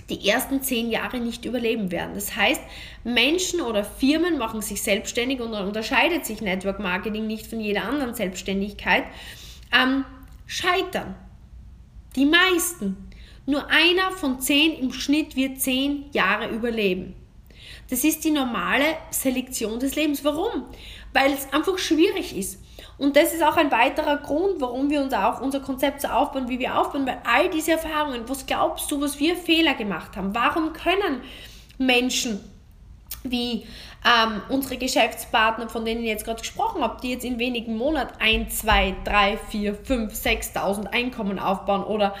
die 0.09 0.27
ersten 0.27 0.61
zehn 0.61 0.89
Jahre 0.91 1.19
nicht 1.19 1.45
überleben 1.45 1.91
werden. 1.91 2.13
Das 2.13 2.35
heißt, 2.35 2.61
Menschen 3.03 3.61
oder 3.61 3.83
Firmen 3.83 4.37
machen 4.37 4.61
sich 4.61 4.81
selbstständig 4.81 5.41
und 5.41 5.53
unterscheidet 5.53 6.25
sich 6.25 6.41
Network 6.41 6.79
Marketing 6.79 7.25
nicht 7.25 7.47
von 7.47 7.59
jeder 7.59 7.85
anderen 7.85 8.13
Selbstständigkeit, 8.13 9.05
ähm, 9.73 10.05
scheitern. 10.45 11.15
Die 12.15 12.25
meisten. 12.25 12.97
Nur 13.47 13.67
einer 13.67 14.11
von 14.11 14.39
zehn 14.41 14.73
im 14.79 14.91
Schnitt 14.91 15.35
wird 15.35 15.59
zehn 15.59 16.05
Jahre 16.13 16.49
überleben. 16.49 17.15
Das 17.89 18.03
ist 18.03 18.23
die 18.23 18.31
normale 18.31 18.85
Selektion 19.11 19.79
des 19.79 19.95
Lebens. 19.95 20.23
Warum? 20.23 20.65
Weil 21.13 21.33
es 21.33 21.51
einfach 21.53 21.77
schwierig 21.77 22.35
ist. 22.35 22.59
Und 22.97 23.15
das 23.15 23.33
ist 23.33 23.43
auch 23.43 23.57
ein 23.57 23.71
weiterer 23.71 24.17
Grund, 24.17 24.59
warum 24.61 24.89
wir 24.89 25.01
uns 25.01 25.13
auch 25.13 25.41
unser 25.41 25.59
Konzept 25.59 26.01
so 26.01 26.07
aufbauen, 26.07 26.47
wie 26.47 26.59
wir 26.59 26.79
aufbauen, 26.79 27.05
weil 27.05 27.21
all 27.25 27.49
diese 27.49 27.73
Erfahrungen, 27.73 28.27
was 28.27 28.45
glaubst 28.45 28.89
du, 28.89 29.01
was 29.01 29.19
wir 29.19 29.35
Fehler 29.35 29.73
gemacht 29.73 30.15
haben? 30.15 30.33
Warum 30.33 30.73
können 30.73 31.21
Menschen 31.77 32.39
wie 33.23 33.65
ähm, 34.05 34.41
unsere 34.49 34.77
Geschäftspartner, 34.77 35.67
von 35.67 35.83
denen 35.83 36.01
ich 36.01 36.07
jetzt 36.07 36.25
gerade 36.25 36.39
gesprochen 36.39 36.81
habe, 36.81 37.01
die 37.01 37.11
jetzt 37.11 37.25
in 37.25 37.39
wenigen 37.39 37.75
Monaten 37.75 38.13
1, 38.19 38.59
2, 38.59 38.95
3, 39.03 39.37
4, 39.49 39.75
5, 39.75 40.13
6.000 40.13 40.87
Einkommen 40.87 41.39
aufbauen 41.39 41.83
oder 41.83 42.13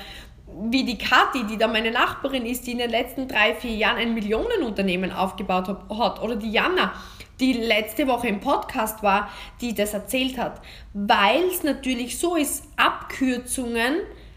wie 0.57 0.83
die 0.83 0.97
Kathi, 0.97 1.43
die 1.45 1.57
da 1.57 1.67
meine 1.67 1.91
Nachbarin 1.91 2.45
ist, 2.45 2.65
die 2.65 2.71
in 2.71 2.77
den 2.77 2.89
letzten 2.89 3.27
drei, 3.27 3.55
vier 3.55 3.75
Jahren 3.75 3.97
ein 3.97 4.13
Millionenunternehmen 4.13 5.11
aufgebaut 5.11 5.67
hat, 5.67 6.21
oder 6.21 6.35
die 6.35 6.51
Jana, 6.51 6.93
die 7.39 7.53
letzte 7.53 8.07
Woche 8.07 8.27
im 8.27 8.39
Podcast 8.39 9.03
war, 9.03 9.29
die 9.61 9.75
das 9.75 9.93
erzählt 9.93 10.37
hat. 10.37 10.61
Weil 10.93 11.43
es 11.45 11.63
natürlich 11.63 12.17
so 12.17 12.35
ist, 12.35 12.63
Abkürzungen 12.77 13.95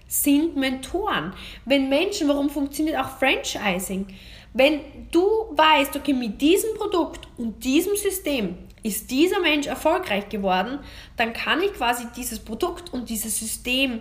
sind 0.09 0.57
Mentoren. 0.57 1.33
Wenn 1.65 1.89
Menschen, 1.89 2.29
warum 2.29 2.51
funktioniert 2.51 2.99
auch 2.99 3.11
Franchising? 3.19 4.07
Wenn 4.55 4.81
du 5.13 5.23
weißt, 5.53 5.95
okay, 5.97 6.15
mit 6.15 6.41
diesem 6.41 6.75
Produkt 6.75 7.29
und 7.37 7.63
diesem 7.63 7.95
System 7.95 8.57
ist 8.83 9.11
dieser 9.11 9.41
Mensch 9.41 9.67
erfolgreich 9.67 10.29
geworden, 10.29 10.79
dann 11.17 11.33
kann 11.33 11.63
ich 11.63 11.75
quasi 11.75 12.07
dieses 12.17 12.39
Produkt 12.39 12.93
und 12.93 13.09
dieses 13.09 13.39
System 13.39 14.01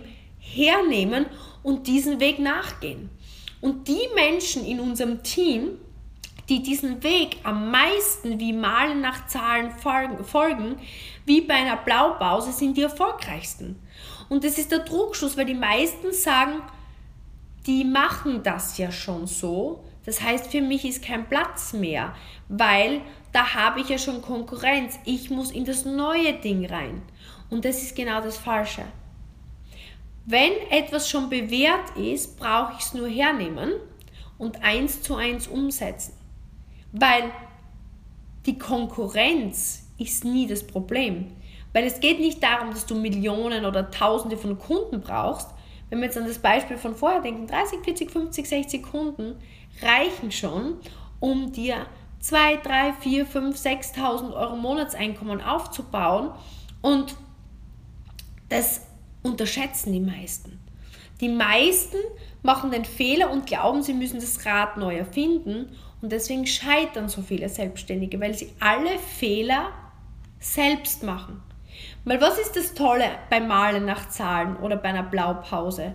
hernehmen 0.54 1.26
und 1.62 1.86
diesen 1.86 2.20
Weg 2.20 2.38
nachgehen. 2.38 3.10
Und 3.60 3.88
die 3.88 4.08
Menschen 4.14 4.64
in 4.64 4.80
unserem 4.80 5.22
Team, 5.22 5.78
die 6.48 6.62
diesen 6.62 7.02
Weg 7.02 7.38
am 7.42 7.70
meisten 7.70 8.40
wie 8.40 8.52
Malen 8.52 9.00
nach 9.00 9.26
Zahlen 9.26 9.70
folgen, 9.72 10.76
wie 11.26 11.42
bei 11.42 11.54
einer 11.54 11.76
Blaupause, 11.76 12.52
sind 12.52 12.76
die 12.76 12.82
erfolgreichsten. 12.82 13.76
Und 14.28 14.44
das 14.44 14.58
ist 14.58 14.72
der 14.72 14.84
Trugschluss, 14.84 15.36
weil 15.36 15.46
die 15.46 15.54
meisten 15.54 16.12
sagen, 16.12 16.62
die 17.66 17.84
machen 17.84 18.42
das 18.42 18.78
ja 18.78 18.90
schon 18.90 19.26
so. 19.26 19.84
Das 20.06 20.22
heißt, 20.22 20.50
für 20.50 20.62
mich 20.62 20.84
ist 20.84 21.04
kein 21.04 21.28
Platz 21.28 21.74
mehr, 21.74 22.14
weil 22.48 23.02
da 23.32 23.54
habe 23.54 23.80
ich 23.80 23.90
ja 23.90 23.98
schon 23.98 24.22
Konkurrenz. 24.22 24.98
Ich 25.04 25.28
muss 25.28 25.50
in 25.50 25.64
das 25.64 25.84
neue 25.84 26.32
Ding 26.34 26.64
rein. 26.64 27.02
Und 27.50 27.64
das 27.64 27.82
ist 27.82 27.94
genau 27.94 28.22
das 28.22 28.38
Falsche. 28.38 28.84
Wenn 30.30 30.52
etwas 30.68 31.08
schon 31.08 31.30
bewährt 31.30 31.96
ist, 31.96 32.38
brauche 32.38 32.74
ich 32.74 32.84
es 32.84 32.92
nur 32.92 33.08
hernehmen 33.08 33.72
und 34.36 34.62
eins 34.62 35.00
zu 35.00 35.14
eins 35.14 35.46
umsetzen. 35.48 36.12
Weil 36.92 37.30
die 38.44 38.58
Konkurrenz 38.58 39.88
ist 39.96 40.26
nie 40.26 40.46
das 40.46 40.66
Problem. 40.66 41.32
Weil 41.72 41.84
es 41.84 42.00
geht 42.00 42.20
nicht 42.20 42.42
darum, 42.42 42.72
dass 42.72 42.84
du 42.84 42.94
Millionen 42.94 43.64
oder 43.64 43.90
Tausende 43.90 44.36
von 44.36 44.58
Kunden 44.58 45.00
brauchst. 45.00 45.48
Wenn 45.88 46.00
wir 46.00 46.04
jetzt 46.04 46.18
an 46.18 46.26
das 46.26 46.40
Beispiel 46.40 46.76
von 46.76 46.94
vorher 46.94 47.22
denken, 47.22 47.46
30, 47.46 47.78
40, 47.82 48.10
50, 48.10 48.46
60 48.46 48.82
Kunden 48.82 49.34
reichen 49.80 50.30
schon, 50.30 50.74
um 51.20 51.52
dir 51.52 51.86
2, 52.20 52.56
3, 52.56 52.92
4, 53.00 53.24
5, 53.24 53.56
6.000 53.56 54.34
Euro 54.34 54.56
Monatseinkommen 54.56 55.40
aufzubauen. 55.40 56.32
Und 56.82 57.16
das 58.50 58.87
unterschätzen 59.28 59.92
die 59.92 60.00
meisten. 60.00 60.58
Die 61.20 61.28
meisten 61.28 61.96
machen 62.42 62.70
den 62.70 62.84
Fehler 62.84 63.30
und 63.30 63.46
glauben, 63.46 63.82
sie 63.82 63.94
müssen 63.94 64.20
das 64.20 64.44
Rad 64.46 64.76
neu 64.76 64.96
erfinden 64.96 65.76
und 66.00 66.12
deswegen 66.12 66.46
scheitern 66.46 67.08
so 67.08 67.22
viele 67.22 67.48
Selbstständige, 67.48 68.20
weil 68.20 68.34
sie 68.34 68.52
alle 68.60 68.98
Fehler 68.98 69.70
selbst 70.38 71.02
machen. 71.02 71.42
Weil 72.04 72.20
was 72.20 72.38
ist 72.38 72.56
das 72.56 72.74
Tolle 72.74 73.10
beim 73.30 73.48
Malen 73.48 73.84
nach 73.84 74.08
Zahlen 74.08 74.56
oder 74.56 74.76
bei 74.76 74.90
einer 74.90 75.02
Blaupause? 75.02 75.94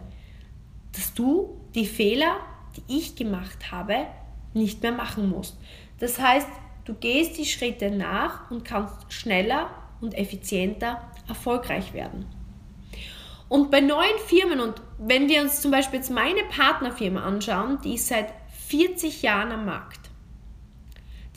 Dass 0.92 1.14
du 1.14 1.58
die 1.74 1.86
Fehler, 1.86 2.36
die 2.76 2.98
ich 2.98 3.16
gemacht 3.16 3.72
habe, 3.72 4.08
nicht 4.54 4.84
mehr 4.84 4.92
machen 4.92 5.30
musst. 5.30 5.58
Das 6.00 6.20
heißt, 6.20 6.48
du 6.86 6.94
gehst 6.94 7.38
die 7.38 7.46
Schritte 7.46 7.90
nach 7.90 8.52
und 8.52 8.66
kannst 8.66 9.12
schneller 9.12 9.70
und 10.02 10.16
effizienter 10.16 11.02
erfolgreich 11.28 11.94
werden. 11.94 12.26
Und 13.54 13.70
bei 13.70 13.82
neuen 13.82 14.18
Firmen, 14.26 14.60
und 14.60 14.82
wenn 14.98 15.30
wir 15.30 15.40
uns 15.40 15.62
zum 15.62 15.70
Beispiel 15.70 16.00
jetzt 16.00 16.10
meine 16.10 16.44
Partnerfirma 16.46 17.22
anschauen, 17.22 17.78
die 17.84 17.94
ist 17.94 18.08
seit 18.08 18.34
40 18.68 19.22
Jahren 19.22 19.52
am 19.52 19.66
Markt. 19.66 20.10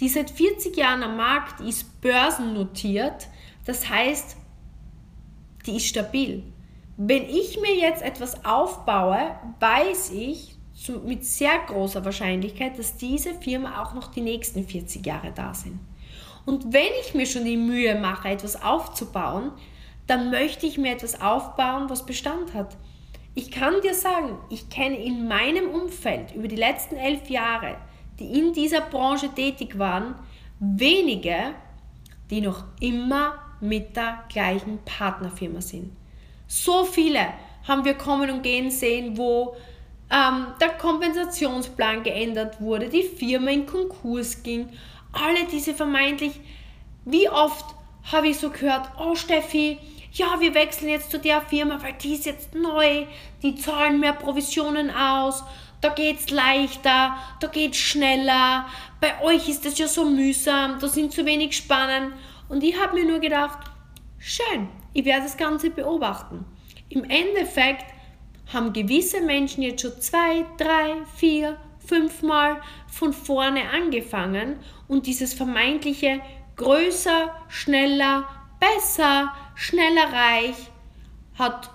Die 0.01 0.09
seit 0.09 0.31
40 0.31 0.75
Jahren 0.79 1.03
am 1.03 1.19
Markt 1.19 1.61
ist 1.61 2.01
börsennotiert, 2.01 3.29
das 3.67 3.91
heißt, 3.91 4.35
die 5.67 5.77
ist 5.77 5.89
stabil. 5.89 6.43
Wenn 6.97 7.25
ich 7.25 7.61
mir 7.61 7.77
jetzt 7.77 8.01
etwas 8.01 8.47
aufbaue, 8.47 9.37
weiß 9.61 10.13
ich 10.13 10.57
mit 11.05 11.23
sehr 11.23 11.59
großer 11.67 12.03
Wahrscheinlichkeit, 12.03 12.79
dass 12.79 12.97
diese 12.97 13.35
Firma 13.35 13.83
auch 13.83 13.93
noch 13.93 14.11
die 14.11 14.23
nächsten 14.23 14.67
40 14.67 15.05
Jahre 15.05 15.33
da 15.33 15.53
sind. 15.53 15.79
Und 16.47 16.73
wenn 16.73 16.95
ich 17.03 17.13
mir 17.13 17.27
schon 17.27 17.45
die 17.45 17.59
Mühe 17.59 17.95
mache, 18.01 18.29
etwas 18.29 18.63
aufzubauen, 18.63 19.53
dann 20.07 20.31
möchte 20.31 20.67
ich 20.67 20.79
mir 20.79 20.93
etwas 20.93 21.21
aufbauen, 21.21 21.89
was 21.89 22.07
Bestand 22.07 22.55
hat. 22.55 22.77
Ich 23.35 23.51
kann 23.51 23.81
dir 23.83 23.95
sagen, 23.95 24.39
ich 24.49 24.71
kenne 24.71 24.97
in 24.97 25.29
meinem 25.29 25.69
Umfeld 25.69 26.35
über 26.35 26.49
die 26.49 26.57
letzten 26.57 26.97
elf 26.97 27.29
Jahre, 27.29 27.77
die 28.19 28.39
in 28.39 28.53
dieser 28.53 28.81
Branche 28.81 29.29
tätig 29.29 29.79
waren, 29.79 30.15
wenige, 30.59 31.55
die 32.31 32.41
noch 32.41 32.65
immer 32.81 33.35
mit 33.61 33.97
der 33.97 34.25
gleichen 34.29 34.79
Partnerfirma 34.85 35.61
sind. 35.61 35.93
So 36.47 36.85
viele 36.85 37.27
haben 37.67 37.85
wir 37.85 37.95
kommen 37.95 38.31
und 38.31 38.43
gehen 38.43 38.71
sehen, 38.71 39.17
wo 39.17 39.57
ähm, 40.11 40.47
der 40.61 40.71
Kompensationsplan 40.71 42.05
geändert 42.05 42.61
wurde, 42.61 42.89
die 42.89 43.03
Firma 43.03 43.51
in 43.51 43.67
Konkurs 43.67 44.43
ging, 44.43 44.69
alle 45.13 45.45
diese 45.51 45.75
vermeintlich, 45.75 46.41
wie 47.05 47.29
oft 47.29 47.65
habe 48.13 48.29
ich 48.29 48.39
so 48.39 48.51
gehört, 48.51 48.89
oh 48.99 49.15
Steffi, 49.15 49.79
ja, 50.17 50.41
wir 50.41 50.55
wechseln 50.55 50.89
jetzt 50.89 51.11
zu 51.11 51.19
der 51.19 51.43
Firma, 51.43 51.83
weil 51.83 51.93
die 51.95 52.15
ist 52.15 52.27
jetzt 52.27 52.55
neu, 52.55 53.07
die 53.43 53.55
zahlen 53.57 54.01
mehr 54.01 54.15
Provisionen 54.15 54.91
aus, 54.91 55.45
da 55.81 55.91
geht's 55.91 56.31
leichter, 56.31 57.17
da 57.39 57.47
geht's 57.49 57.79
schneller, 57.79 58.67
bei 59.01 59.21
euch 59.23 59.49
ist 59.49 59.67
das 59.67 59.79
ja 59.79 59.87
so 59.87 60.05
mühsam, 60.05 60.79
da 60.81 60.89
sind 60.89 61.13
zu 61.13 61.27
wenig 61.27 61.57
Spannen. 61.57 62.13
Und 62.49 62.65
ich 62.65 62.81
habe 62.81 62.95
mir 62.95 63.07
nur 63.07 63.19
gedacht, 63.19 63.59
schön, 64.19 64.69
ich 64.95 65.05
werde 65.05 65.25
das 65.25 65.37
Ganze 65.37 65.71
beobachten. 65.71 66.47
Im 66.89 67.05
Endeffekt 67.05 67.85
haben 68.53 68.73
gewisse 68.73 69.21
Menschen 69.21 69.63
jetzt 69.63 69.83
schon 69.83 70.01
zwei, 70.01 70.47
drei, 70.57 70.95
vier, 71.17 71.59
fünfmal 71.85 72.61
von 72.87 73.13
vorne 73.13 73.69
angefangen 73.71 74.57
und 74.89 75.07
dieses 75.07 75.35
vermeintliche 75.35 76.21
größer, 76.57 77.35
schneller, 77.49 78.25
besser, 78.59 79.33
schneller 79.55 80.13
reich, 80.13 80.57
hat 81.35 81.71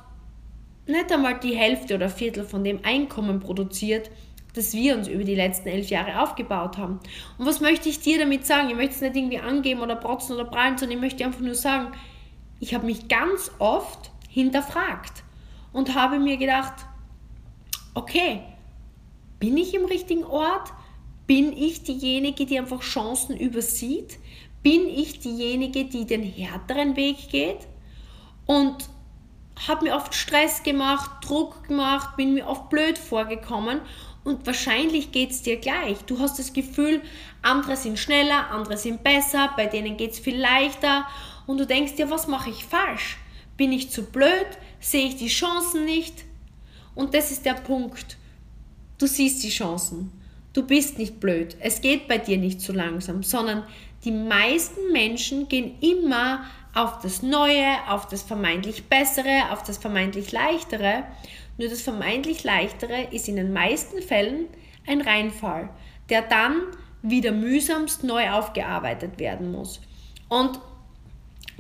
nicht 0.87 1.11
einmal 1.11 1.39
die 1.39 1.55
Hälfte 1.55 1.95
oder 1.95 2.09
Viertel 2.09 2.43
von 2.43 2.63
dem 2.63 2.79
Einkommen 2.83 3.39
produziert, 3.39 4.09
das 4.53 4.73
wir 4.73 4.95
uns 4.95 5.07
über 5.07 5.23
die 5.23 5.35
letzten 5.35 5.69
elf 5.69 5.89
Jahre 5.89 6.21
aufgebaut 6.21 6.77
haben. 6.77 6.99
Und 7.37 7.45
was 7.45 7.61
möchte 7.61 7.87
ich 7.87 7.99
dir 7.99 8.19
damit 8.19 8.45
sagen? 8.45 8.69
Ich 8.69 8.75
möchte 8.75 8.95
es 8.95 9.01
nicht 9.01 9.15
irgendwie 9.15 9.39
angeben 9.39 9.81
oder 9.81 9.95
protzen 9.95 10.35
oder 10.35 10.45
prallen, 10.45 10.77
sondern 10.77 10.97
ich 10.97 11.01
möchte 11.01 11.23
einfach 11.23 11.39
nur 11.39 11.55
sagen, 11.55 11.93
ich 12.59 12.73
habe 12.73 12.85
mich 12.85 13.07
ganz 13.07 13.51
oft 13.59 14.11
hinterfragt 14.29 15.23
und 15.73 15.95
habe 15.95 16.19
mir 16.19 16.37
gedacht, 16.37 16.73
okay, 17.93 18.41
bin 19.39 19.57
ich 19.57 19.73
im 19.73 19.85
richtigen 19.85 20.23
Ort? 20.23 20.71
Bin 21.27 21.55
ich 21.55 21.83
diejenige, 21.83 22.45
die 22.45 22.59
einfach 22.59 22.81
Chancen 22.81 23.37
übersieht? 23.37 24.17
Bin 24.63 24.87
ich 24.87 25.19
diejenige, 25.19 25.85
die 25.85 26.05
den 26.05 26.23
härteren 26.23 26.95
Weg 26.95 27.29
geht? 27.29 27.67
Und 28.45 28.89
habe 29.67 29.85
mir 29.85 29.95
oft 29.95 30.13
Stress 30.13 30.63
gemacht, 30.63 31.09
Druck 31.21 31.67
gemacht, 31.67 32.15
bin 32.17 32.33
mir 32.33 32.47
oft 32.47 32.69
blöd 32.69 32.97
vorgekommen 32.97 33.81
und 34.23 34.45
wahrscheinlich 34.45 35.11
geht 35.11 35.31
es 35.31 35.41
dir 35.41 35.57
gleich. 35.57 35.99
Du 36.05 36.19
hast 36.19 36.39
das 36.39 36.53
Gefühl, 36.53 37.01
andere 37.41 37.75
sind 37.75 37.97
schneller, 37.99 38.49
andere 38.51 38.77
sind 38.77 39.03
besser, 39.03 39.51
bei 39.55 39.67
denen 39.67 39.97
geht 39.97 40.11
es 40.11 40.19
viel 40.19 40.39
leichter 40.39 41.07
und 41.47 41.59
du 41.59 41.65
denkst 41.65 41.95
dir, 41.95 42.09
was 42.09 42.27
mache 42.27 42.49
ich 42.49 42.65
falsch? 42.65 43.17
Bin 43.57 43.71
ich 43.71 43.89
zu 43.91 44.03
blöd? 44.03 44.47
Sehe 44.79 45.07
ich 45.07 45.17
die 45.17 45.27
Chancen 45.27 45.85
nicht? 45.85 46.25
Und 46.95 47.13
das 47.13 47.31
ist 47.31 47.45
der 47.45 47.53
Punkt. 47.53 48.17
Du 48.97 49.07
siehst 49.07 49.43
die 49.43 49.49
Chancen. 49.49 50.11
Du 50.53 50.65
bist 50.65 50.97
nicht 50.97 51.19
blöd. 51.19 51.55
Es 51.59 51.81
geht 51.81 52.07
bei 52.07 52.17
dir 52.17 52.37
nicht 52.37 52.61
so 52.61 52.73
langsam, 52.73 53.23
sondern 53.23 53.63
die 54.03 54.11
meisten 54.11 54.91
Menschen 54.91 55.47
gehen 55.47 55.77
immer 55.81 56.43
auf 56.73 56.99
das 57.01 57.21
Neue, 57.21 57.77
auf 57.87 58.07
das 58.07 58.23
vermeintlich 58.23 58.85
Bessere, 58.85 59.51
auf 59.51 59.63
das 59.63 59.77
vermeintlich 59.77 60.31
Leichtere. 60.31 61.03
Nur 61.57 61.69
das 61.69 61.81
vermeintlich 61.81 62.43
Leichtere 62.43 63.07
ist 63.11 63.27
in 63.27 63.35
den 63.35 63.53
meisten 63.53 64.01
Fällen 64.01 64.47
ein 64.87 65.01
Reinfall, 65.01 65.69
der 66.09 66.23
dann 66.23 66.61
wieder 67.01 67.31
mühsamst 67.31 68.03
neu 68.03 68.31
aufgearbeitet 68.31 69.19
werden 69.19 69.51
muss. 69.51 69.81
Und 70.29 70.59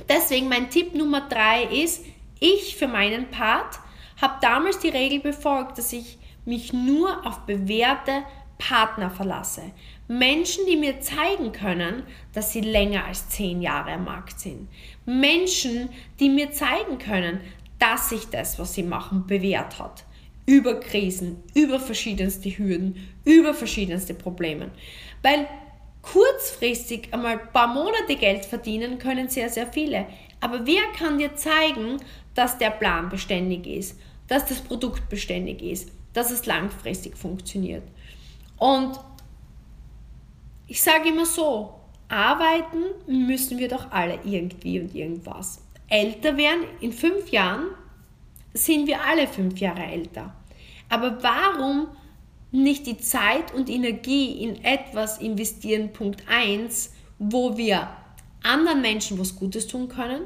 deswegen 0.07 0.47
mein 0.47 0.69
Tipp 0.69 0.95
Nummer 0.95 1.27
drei 1.27 1.63
ist, 1.63 2.05
ich 2.39 2.75
für 2.75 2.87
meinen 2.87 3.29
Part 3.29 3.79
habe 4.21 4.35
damals 4.41 4.79
die 4.79 4.89
Regel 4.89 5.19
befolgt, 5.19 5.77
dass 5.77 5.93
ich 5.93 6.17
mich 6.45 6.73
nur 6.73 7.25
auf 7.25 7.39
bewährte 7.41 8.23
Partner 8.57 9.09
verlasse. 9.09 9.63
Menschen, 10.11 10.65
die 10.65 10.75
mir 10.75 10.99
zeigen 10.99 11.53
können, 11.53 12.03
dass 12.33 12.51
sie 12.51 12.59
länger 12.59 13.05
als 13.05 13.29
zehn 13.29 13.61
Jahre 13.61 13.93
am 13.93 14.03
Markt 14.03 14.41
sind. 14.41 14.67
Menschen, 15.05 15.87
die 16.19 16.27
mir 16.27 16.51
zeigen 16.51 16.97
können, 16.97 17.39
dass 17.79 18.09
sich 18.09 18.25
das, 18.25 18.59
was 18.59 18.73
sie 18.73 18.83
machen, 18.83 19.25
bewährt 19.25 19.79
hat. 19.79 20.03
Über 20.45 20.81
Krisen, 20.81 21.41
über 21.53 21.79
verschiedenste 21.79 22.49
Hürden, 22.49 23.09
über 23.23 23.53
verschiedenste 23.53 24.13
Probleme. 24.13 24.71
Weil 25.21 25.47
kurzfristig 26.01 27.13
einmal 27.13 27.39
ein 27.39 27.51
paar 27.53 27.73
Monate 27.73 28.17
Geld 28.17 28.43
verdienen 28.43 28.99
können 28.99 29.29
sehr, 29.29 29.47
sehr 29.47 29.67
viele. 29.71 30.07
Aber 30.41 30.67
wer 30.67 30.83
kann 30.97 31.19
dir 31.19 31.37
zeigen, 31.37 32.01
dass 32.35 32.57
der 32.57 32.71
Plan 32.71 33.07
beständig 33.07 33.65
ist, 33.65 33.97
dass 34.27 34.45
das 34.45 34.59
Produkt 34.59 35.07
beständig 35.07 35.61
ist, 35.61 35.89
dass 36.11 36.31
es 36.31 36.45
langfristig 36.45 37.15
funktioniert? 37.15 37.83
Und 38.57 38.99
ich 40.71 40.81
sage 40.81 41.09
immer 41.09 41.25
so, 41.25 41.73
arbeiten 42.07 42.77
müssen 43.05 43.57
wir 43.57 43.67
doch 43.67 43.91
alle 43.91 44.19
irgendwie 44.23 44.79
und 44.79 44.95
irgendwas. 44.95 45.59
Älter 45.89 46.37
werden, 46.37 46.63
in 46.79 46.93
fünf 46.93 47.29
Jahren 47.29 47.65
sind 48.53 48.87
wir 48.87 49.03
alle 49.03 49.27
fünf 49.27 49.59
Jahre 49.59 49.83
älter. 49.83 50.33
Aber 50.87 51.21
warum 51.21 51.89
nicht 52.51 52.87
die 52.87 52.97
Zeit 52.97 53.53
und 53.53 53.69
Energie 53.69 54.45
in 54.45 54.63
etwas 54.63 55.17
investieren, 55.17 55.91
Punkt 55.91 56.23
1, 56.29 56.93
wo 57.19 57.57
wir 57.57 57.89
anderen 58.41 58.79
Menschen 58.79 59.19
was 59.19 59.35
Gutes 59.35 59.67
tun 59.67 59.89
können, 59.89 60.21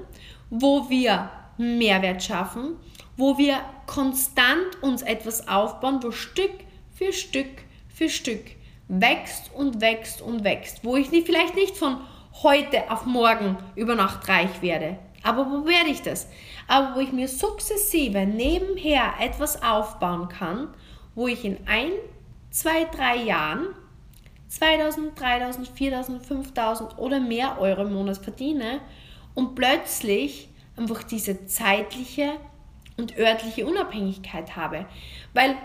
wo 0.51 0.87
wir 0.91 1.31
Mehrwert 1.57 2.21
schaffen, 2.21 2.75
wo 3.17 3.39
wir 3.39 3.61
konstant 3.87 4.83
uns 4.83 5.01
etwas 5.01 5.47
aufbauen, 5.47 6.03
wo 6.03 6.11
Stück 6.11 6.53
für 6.93 7.11
Stück 7.13 7.63
für 7.89 8.09
Stück 8.09 8.54
wächst 8.87 9.53
und 9.53 9.81
wächst 9.81 10.21
und 10.21 10.43
wächst, 10.43 10.83
wo 10.83 10.95
ich 10.95 11.11
nicht, 11.11 11.25
vielleicht 11.25 11.55
nicht 11.55 11.77
von 11.77 11.97
heute 12.43 12.91
auf 12.91 13.05
morgen 13.05 13.57
über 13.75 13.95
Nacht 13.95 14.27
reich 14.27 14.61
werde, 14.61 14.97
aber 15.23 15.49
wo 15.49 15.65
werde 15.65 15.89
ich 15.89 16.03
das? 16.03 16.27
Aber 16.67 16.95
wo 16.95 16.99
ich 16.99 17.11
mir 17.11 17.27
sukzessive 17.27 18.25
nebenher 18.25 19.13
etwas 19.19 19.63
aufbauen 19.63 20.29
kann, 20.29 20.67
wo 21.15 21.27
ich 21.27 21.43
in 21.43 21.57
ein, 21.65 21.91
zwei, 22.51 22.85
drei 22.85 23.15
Jahren 23.15 23.67
2000, 24.49 25.19
3000, 25.19 25.67
4000, 25.67 26.25
5000 26.25 26.97
oder 26.99 27.19
mehr 27.19 27.59
Euro 27.59 27.81
im 27.81 27.93
Monat 27.93 28.17
verdiene 28.19 28.81
und 29.33 29.55
plötzlich 29.55 30.49
einfach 30.77 31.03
diese 31.03 31.47
zeitliche 31.47 32.33
und 32.97 33.17
örtliche 33.17 33.65
Unabhängigkeit 33.65 34.55
habe. 34.55 34.85
Weil 35.33 35.57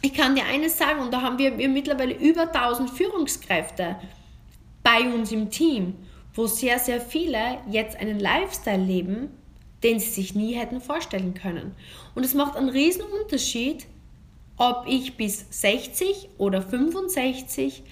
ich 0.00 0.14
kann 0.14 0.34
dir 0.34 0.44
eines 0.44 0.78
sagen, 0.78 1.00
und 1.00 1.12
da 1.12 1.22
haben 1.22 1.38
wir, 1.38 1.58
wir 1.58 1.68
mittlerweile 1.68 2.14
über 2.14 2.42
1000 2.42 2.90
Führungskräfte 2.90 3.96
bei 4.82 5.12
uns 5.12 5.32
im 5.32 5.50
Team, 5.50 5.94
wo 6.34 6.46
sehr, 6.46 6.78
sehr 6.78 7.00
viele 7.00 7.58
jetzt 7.68 7.98
einen 7.98 8.20
Lifestyle 8.20 8.82
leben, 8.82 9.30
den 9.82 9.98
sie 9.98 10.10
sich 10.10 10.34
nie 10.34 10.54
hätten 10.54 10.80
vorstellen 10.80 11.34
können. 11.34 11.74
Und 12.14 12.24
es 12.24 12.34
macht 12.34 12.56
einen 12.56 12.68
riesen 12.68 13.02
Unterschied, 13.22 13.86
ob 14.56 14.84
ich 14.86 15.16
bis 15.16 15.46
60 15.50 16.30
oder 16.38 16.62
65 16.62 17.82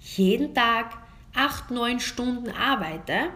jeden 0.00 0.54
Tag 0.54 0.96
8, 1.34 1.70
9 1.70 2.00
Stunden 2.00 2.50
arbeite 2.50 3.30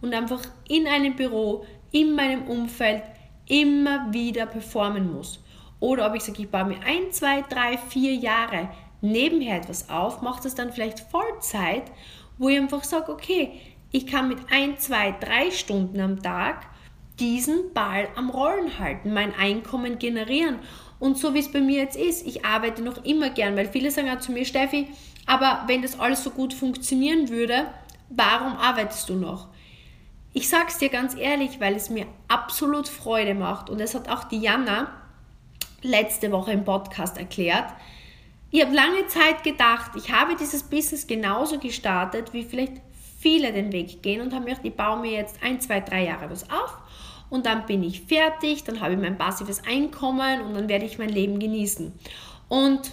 und 0.00 0.14
einfach 0.14 0.42
in 0.68 0.86
einem 0.86 1.16
Büro, 1.16 1.64
in 1.90 2.14
meinem 2.14 2.46
Umfeld 2.48 3.02
immer 3.48 4.12
wieder 4.12 4.46
performen 4.46 5.12
muss. 5.12 5.40
Oder 5.80 6.06
ob 6.06 6.14
ich 6.14 6.22
sage, 6.22 6.42
ich 6.42 6.50
baue 6.50 6.64
mir 6.64 6.80
ein, 6.84 7.12
zwei, 7.12 7.42
drei, 7.42 7.78
vier 7.78 8.14
Jahre 8.14 8.68
nebenher 9.00 9.56
etwas 9.56 9.90
auf, 9.90 10.22
mache 10.22 10.42
das 10.42 10.54
dann 10.54 10.72
vielleicht 10.72 11.00
Vollzeit, 11.00 11.84
wo 12.38 12.48
ich 12.48 12.58
einfach 12.58 12.84
sage, 12.84 13.12
okay, 13.12 13.60
ich 13.92 14.06
kann 14.06 14.28
mit 14.28 14.38
ein, 14.50 14.78
zwei, 14.78 15.12
drei 15.12 15.50
Stunden 15.50 16.00
am 16.00 16.22
Tag 16.22 16.66
diesen 17.18 17.72
Ball 17.72 18.08
am 18.14 18.30
Rollen 18.30 18.78
halten, 18.78 19.14
mein 19.14 19.34
Einkommen 19.34 19.98
generieren. 19.98 20.58
Und 20.98 21.18
so 21.18 21.34
wie 21.34 21.38
es 21.38 21.52
bei 21.52 21.60
mir 21.60 21.82
jetzt 21.82 21.96
ist, 21.96 22.26
ich 22.26 22.44
arbeite 22.44 22.82
noch 22.82 23.04
immer 23.04 23.30
gern, 23.30 23.56
weil 23.56 23.68
viele 23.68 23.90
sagen 23.90 24.10
auch 24.10 24.20
zu 24.20 24.32
mir, 24.32 24.44
Steffi, 24.44 24.88
aber 25.26 25.64
wenn 25.66 25.82
das 25.82 25.98
alles 25.98 26.22
so 26.22 26.30
gut 26.30 26.54
funktionieren 26.54 27.28
würde, 27.28 27.66
warum 28.08 28.56
arbeitest 28.56 29.08
du 29.08 29.14
noch? 29.14 29.48
Ich 30.32 30.48
sage 30.48 30.66
es 30.68 30.78
dir 30.78 30.90
ganz 30.90 31.14
ehrlich, 31.16 31.60
weil 31.60 31.74
es 31.74 31.88
mir 31.90 32.06
absolut 32.28 32.88
Freude 32.88 33.34
macht 33.34 33.70
und 33.70 33.80
es 33.80 33.94
hat 33.94 34.10
auch 34.10 34.24
Diana 34.24 34.90
letzte 35.82 36.32
Woche 36.32 36.52
im 36.52 36.64
Podcast 36.64 37.18
erklärt. 37.18 37.72
Ich 38.50 38.62
habe 38.62 38.74
lange 38.74 39.06
Zeit 39.08 39.44
gedacht, 39.44 39.92
ich 39.96 40.12
habe 40.12 40.36
dieses 40.36 40.62
Business 40.62 41.06
genauso 41.06 41.58
gestartet, 41.58 42.32
wie 42.32 42.44
vielleicht 42.44 42.74
viele 43.18 43.52
den 43.52 43.72
Weg 43.72 44.02
gehen 44.02 44.20
und 44.20 44.32
haben 44.32 44.44
mir 44.44 44.50
gedacht, 44.50 44.66
ich 44.66 44.74
baue 44.74 45.00
mir 45.00 45.12
jetzt 45.12 45.42
ein, 45.42 45.60
zwei, 45.60 45.80
drei 45.80 46.04
Jahre 46.04 46.30
was 46.30 46.48
auf 46.50 46.78
und 47.28 47.46
dann 47.46 47.66
bin 47.66 47.82
ich 47.82 48.02
fertig, 48.02 48.64
dann 48.64 48.80
habe 48.80 48.94
ich 48.94 49.00
mein 49.00 49.18
passives 49.18 49.62
Einkommen 49.66 50.42
und 50.42 50.54
dann 50.54 50.68
werde 50.68 50.84
ich 50.84 50.98
mein 50.98 51.08
Leben 51.08 51.38
genießen. 51.38 51.92
Und 52.48 52.92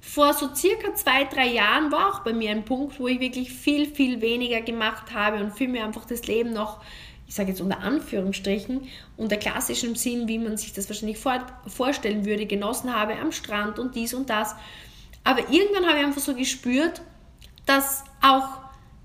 vor 0.00 0.32
so 0.32 0.54
circa 0.54 0.94
zwei, 0.94 1.24
drei 1.24 1.46
Jahren 1.46 1.92
war 1.92 2.08
auch 2.08 2.20
bei 2.20 2.32
mir 2.32 2.50
ein 2.50 2.64
Punkt, 2.64 2.98
wo 2.98 3.06
ich 3.08 3.20
wirklich 3.20 3.52
viel, 3.52 3.86
viel 3.86 4.20
weniger 4.20 4.62
gemacht 4.62 5.14
habe 5.14 5.42
und 5.42 5.52
viel 5.52 5.68
mehr 5.68 5.84
einfach 5.84 6.06
das 6.06 6.26
Leben 6.26 6.52
noch 6.52 6.80
ich 7.28 7.34
sage 7.34 7.50
jetzt 7.50 7.60
unter 7.60 7.80
Anführungsstrichen, 7.80 8.88
unter 9.18 9.36
klassischem 9.36 9.94
Sinn, 9.94 10.28
wie 10.28 10.38
man 10.38 10.56
sich 10.56 10.72
das 10.72 10.88
wahrscheinlich 10.88 11.18
vor, 11.18 11.46
vorstellen 11.66 12.24
würde, 12.24 12.46
genossen 12.46 12.94
habe 12.94 13.16
am 13.16 13.32
Strand 13.32 13.78
und 13.78 13.94
dies 13.94 14.14
und 14.14 14.30
das. 14.30 14.56
Aber 15.24 15.40
irgendwann 15.50 15.86
habe 15.86 15.98
ich 15.98 16.06
einfach 16.06 16.22
so 16.22 16.34
gespürt, 16.34 17.02
dass 17.66 18.02
auch 18.22 18.48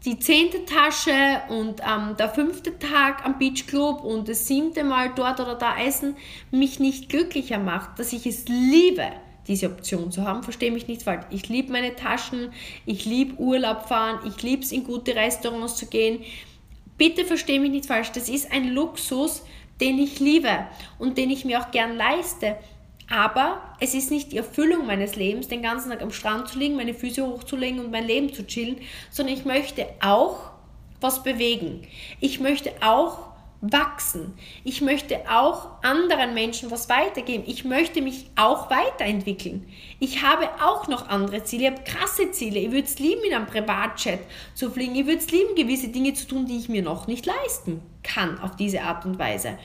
die 0.05 0.19
zehnte 0.19 0.63
Tasche 0.63 1.41
und 1.49 1.81
ähm, 1.81 2.15
der 2.17 2.29
fünfte 2.29 2.79
Tag 2.79 3.25
am 3.25 3.39
Beachclub 3.39 4.03
und 4.03 4.29
das 4.29 4.47
siebte 4.47 4.85
Mal 4.85 5.11
dort 5.13 5.41
oder 5.41 5.55
da 5.55 5.77
essen 5.77 6.15
mich 6.49 6.79
nicht 6.79 7.09
glücklicher 7.09 7.59
macht, 7.59 7.99
dass 7.99 8.13
ich 8.13 8.25
es 8.25 8.47
liebe, 8.47 9.07
diese 9.49 9.67
Option 9.67 10.13
zu 10.13 10.23
haben. 10.23 10.43
Verstehe 10.43 10.71
mich 10.71 10.87
nicht 10.87 11.03
falsch. 11.03 11.25
Ich 11.29 11.49
liebe 11.49 11.73
meine 11.73 11.95
Taschen, 11.95 12.53
ich 12.85 13.03
liebe 13.03 13.35
Urlaub 13.35 13.89
fahren, 13.89 14.19
ich 14.25 14.41
liebe 14.41 14.63
es 14.63 14.71
in 14.71 14.85
gute 14.85 15.13
Restaurants 15.13 15.75
zu 15.75 15.87
gehen 15.87 16.23
Bitte 16.97 17.25
verstehe 17.25 17.59
mich 17.59 17.71
nicht 17.71 17.85
falsch, 17.85 18.11
das 18.11 18.29
ist 18.29 18.51
ein 18.51 18.69
Luxus, 18.69 19.43
den 19.81 19.99
ich 19.99 20.19
liebe 20.19 20.67
und 20.99 21.17
den 21.17 21.29
ich 21.29 21.45
mir 21.45 21.59
auch 21.59 21.71
gern 21.71 21.95
leiste. 21.97 22.57
Aber 23.09 23.61
es 23.79 23.93
ist 23.93 24.11
nicht 24.11 24.31
die 24.31 24.37
Erfüllung 24.37 24.85
meines 24.85 25.15
Lebens, 25.15 25.47
den 25.47 25.61
ganzen 25.61 25.89
Tag 25.89 26.01
am 26.01 26.11
Strand 26.11 26.47
zu 26.47 26.57
liegen, 26.57 26.75
meine 26.75 26.93
Füße 26.93 27.25
hochzulegen 27.25 27.79
und 27.79 27.91
mein 27.91 28.07
Leben 28.07 28.33
zu 28.33 28.45
chillen, 28.47 28.77
sondern 29.11 29.35
ich 29.35 29.45
möchte 29.45 29.87
auch 30.01 30.51
was 31.01 31.21
bewegen. 31.21 31.85
Ich 32.21 32.39
möchte 32.39 32.71
auch 32.81 33.32
wachsen. 33.63 34.33
Ich 34.65 34.81
möchte 34.81 35.21
auch 35.29 35.81
anderen 35.83 36.33
Menschen 36.33 36.69
was 36.69 36.89
weitergeben. 36.89 37.45
Ich 37.47 37.63
möchte 37.63 38.01
mich 38.01 38.29
auch 38.35 38.69
weiterentwickeln. 38.69 39.65
Ich 39.99 40.21
habe 40.21 40.49
auch 40.61 40.89
noch 40.89 41.07
andere 41.07 41.45
Ziele. 41.45 41.63
Ich 41.63 41.71
habe 41.71 41.83
krasse 41.83 42.31
Ziele. 42.31 42.59
Ich 42.59 42.71
würde 42.71 42.83
es 42.83 42.99
lieben, 42.99 43.23
in 43.23 43.33
einem 43.33 43.47
Privatchat 43.47 44.19
zu 44.53 44.69
fliegen. 44.69 44.95
Ich 44.95 45.05
würde 45.05 45.19
es 45.19 45.31
lieben, 45.31 45.55
gewisse 45.55 45.87
Dinge 45.87 46.13
zu 46.13 46.27
tun, 46.27 46.45
die 46.45 46.57
ich 46.57 46.67
mir 46.67 46.83
noch 46.83 47.07
nicht 47.07 47.25
leisten 47.25 47.81
kann 48.03 48.37
auf 48.39 48.57
diese 48.57 48.81
Art 48.81 49.05
und 49.05 49.17
Weise. 49.17 49.57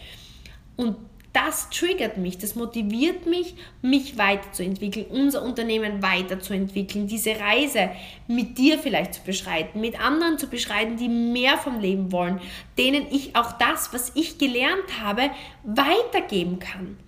Und 0.76 0.96
das 1.38 1.70
triggert 1.70 2.16
mich, 2.16 2.38
das 2.38 2.56
motiviert 2.56 3.26
mich, 3.26 3.54
mich 3.80 4.18
weiterzuentwickeln, 4.18 5.06
unser 5.06 5.42
Unternehmen 5.42 6.02
weiterzuentwickeln, 6.02 7.06
diese 7.06 7.38
Reise 7.38 7.90
mit 8.26 8.58
dir 8.58 8.78
vielleicht 8.78 9.14
zu 9.14 9.22
beschreiten, 9.22 9.80
mit 9.80 10.00
anderen 10.00 10.38
zu 10.38 10.48
beschreiten, 10.48 10.96
die 10.96 11.08
mehr 11.08 11.56
vom 11.56 11.78
Leben 11.78 12.10
wollen, 12.10 12.40
denen 12.76 13.06
ich 13.12 13.36
auch 13.36 13.52
das, 13.52 13.92
was 13.92 14.10
ich 14.16 14.38
gelernt 14.38 15.00
habe, 15.00 15.30
weitergeben 15.62 16.58
kann. 16.58 16.98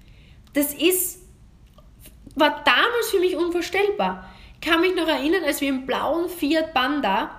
Das 0.52 0.74
ist, 0.74 1.22
war 2.36 2.62
damals 2.64 3.10
für 3.10 3.18
mich 3.18 3.34
unvorstellbar. 3.34 4.30
Ich 4.54 4.68
kann 4.68 4.80
mich 4.80 4.94
noch 4.94 5.08
erinnern, 5.08 5.42
als 5.44 5.60
wir 5.60 5.70
im 5.70 5.86
blauen 5.86 6.28
Fiat 6.28 6.72
Panda 6.72 7.30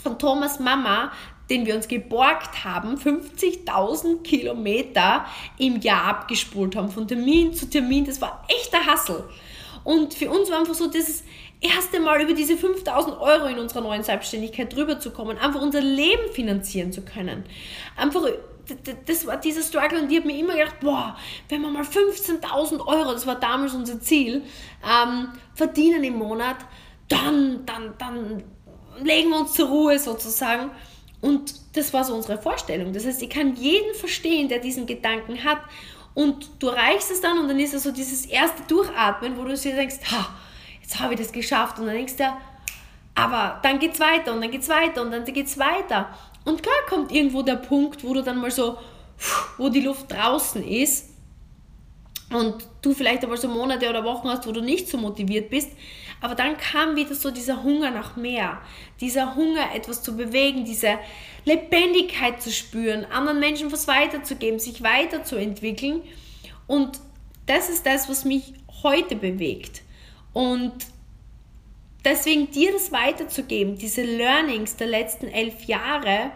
von 0.00 0.16
Thomas 0.18 0.60
Mama 0.60 1.10
den 1.50 1.66
wir 1.66 1.74
uns 1.74 1.88
geborgt 1.88 2.64
haben, 2.64 2.96
50.000 2.96 4.22
Kilometer 4.22 5.26
im 5.58 5.80
Jahr 5.80 6.04
abgespult 6.04 6.76
haben, 6.76 6.90
von 6.90 7.06
Termin 7.06 7.52
zu 7.52 7.68
Termin. 7.68 8.04
Das 8.04 8.20
war 8.20 8.46
echter 8.48 8.86
Hassel. 8.86 9.24
Und 9.84 10.14
für 10.14 10.30
uns 10.30 10.50
war 10.50 10.58
einfach 10.58 10.74
so 10.74 10.88
dieses 10.88 11.24
erste 11.60 12.00
Mal 12.00 12.22
über 12.22 12.32
diese 12.32 12.56
5000 12.56 13.18
Euro 13.20 13.46
in 13.46 13.58
unserer 13.58 13.82
neuen 13.82 14.02
Selbstständigkeit 14.02 14.74
drüber 14.74 14.98
zu 14.98 15.10
kommen, 15.10 15.38
einfach 15.38 15.60
unser 15.60 15.80
Leben 15.80 16.32
finanzieren 16.32 16.92
zu 16.92 17.02
können. 17.02 17.44
Einfach, 17.96 18.22
das 19.06 19.26
war 19.26 19.36
dieser 19.36 19.62
Struggle 19.62 20.02
und 20.02 20.10
ich 20.10 20.18
habe 20.18 20.26
mir 20.26 20.38
immer 20.38 20.54
gedacht, 20.54 20.80
boah, 20.80 21.16
wenn 21.48 21.60
wir 21.60 21.68
mal 21.68 21.82
15.000 21.82 22.86
Euro, 22.86 23.12
das 23.12 23.26
war 23.26 23.36
damals 23.36 23.74
unser 23.74 24.00
Ziel, 24.00 24.42
ähm, 24.82 25.28
verdienen 25.54 26.04
im 26.04 26.14
Monat, 26.14 26.56
dann, 27.08 27.66
dann, 27.66 27.94
dann 27.98 28.42
legen 29.02 29.30
wir 29.30 29.40
uns 29.40 29.52
zur 29.52 29.68
Ruhe 29.68 29.98
sozusagen. 29.98 30.70
Und 31.24 31.54
das 31.72 31.94
war 31.94 32.04
so 32.04 32.14
unsere 32.14 32.36
Vorstellung. 32.36 32.92
Das 32.92 33.06
heißt, 33.06 33.22
ich 33.22 33.30
kann 33.30 33.56
jeden 33.56 33.94
verstehen, 33.94 34.46
der 34.50 34.58
diesen 34.58 34.84
Gedanken 34.84 35.42
hat. 35.42 35.56
Und 36.12 36.50
du 36.58 36.68
erreichst 36.68 37.10
es 37.10 37.22
dann 37.22 37.38
und 37.38 37.48
dann 37.48 37.58
ist 37.58 37.72
es 37.72 37.84
so 37.84 37.92
dieses 37.92 38.26
erste 38.26 38.62
Durchatmen, 38.68 39.34
wo 39.38 39.44
du 39.44 39.56
dir 39.56 39.74
denkst, 39.74 40.00
ha, 40.12 40.28
jetzt 40.82 41.00
habe 41.00 41.14
ich 41.14 41.20
das 41.20 41.32
geschafft. 41.32 41.78
Und 41.78 41.86
dann 41.86 41.94
denkst 41.94 42.16
du, 42.16 42.24
aber 43.14 43.58
dann 43.62 43.78
geht 43.78 43.94
es 43.94 44.00
weiter 44.00 44.34
und 44.34 44.42
dann 44.42 44.50
geht 44.50 44.60
es 44.60 44.68
weiter 44.68 45.00
und 45.00 45.12
dann 45.12 45.24
geht 45.24 45.46
es 45.46 45.56
weiter. 45.56 46.14
Und 46.44 46.62
klar 46.62 46.74
kommt 46.90 47.10
irgendwo 47.10 47.40
der 47.40 47.56
Punkt, 47.56 48.04
wo 48.04 48.12
du 48.12 48.22
dann 48.22 48.36
mal 48.36 48.50
so, 48.50 48.76
wo 49.56 49.70
die 49.70 49.80
Luft 49.80 50.12
draußen 50.12 50.62
ist 50.62 51.08
und 52.34 52.68
du 52.82 52.92
vielleicht 52.92 53.22
einmal 53.22 53.38
so 53.38 53.48
Monate 53.48 53.88
oder 53.88 54.04
Wochen 54.04 54.28
hast, 54.28 54.46
wo 54.46 54.52
du 54.52 54.60
nicht 54.60 54.88
so 54.88 54.98
motiviert 54.98 55.48
bist. 55.48 55.70
Aber 56.24 56.34
dann 56.34 56.56
kam 56.56 56.96
wieder 56.96 57.14
so 57.14 57.30
dieser 57.30 57.62
Hunger 57.62 57.90
nach 57.90 58.16
mehr, 58.16 58.62
dieser 58.98 59.34
Hunger, 59.34 59.74
etwas 59.74 60.02
zu 60.02 60.16
bewegen, 60.16 60.64
diese 60.64 60.98
Lebendigkeit 61.44 62.40
zu 62.40 62.50
spüren, 62.50 63.04
anderen 63.04 63.40
Menschen 63.40 63.70
was 63.70 63.86
weiterzugeben, 63.86 64.58
sich 64.58 64.82
weiterzuentwickeln. 64.82 66.00
Und 66.66 66.98
das 67.44 67.68
ist 67.68 67.84
das, 67.84 68.08
was 68.08 68.24
mich 68.24 68.54
heute 68.82 69.16
bewegt. 69.16 69.82
Und 70.32 70.72
deswegen 72.06 72.50
dir 72.50 72.72
das 72.72 72.90
weiterzugeben, 72.90 73.76
diese 73.76 74.00
Learnings 74.00 74.76
der 74.76 74.86
letzten 74.86 75.28
elf 75.28 75.64
Jahre, 75.64 76.32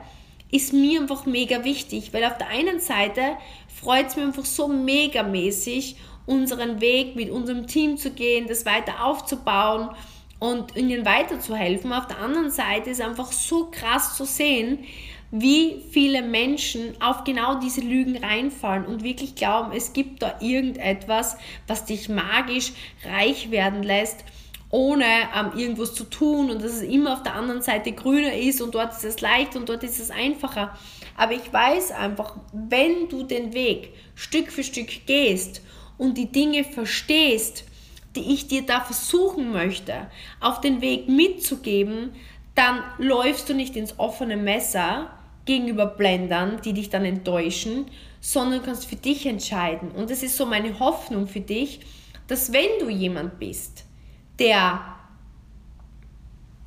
ist 0.51 0.75
mir 0.75 1.01
einfach 1.01 1.25
mega 1.25 1.65
wichtig, 1.65 2.13
weil 2.13 2.27
auf 2.27 2.37
der 2.37 2.49
einen 2.49 2.81
Seite 2.81 3.39
freut 3.75 4.09
es 4.09 4.17
mich 4.17 4.27
einfach 4.27 4.45
so 4.45 4.69
megamäßig, 4.69 5.97
unseren 6.29 6.81
Weg 6.81 7.17
mit 7.17 7.31
unserem 7.31 7.67
Team 7.67 7.97
zu 7.97 8.11
gehen, 8.11 8.47
das 8.47 8.67
weiter 8.67 9.05
aufzubauen 9.05 9.91
und 10.39 10.77
ihnen 10.77 11.05
weiterzuhelfen. 11.05 11.93
Auf 11.93 12.07
der 12.07 12.19
anderen 12.19 12.51
Seite 12.51 12.91
ist 12.91 13.01
einfach 13.01 13.33
so 13.33 13.71
krass 13.71 14.17
zu 14.17 14.25
sehen, 14.25 14.81
wie 15.31 15.83
viele 15.91 16.23
Menschen 16.23 17.01
auf 17.03 17.25
genau 17.25 17.61
diese 17.61 17.81
Lügen 17.81 18.17
reinfallen 18.17 18.87
und 18.87 19.03
wirklich 19.03 19.35
glauben, 19.35 19.73
es 19.73 19.93
gibt 19.93 20.23
da 20.23 20.37
irgendetwas, 20.41 21.37
was 21.67 21.85
dich 21.85 22.09
magisch 22.09 22.73
reich 23.05 23.51
werden 23.51 23.83
lässt, 23.83 24.25
ohne 24.71 25.05
ähm, 25.05 25.59
irgendwas 25.59 25.95
zu 25.95 26.05
tun 26.05 26.51
und 26.51 26.63
dass 26.63 26.73
es 26.73 26.83
immer 26.83 27.15
auf 27.15 27.23
der 27.23 27.35
anderen 27.35 27.63
Seite 27.63 27.93
grüner 27.93 28.35
ist 28.35 28.61
und 28.61 28.75
dort 28.75 28.93
ist 28.93 29.05
es 29.05 29.21
leicht 29.21 29.57
und 29.57 29.69
dort 29.69 29.83
ist 29.83 29.99
es 29.99 30.11
einfacher. 30.11 30.77
Aber 31.17 31.33
ich 31.33 31.53
weiß 31.53 31.93
einfach, 31.93 32.37
wenn 32.53 33.09
du 33.09 33.23
den 33.23 33.55
Weg 33.55 33.95
Stück 34.15 34.53
für 34.53 34.63
Stück 34.63 35.07
gehst 35.07 35.63
und 35.99 36.17
die 36.17 36.33
Dinge 36.33 36.65
verstehst, 36.65 37.65
die 38.17 38.33
ich 38.33 38.49
dir 38.49 38.63
da 38.63 38.81
versuchen 38.81 39.53
möchte, 39.53 40.07
auf 40.41 40.61
den 40.61 40.81
Weg 40.81 41.09
mitzugeben, 41.09 42.13
dann 42.55 42.83
läufst 42.99 43.49
du 43.49 43.55
nicht 43.55 43.77
ins 43.77 43.99
offene 43.99 44.37
Messer 44.37 45.11
gegenüber 45.45 45.87
Blendern, 45.87 46.61
die 46.65 46.73
dich 46.73 46.91
dann 46.91 47.05
enttäuschen, 47.05 47.87
sondern 48.21 48.63
kannst 48.63 48.87
für 48.87 48.97
dich 48.97 49.27
entscheiden. 49.27 49.91
Und 49.91 50.11
es 50.11 50.23
ist 50.23 50.37
so 50.37 50.47
meine 50.47 50.79
Hoffnung 50.79 51.27
für 51.27 51.41
dich, 51.41 51.81
dass 52.27 52.53
wenn 52.53 52.79
du 52.81 52.89
jemand 52.89 53.39
bist, 53.39 53.85
der 54.39 54.81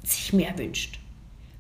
sich 0.04 0.34
mehr 0.34 0.58
wünscht, 0.58 1.00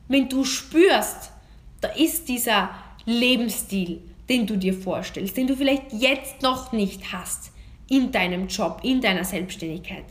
wenn 0.07 0.27
du 0.27 0.43
spürst, 0.43 1.31
da 1.79 1.89
ist 1.89 2.27
dieser 2.27 2.69
Lebensstil, 3.05 4.01
den 4.29 4.47
du 4.47 4.57
dir 4.57 4.73
vorstellst, 4.73 5.37
den 5.37 5.47
du 5.47 5.55
vielleicht 5.55 5.91
jetzt 5.93 6.41
noch 6.41 6.71
nicht 6.71 7.11
hast 7.11 7.51
in 7.91 8.09
deinem 8.11 8.47
Job, 8.47 8.79
in 8.83 9.01
deiner 9.01 9.25
Selbstständigkeit, 9.25 10.05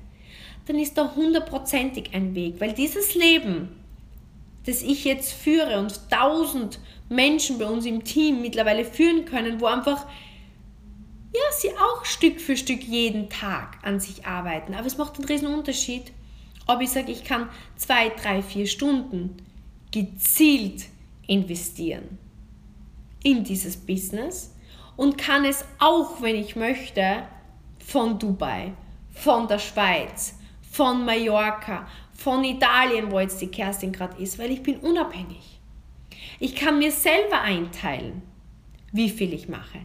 dann 0.66 0.78
ist 0.78 0.98
da 0.98 1.14
hundertprozentig 1.16 2.10
ein 2.12 2.34
Weg, 2.34 2.60
weil 2.60 2.74
dieses 2.74 3.14
Leben, 3.14 3.70
das 4.66 4.82
ich 4.82 5.04
jetzt 5.06 5.32
führe 5.32 5.80
und 5.80 5.98
tausend 6.10 6.78
Menschen 7.08 7.58
bei 7.58 7.64
uns 7.64 7.86
im 7.86 8.04
Team 8.04 8.42
mittlerweile 8.42 8.84
führen 8.84 9.24
können, 9.24 9.62
wo 9.62 9.66
einfach 9.66 10.06
ja, 11.32 11.40
sie 11.58 11.70
auch 11.70 12.04
Stück 12.04 12.38
für 12.38 12.56
Stück 12.56 12.82
jeden 12.82 13.30
Tag 13.30 13.78
an 13.82 13.98
sich 13.98 14.26
arbeiten. 14.26 14.74
Aber 14.74 14.86
es 14.86 14.98
macht 14.98 15.16
einen 15.16 15.28
riesen 15.28 15.48
Unterschied, 15.48 16.12
ob 16.66 16.82
ich 16.82 16.90
sage, 16.90 17.10
ich 17.10 17.24
kann 17.24 17.48
zwei, 17.76 18.10
drei, 18.10 18.42
vier 18.42 18.66
Stunden 18.66 19.36
gezielt 19.90 20.84
investieren 21.26 22.18
in 23.22 23.42
dieses 23.42 23.76
Business 23.76 24.54
und 24.96 25.16
kann 25.16 25.46
es 25.46 25.64
auch, 25.78 26.20
wenn 26.20 26.36
ich 26.36 26.56
möchte, 26.56 27.22
von 27.90 28.18
Dubai, 28.18 28.72
von 29.10 29.48
der 29.48 29.58
Schweiz, 29.58 30.38
von 30.70 31.04
Mallorca, 31.04 31.88
von 32.12 32.44
Italien, 32.44 33.10
wo 33.10 33.18
jetzt 33.18 33.40
die 33.40 33.48
Kerstin 33.48 33.90
gerade 33.90 34.22
ist, 34.22 34.38
weil 34.38 34.52
ich 34.52 34.62
bin 34.62 34.76
unabhängig. 34.76 35.60
Ich 36.38 36.54
kann 36.54 36.78
mir 36.78 36.92
selber 36.92 37.40
einteilen, 37.40 38.22
wie 38.92 39.10
viel 39.10 39.32
ich 39.32 39.48
mache. 39.48 39.80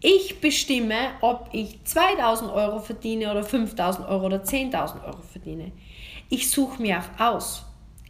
Ich 0.00 0.40
bestimme, 0.40 1.12
ob 1.20 1.48
ich 1.52 1.84
2000 1.84 2.50
Euro 2.50 2.80
verdiene 2.80 3.30
oder 3.30 3.44
5000 3.44 4.08
Euro 4.08 4.26
oder 4.26 4.42
10.000 4.42 5.04
Euro 5.04 5.22
verdiene. 5.22 5.70
Ich 6.28 6.50
suche 6.50 6.82
mir 6.82 6.98
auch 6.98 7.20
aus, 7.20 7.64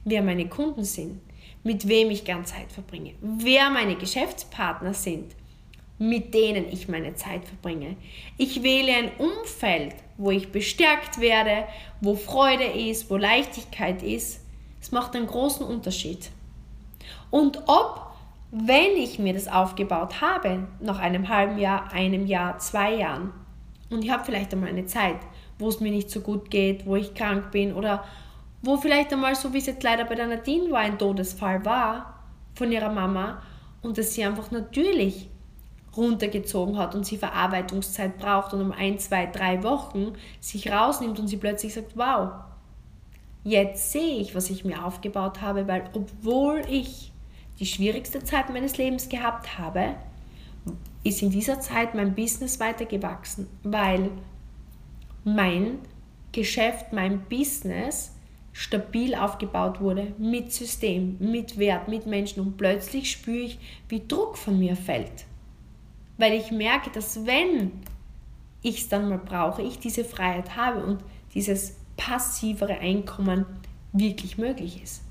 wer 0.05 0.23
meine 0.23 0.49
Kunden 0.49 0.85
sind 0.85 1.21
mit 1.63 1.89
wem 1.89 2.11
ich 2.11 2.25
gern 2.25 2.45
Zeit 2.47 2.71
verbringe, 2.71 3.15
wer 3.21 3.71
meine 3.71 3.97
Geschäftspartner 3.97 4.95
sind, 4.95 5.35
mit 5.99 6.35
denen 6.35 6.67
ich 6.71 6.89
meine 6.89 7.15
Zeit 7.15 7.45
verbringe. 7.45 7.97
Ich 8.37 8.63
wähle 8.63 8.93
ein 8.93 9.11
Umfeld, 9.19 9.95
wo 10.19 10.31
ich 10.31 10.53
bestärkt 10.53 11.21
werde, 11.21 11.65
wo 12.01 12.15
Freude 12.15 12.65
ist, 12.65 13.11
wo 13.11 13.17
Leichtigkeit 13.17 14.03
ist. 14.03 14.41
Es 14.81 14.93
macht 14.93 15.17
einen 15.17 15.27
großen 15.27 15.67
Unterschied. 15.67 16.31
Und 17.31 17.63
ob, 17.67 18.13
wenn 18.51 18.97
ich 18.97 19.19
mir 19.19 19.33
das 19.33 19.49
aufgebaut 19.49 20.21
habe, 20.21 20.69
nach 20.81 20.99
einem 20.99 21.29
halben 21.29 21.59
Jahr, 21.59 21.93
einem 21.93 22.27
Jahr, 22.27 22.59
zwei 22.59 22.95
Jahren, 22.95 23.33
und 23.89 24.05
ich 24.05 24.11
habe 24.11 24.25
vielleicht 24.25 24.53
einmal 24.53 24.69
eine 24.69 24.87
Zeit, 24.87 25.19
wo 25.59 25.69
es 25.69 25.81
mir 25.81 25.91
nicht 25.91 26.11
so 26.11 26.21
gut 26.21 26.51
geht, 26.51 26.87
wo 26.87 26.97
ich 26.97 27.15
krank 27.15 27.51
bin 27.53 27.73
oder 27.73 28.05
wo 28.63 28.77
vielleicht 28.77 29.13
einmal, 29.13 29.35
so 29.35 29.53
wie 29.53 29.59
es 29.59 29.67
jetzt 29.67 29.83
leider 29.83 30.05
bei 30.05 30.15
der 30.15 30.27
Nadine 30.27 30.71
war, 30.71 30.81
ein 30.81 30.99
Todesfall 30.99 31.65
war 31.65 32.21
von 32.55 32.73
ihrer 32.73 32.91
Mama 32.91 33.43
und 33.83 33.97
dass 33.97 34.15
sie 34.15 34.25
einfach 34.25 34.51
natürlich 34.51 35.29
runtergezogen 35.97 36.79
hat 36.79 36.95
und 36.95 37.07
sie 37.07 37.17
Verarbeitungszeit 37.17 38.19
braucht 38.19 38.53
und 38.53 38.61
um 38.61 38.73
ein, 38.73 38.99
zwei, 38.99 39.27
drei 39.27 39.63
Wochen 39.63 40.13
sich 40.41 40.71
rausnimmt 40.71 41.19
und 41.19 41.29
sie 41.29 41.37
plötzlich 41.37 41.75
sagt, 41.75 41.97
wow, 41.97 42.31
jetzt 43.45 43.93
sehe 43.93 44.19
ich, 44.19 44.35
was 44.35 44.51
ich 44.51 44.65
mir 44.65 44.85
aufgebaut 44.85 45.41
habe, 45.41 45.69
weil 45.69 45.85
obwohl 45.95 46.63
ich 46.69 47.13
die 47.59 47.67
schwierigste 47.67 48.23
Zeit 48.23 48.51
meines 48.51 48.77
Lebens 48.77 49.09
gehabt 49.09 49.59
habe, 49.59 49.95
ist 51.05 51.23
in 51.23 51.31
dieser 51.31 51.61
Zeit 51.61 51.95
mein 51.95 52.15
Business 52.15 52.59
weitergewachsen, 52.59 53.47
weil 53.63 54.11
mein 55.25 55.79
Geschäft, 56.33 56.93
mein 56.93 57.21
Business 57.29 58.13
stabil 58.53 59.15
aufgebaut 59.15 59.81
wurde, 59.81 60.15
mit 60.19 60.53
System, 60.53 61.17
mit 61.21 61.59
Wert, 61.59 61.89
mit 61.89 62.07
Menschen 62.07 62.41
und 62.41 62.57
plötzlich 62.57 63.11
spüre 63.11 63.45
ich, 63.45 63.59
wie 63.89 64.03
Druck 64.07 64.37
von 64.37 64.59
mir 64.59 64.77
fällt. 64.77 65.27
Weil 66.19 66.35
ich 66.35 66.51
merke, 66.51 66.91
dass 66.91 67.27
wenn 67.27 67.73
ich 68.63 68.79
es 68.79 68.89
dann 68.89 69.09
mal 69.09 69.19
brauche, 69.19 69.63
ich 69.63 69.79
diese 69.79 70.05
Freiheit 70.05 70.57
habe 70.57 70.85
und 70.85 71.01
dieses 71.35 71.77
passivere 71.97 72.79
Einkommen 72.79 73.47
wirklich 73.93 74.39
möglich 74.39 74.83
ist. 74.83 75.03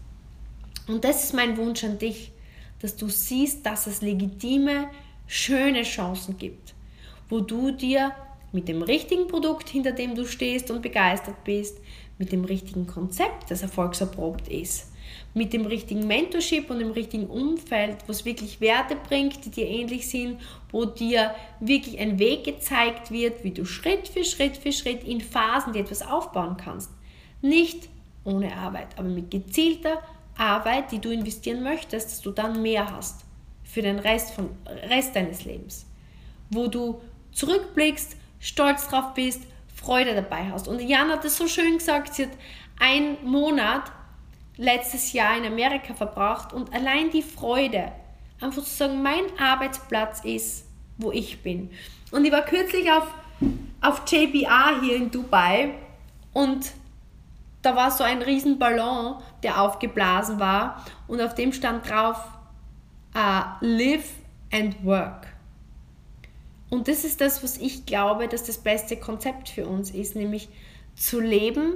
Und 0.88 1.04
das 1.04 1.24
ist 1.24 1.34
mein 1.34 1.58
Wunsch 1.58 1.84
an 1.84 1.98
dich, 1.98 2.32
dass 2.80 2.96
du 2.96 3.10
siehst, 3.10 3.66
dass 3.66 3.88
es 3.88 4.02
legitime, 4.02 4.90
schöne 5.28 5.84
Chancen 5.84 6.38
gibt, 6.38 6.76
wo 7.30 7.40
du 7.40 7.72
dir 7.72 8.12
mit 8.52 8.68
dem 8.68 8.82
richtigen 8.84 9.28
Produkt, 9.28 9.70
hinter 9.70 9.92
dem 9.92 10.16
du 10.16 10.26
stehst 10.26 10.70
und 10.70 10.82
begeistert 10.82 11.44
bist, 11.44 11.80
mit 12.18 12.32
dem 12.32 12.46
richtigen 12.46 12.88
Konzept, 12.88 13.50
das 13.50 13.62
erfolgserprobt 13.62 14.48
ist, 14.48 14.92
mit 15.36 15.52
dem 15.52 15.66
richtigen 15.66 16.08
Mentorship 16.08 16.70
und 16.70 16.80
dem 16.80 16.92
richtigen 16.92 17.28
Umfeld, 17.28 17.98
was 18.08 18.24
wirklich 18.24 18.62
Werte 18.62 18.96
bringt, 18.96 19.44
die 19.44 19.52
dir 19.52 19.68
ähnlich 19.68 20.08
sind, 20.08 20.40
wo 20.72 20.86
dir 20.86 21.36
wirklich 21.60 22.00
ein 22.00 22.18
Weg 22.18 22.46
gezeigt 22.46 23.12
wird, 23.12 23.44
wie 23.44 23.52
du 23.52 23.66
Schritt 23.66 24.08
für 24.08 24.24
Schritt 24.24 24.56
für 24.56 24.72
Schritt 24.72 25.04
in 25.04 25.20
Phasen 25.20 25.74
dir 25.74 25.82
etwas 25.82 26.02
aufbauen 26.02 26.56
kannst. 26.56 26.90
Nicht 27.42 27.90
ohne 28.24 28.56
Arbeit, 28.56 28.98
aber 28.98 29.10
mit 29.10 29.30
gezielter, 29.30 30.02
Arbeit, 30.38 30.92
die 30.94 31.00
du 31.00 31.12
investieren 31.12 31.64
möchtest, 31.64 32.12
dass 32.12 32.22
du 32.22 32.32
dann 32.32 32.62
mehr 32.62 32.90
hast 32.92 33.26
für 33.64 33.82
den 33.82 34.00
Rest, 34.00 34.32
von, 34.32 34.50
Rest 34.90 35.18
deines 35.18 35.44
Lebens. 35.44 35.86
Wo 36.50 36.68
du 36.68 37.02
zurückblickst, 37.34 38.16
stolz 38.40 38.88
drauf 38.88 39.14
bist, 39.14 39.44
Freude 39.74 40.16
dabei 40.16 40.50
hast. 40.50 40.70
Und 40.70 40.80
Jan 40.80 41.10
hat 41.10 41.26
es 41.26 41.38
so 41.38 41.48
schön 41.48 41.78
gesagt, 41.78 42.14
sie 42.14 42.24
hat 42.24 42.32
einen 42.80 43.18
Monat 43.24 43.92
letztes 44.58 45.14
Jahr 45.14 45.38
in 45.38 45.46
Amerika 45.46 45.94
verbracht 45.94 46.54
und 46.54 46.74
allein 46.74 47.10
die 47.10 47.22
Freude, 47.22 47.92
einfach 48.40 48.64
zu 48.64 48.70
sagen, 48.70 49.02
mein 49.02 49.24
Arbeitsplatz 49.40 50.24
ist, 50.24 50.66
wo 50.98 51.12
ich 51.12 51.42
bin. 51.42 51.70
Und 52.12 52.26
ich 52.26 52.32
war 52.32 52.44
kürzlich 52.44 52.92
auf, 52.92 53.08
auf 53.82 54.04
JBR 54.08 54.82
hier 54.82 54.96
in 54.96 55.12
Dubai 55.12 55.74
und 56.34 56.72
da 57.62 57.76
war 57.76 57.90
so 57.92 58.04
ein 58.04 58.22
riesen 58.22 58.60
Ballon, 58.60 59.16
der 59.44 59.60
aufgeblasen 59.60 60.40
war 60.40 60.86
und 61.08 61.20
auf 61.20 61.34
dem 61.34 61.52
stand 61.52 61.90
drauf 61.90 62.18
uh, 63.16 63.44
Live 63.60 64.12
and 64.54 64.84
Work. 64.86 65.28
Und 66.70 66.88
das 66.88 67.04
ist 67.04 67.22
das, 67.22 67.44
was 67.44 67.58
ich 67.58 67.86
glaube, 67.86 68.28
dass 68.28 68.44
das 68.44 68.58
beste 68.58 68.98
Konzept 68.98 69.50
für 69.50 69.68
uns 69.68 69.92
ist, 69.92 70.16
nämlich 70.16 70.50
zu 70.96 71.20
leben 71.20 71.74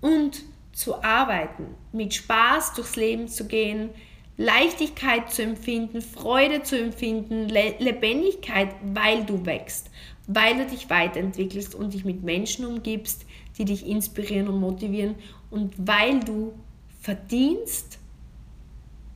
und 0.00 0.42
zu 0.72 1.02
arbeiten, 1.02 1.74
mit 1.92 2.14
Spaß 2.14 2.74
durchs 2.74 2.96
Leben 2.96 3.28
zu 3.28 3.46
gehen, 3.46 3.90
Leichtigkeit 4.36 5.30
zu 5.30 5.42
empfinden, 5.42 6.00
Freude 6.00 6.62
zu 6.62 6.78
empfinden, 6.78 7.48
Le 7.48 7.74
Lebendigkeit, 7.78 8.74
weil 8.82 9.24
du 9.24 9.44
wächst, 9.44 9.90
weil 10.26 10.56
du 10.56 10.66
dich 10.66 10.88
weiterentwickelst 10.88 11.74
und 11.74 11.92
dich 11.92 12.04
mit 12.04 12.22
Menschen 12.22 12.64
umgibst, 12.64 13.26
die 13.58 13.66
dich 13.66 13.86
inspirieren 13.86 14.48
und 14.48 14.60
motivieren 14.60 15.14
und 15.50 15.74
weil 15.76 16.20
du 16.20 16.54
verdienst, 17.00 17.98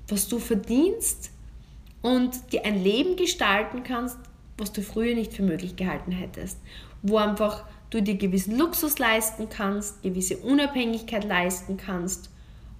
was 0.08 0.28
du 0.28 0.38
verdienst 0.38 1.30
und 2.02 2.52
dir 2.52 2.64
ein 2.64 2.82
Leben 2.84 3.16
gestalten 3.16 3.82
kannst, 3.82 4.18
was 4.58 4.72
du 4.72 4.82
früher 4.82 5.14
nicht 5.14 5.32
für 5.32 5.42
möglich 5.42 5.76
gehalten 5.76 6.12
hättest, 6.12 6.58
wo 7.02 7.16
einfach 7.16 7.64
du 7.90 8.02
dir 8.02 8.16
gewissen 8.16 8.58
Luxus 8.58 8.98
leisten 8.98 9.48
kannst, 9.48 10.02
gewisse 10.02 10.38
Unabhängigkeit 10.38 11.24
leisten 11.24 11.76
kannst 11.76 12.30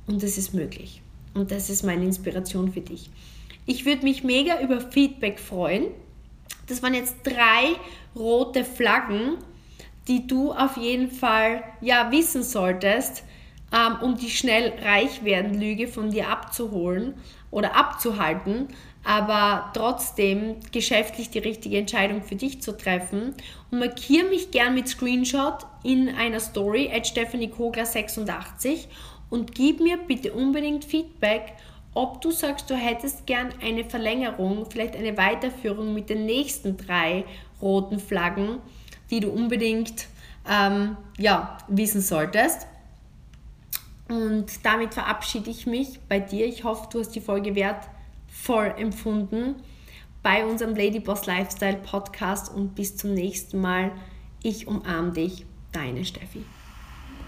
und 0.07 0.23
das 0.23 0.39
ist 0.39 0.55
möglich. 0.55 1.03
Und 1.35 1.51
das 1.51 1.69
ist 1.69 1.83
meine 1.83 2.05
Inspiration 2.05 2.73
für 2.73 2.81
dich. 2.81 3.11
Ich 3.67 3.85
würde 3.85 4.05
mich 4.05 4.25
mega 4.25 4.61
über 4.61 4.81
Feedback 4.81 5.39
freuen. 5.39 5.87
Das 6.69 6.83
waren 6.83 6.95
jetzt 6.95 7.17
drei 7.25 7.77
rote 8.15 8.65
Flaggen, 8.65 9.39
die 10.09 10.27
du 10.27 10.53
auf 10.53 10.77
jeden 10.77 11.11
Fall 11.11 11.63
ja 11.81 12.11
wissen 12.11 12.43
solltest, 12.43 13.25
ähm, 13.73 13.97
um 14.01 14.17
die 14.17 14.31
schnell 14.31 14.73
reich 14.83 15.25
werden 15.25 15.61
Lüge 15.61 15.89
von 15.89 16.11
dir 16.11 16.29
abzuholen 16.29 17.15
oder 17.51 17.75
abzuhalten, 17.75 18.69
aber 19.05 19.71
trotzdem 19.75 20.57
geschäftlich 20.73 21.31
die 21.31 21.39
richtige 21.39 21.79
Entscheidung 21.79 22.23
für 22.23 22.37
dich 22.37 22.63
zu 22.63 22.77
treffen. 22.77 23.35
Und 23.71 23.81
markiere 23.81 24.29
mich 24.29 24.51
gern 24.51 24.75
mit 24.75 24.89
Screenshot 24.89 25.67
in 25.83 26.09
einer 26.09 26.41
Story 26.41 26.91
at 26.93 27.07
Stephanie 27.07 27.49
Kogler 27.49 27.87
86 27.87 28.89
und 29.29 29.55
gib 29.55 29.81
mir 29.81 29.97
bitte 29.97 30.33
unbedingt 30.33 30.85
Feedback, 30.85 31.55
ob 31.95 32.21
du 32.21 32.31
sagst, 32.31 32.71
du 32.71 32.75
hättest 32.75 33.27
gern 33.27 33.53
eine 33.63 33.85
Verlängerung, 33.85 34.67
vielleicht 34.71 34.95
eine 34.97 35.17
Weiterführung 35.17 35.95
mit 35.95 36.11
den 36.11 36.27
nächsten 36.27 36.77
drei 36.77 37.25
roten 37.61 37.99
Flaggen, 37.99 38.59
die 39.11 39.21
du 39.21 39.31
unbedingt 39.31 40.07
ähm, 40.49 40.97
ja, 41.19 41.59
wissen 41.69 42.03
solltest. 42.03 42.67
Und 44.09 44.65
damit 44.65 44.95
verabschiede 44.95 45.51
ich 45.51 45.67
mich 45.67 45.99
bei 46.09 46.21
dir. 46.21 46.47
Ich 46.47 46.63
hoffe, 46.63 46.87
du 46.93 47.01
hast 47.01 47.11
die 47.17 47.21
Folge 47.21 47.55
wertvoll 47.57 48.75
empfunden 48.79 49.57
bei 50.27 50.45
unserem 50.45 50.75
Ladyboss 50.75 51.27
Lifestyle 51.27 51.77
Podcast 51.77 52.53
und 52.53 52.75
bis 52.75 52.97
zum 52.97 53.15
nächsten 53.15 53.61
Mal. 53.61 53.93
Ich 54.43 54.67
umarme 54.67 55.13
dich, 55.13 55.47
deine 55.71 56.05
Steffi. 56.05 56.45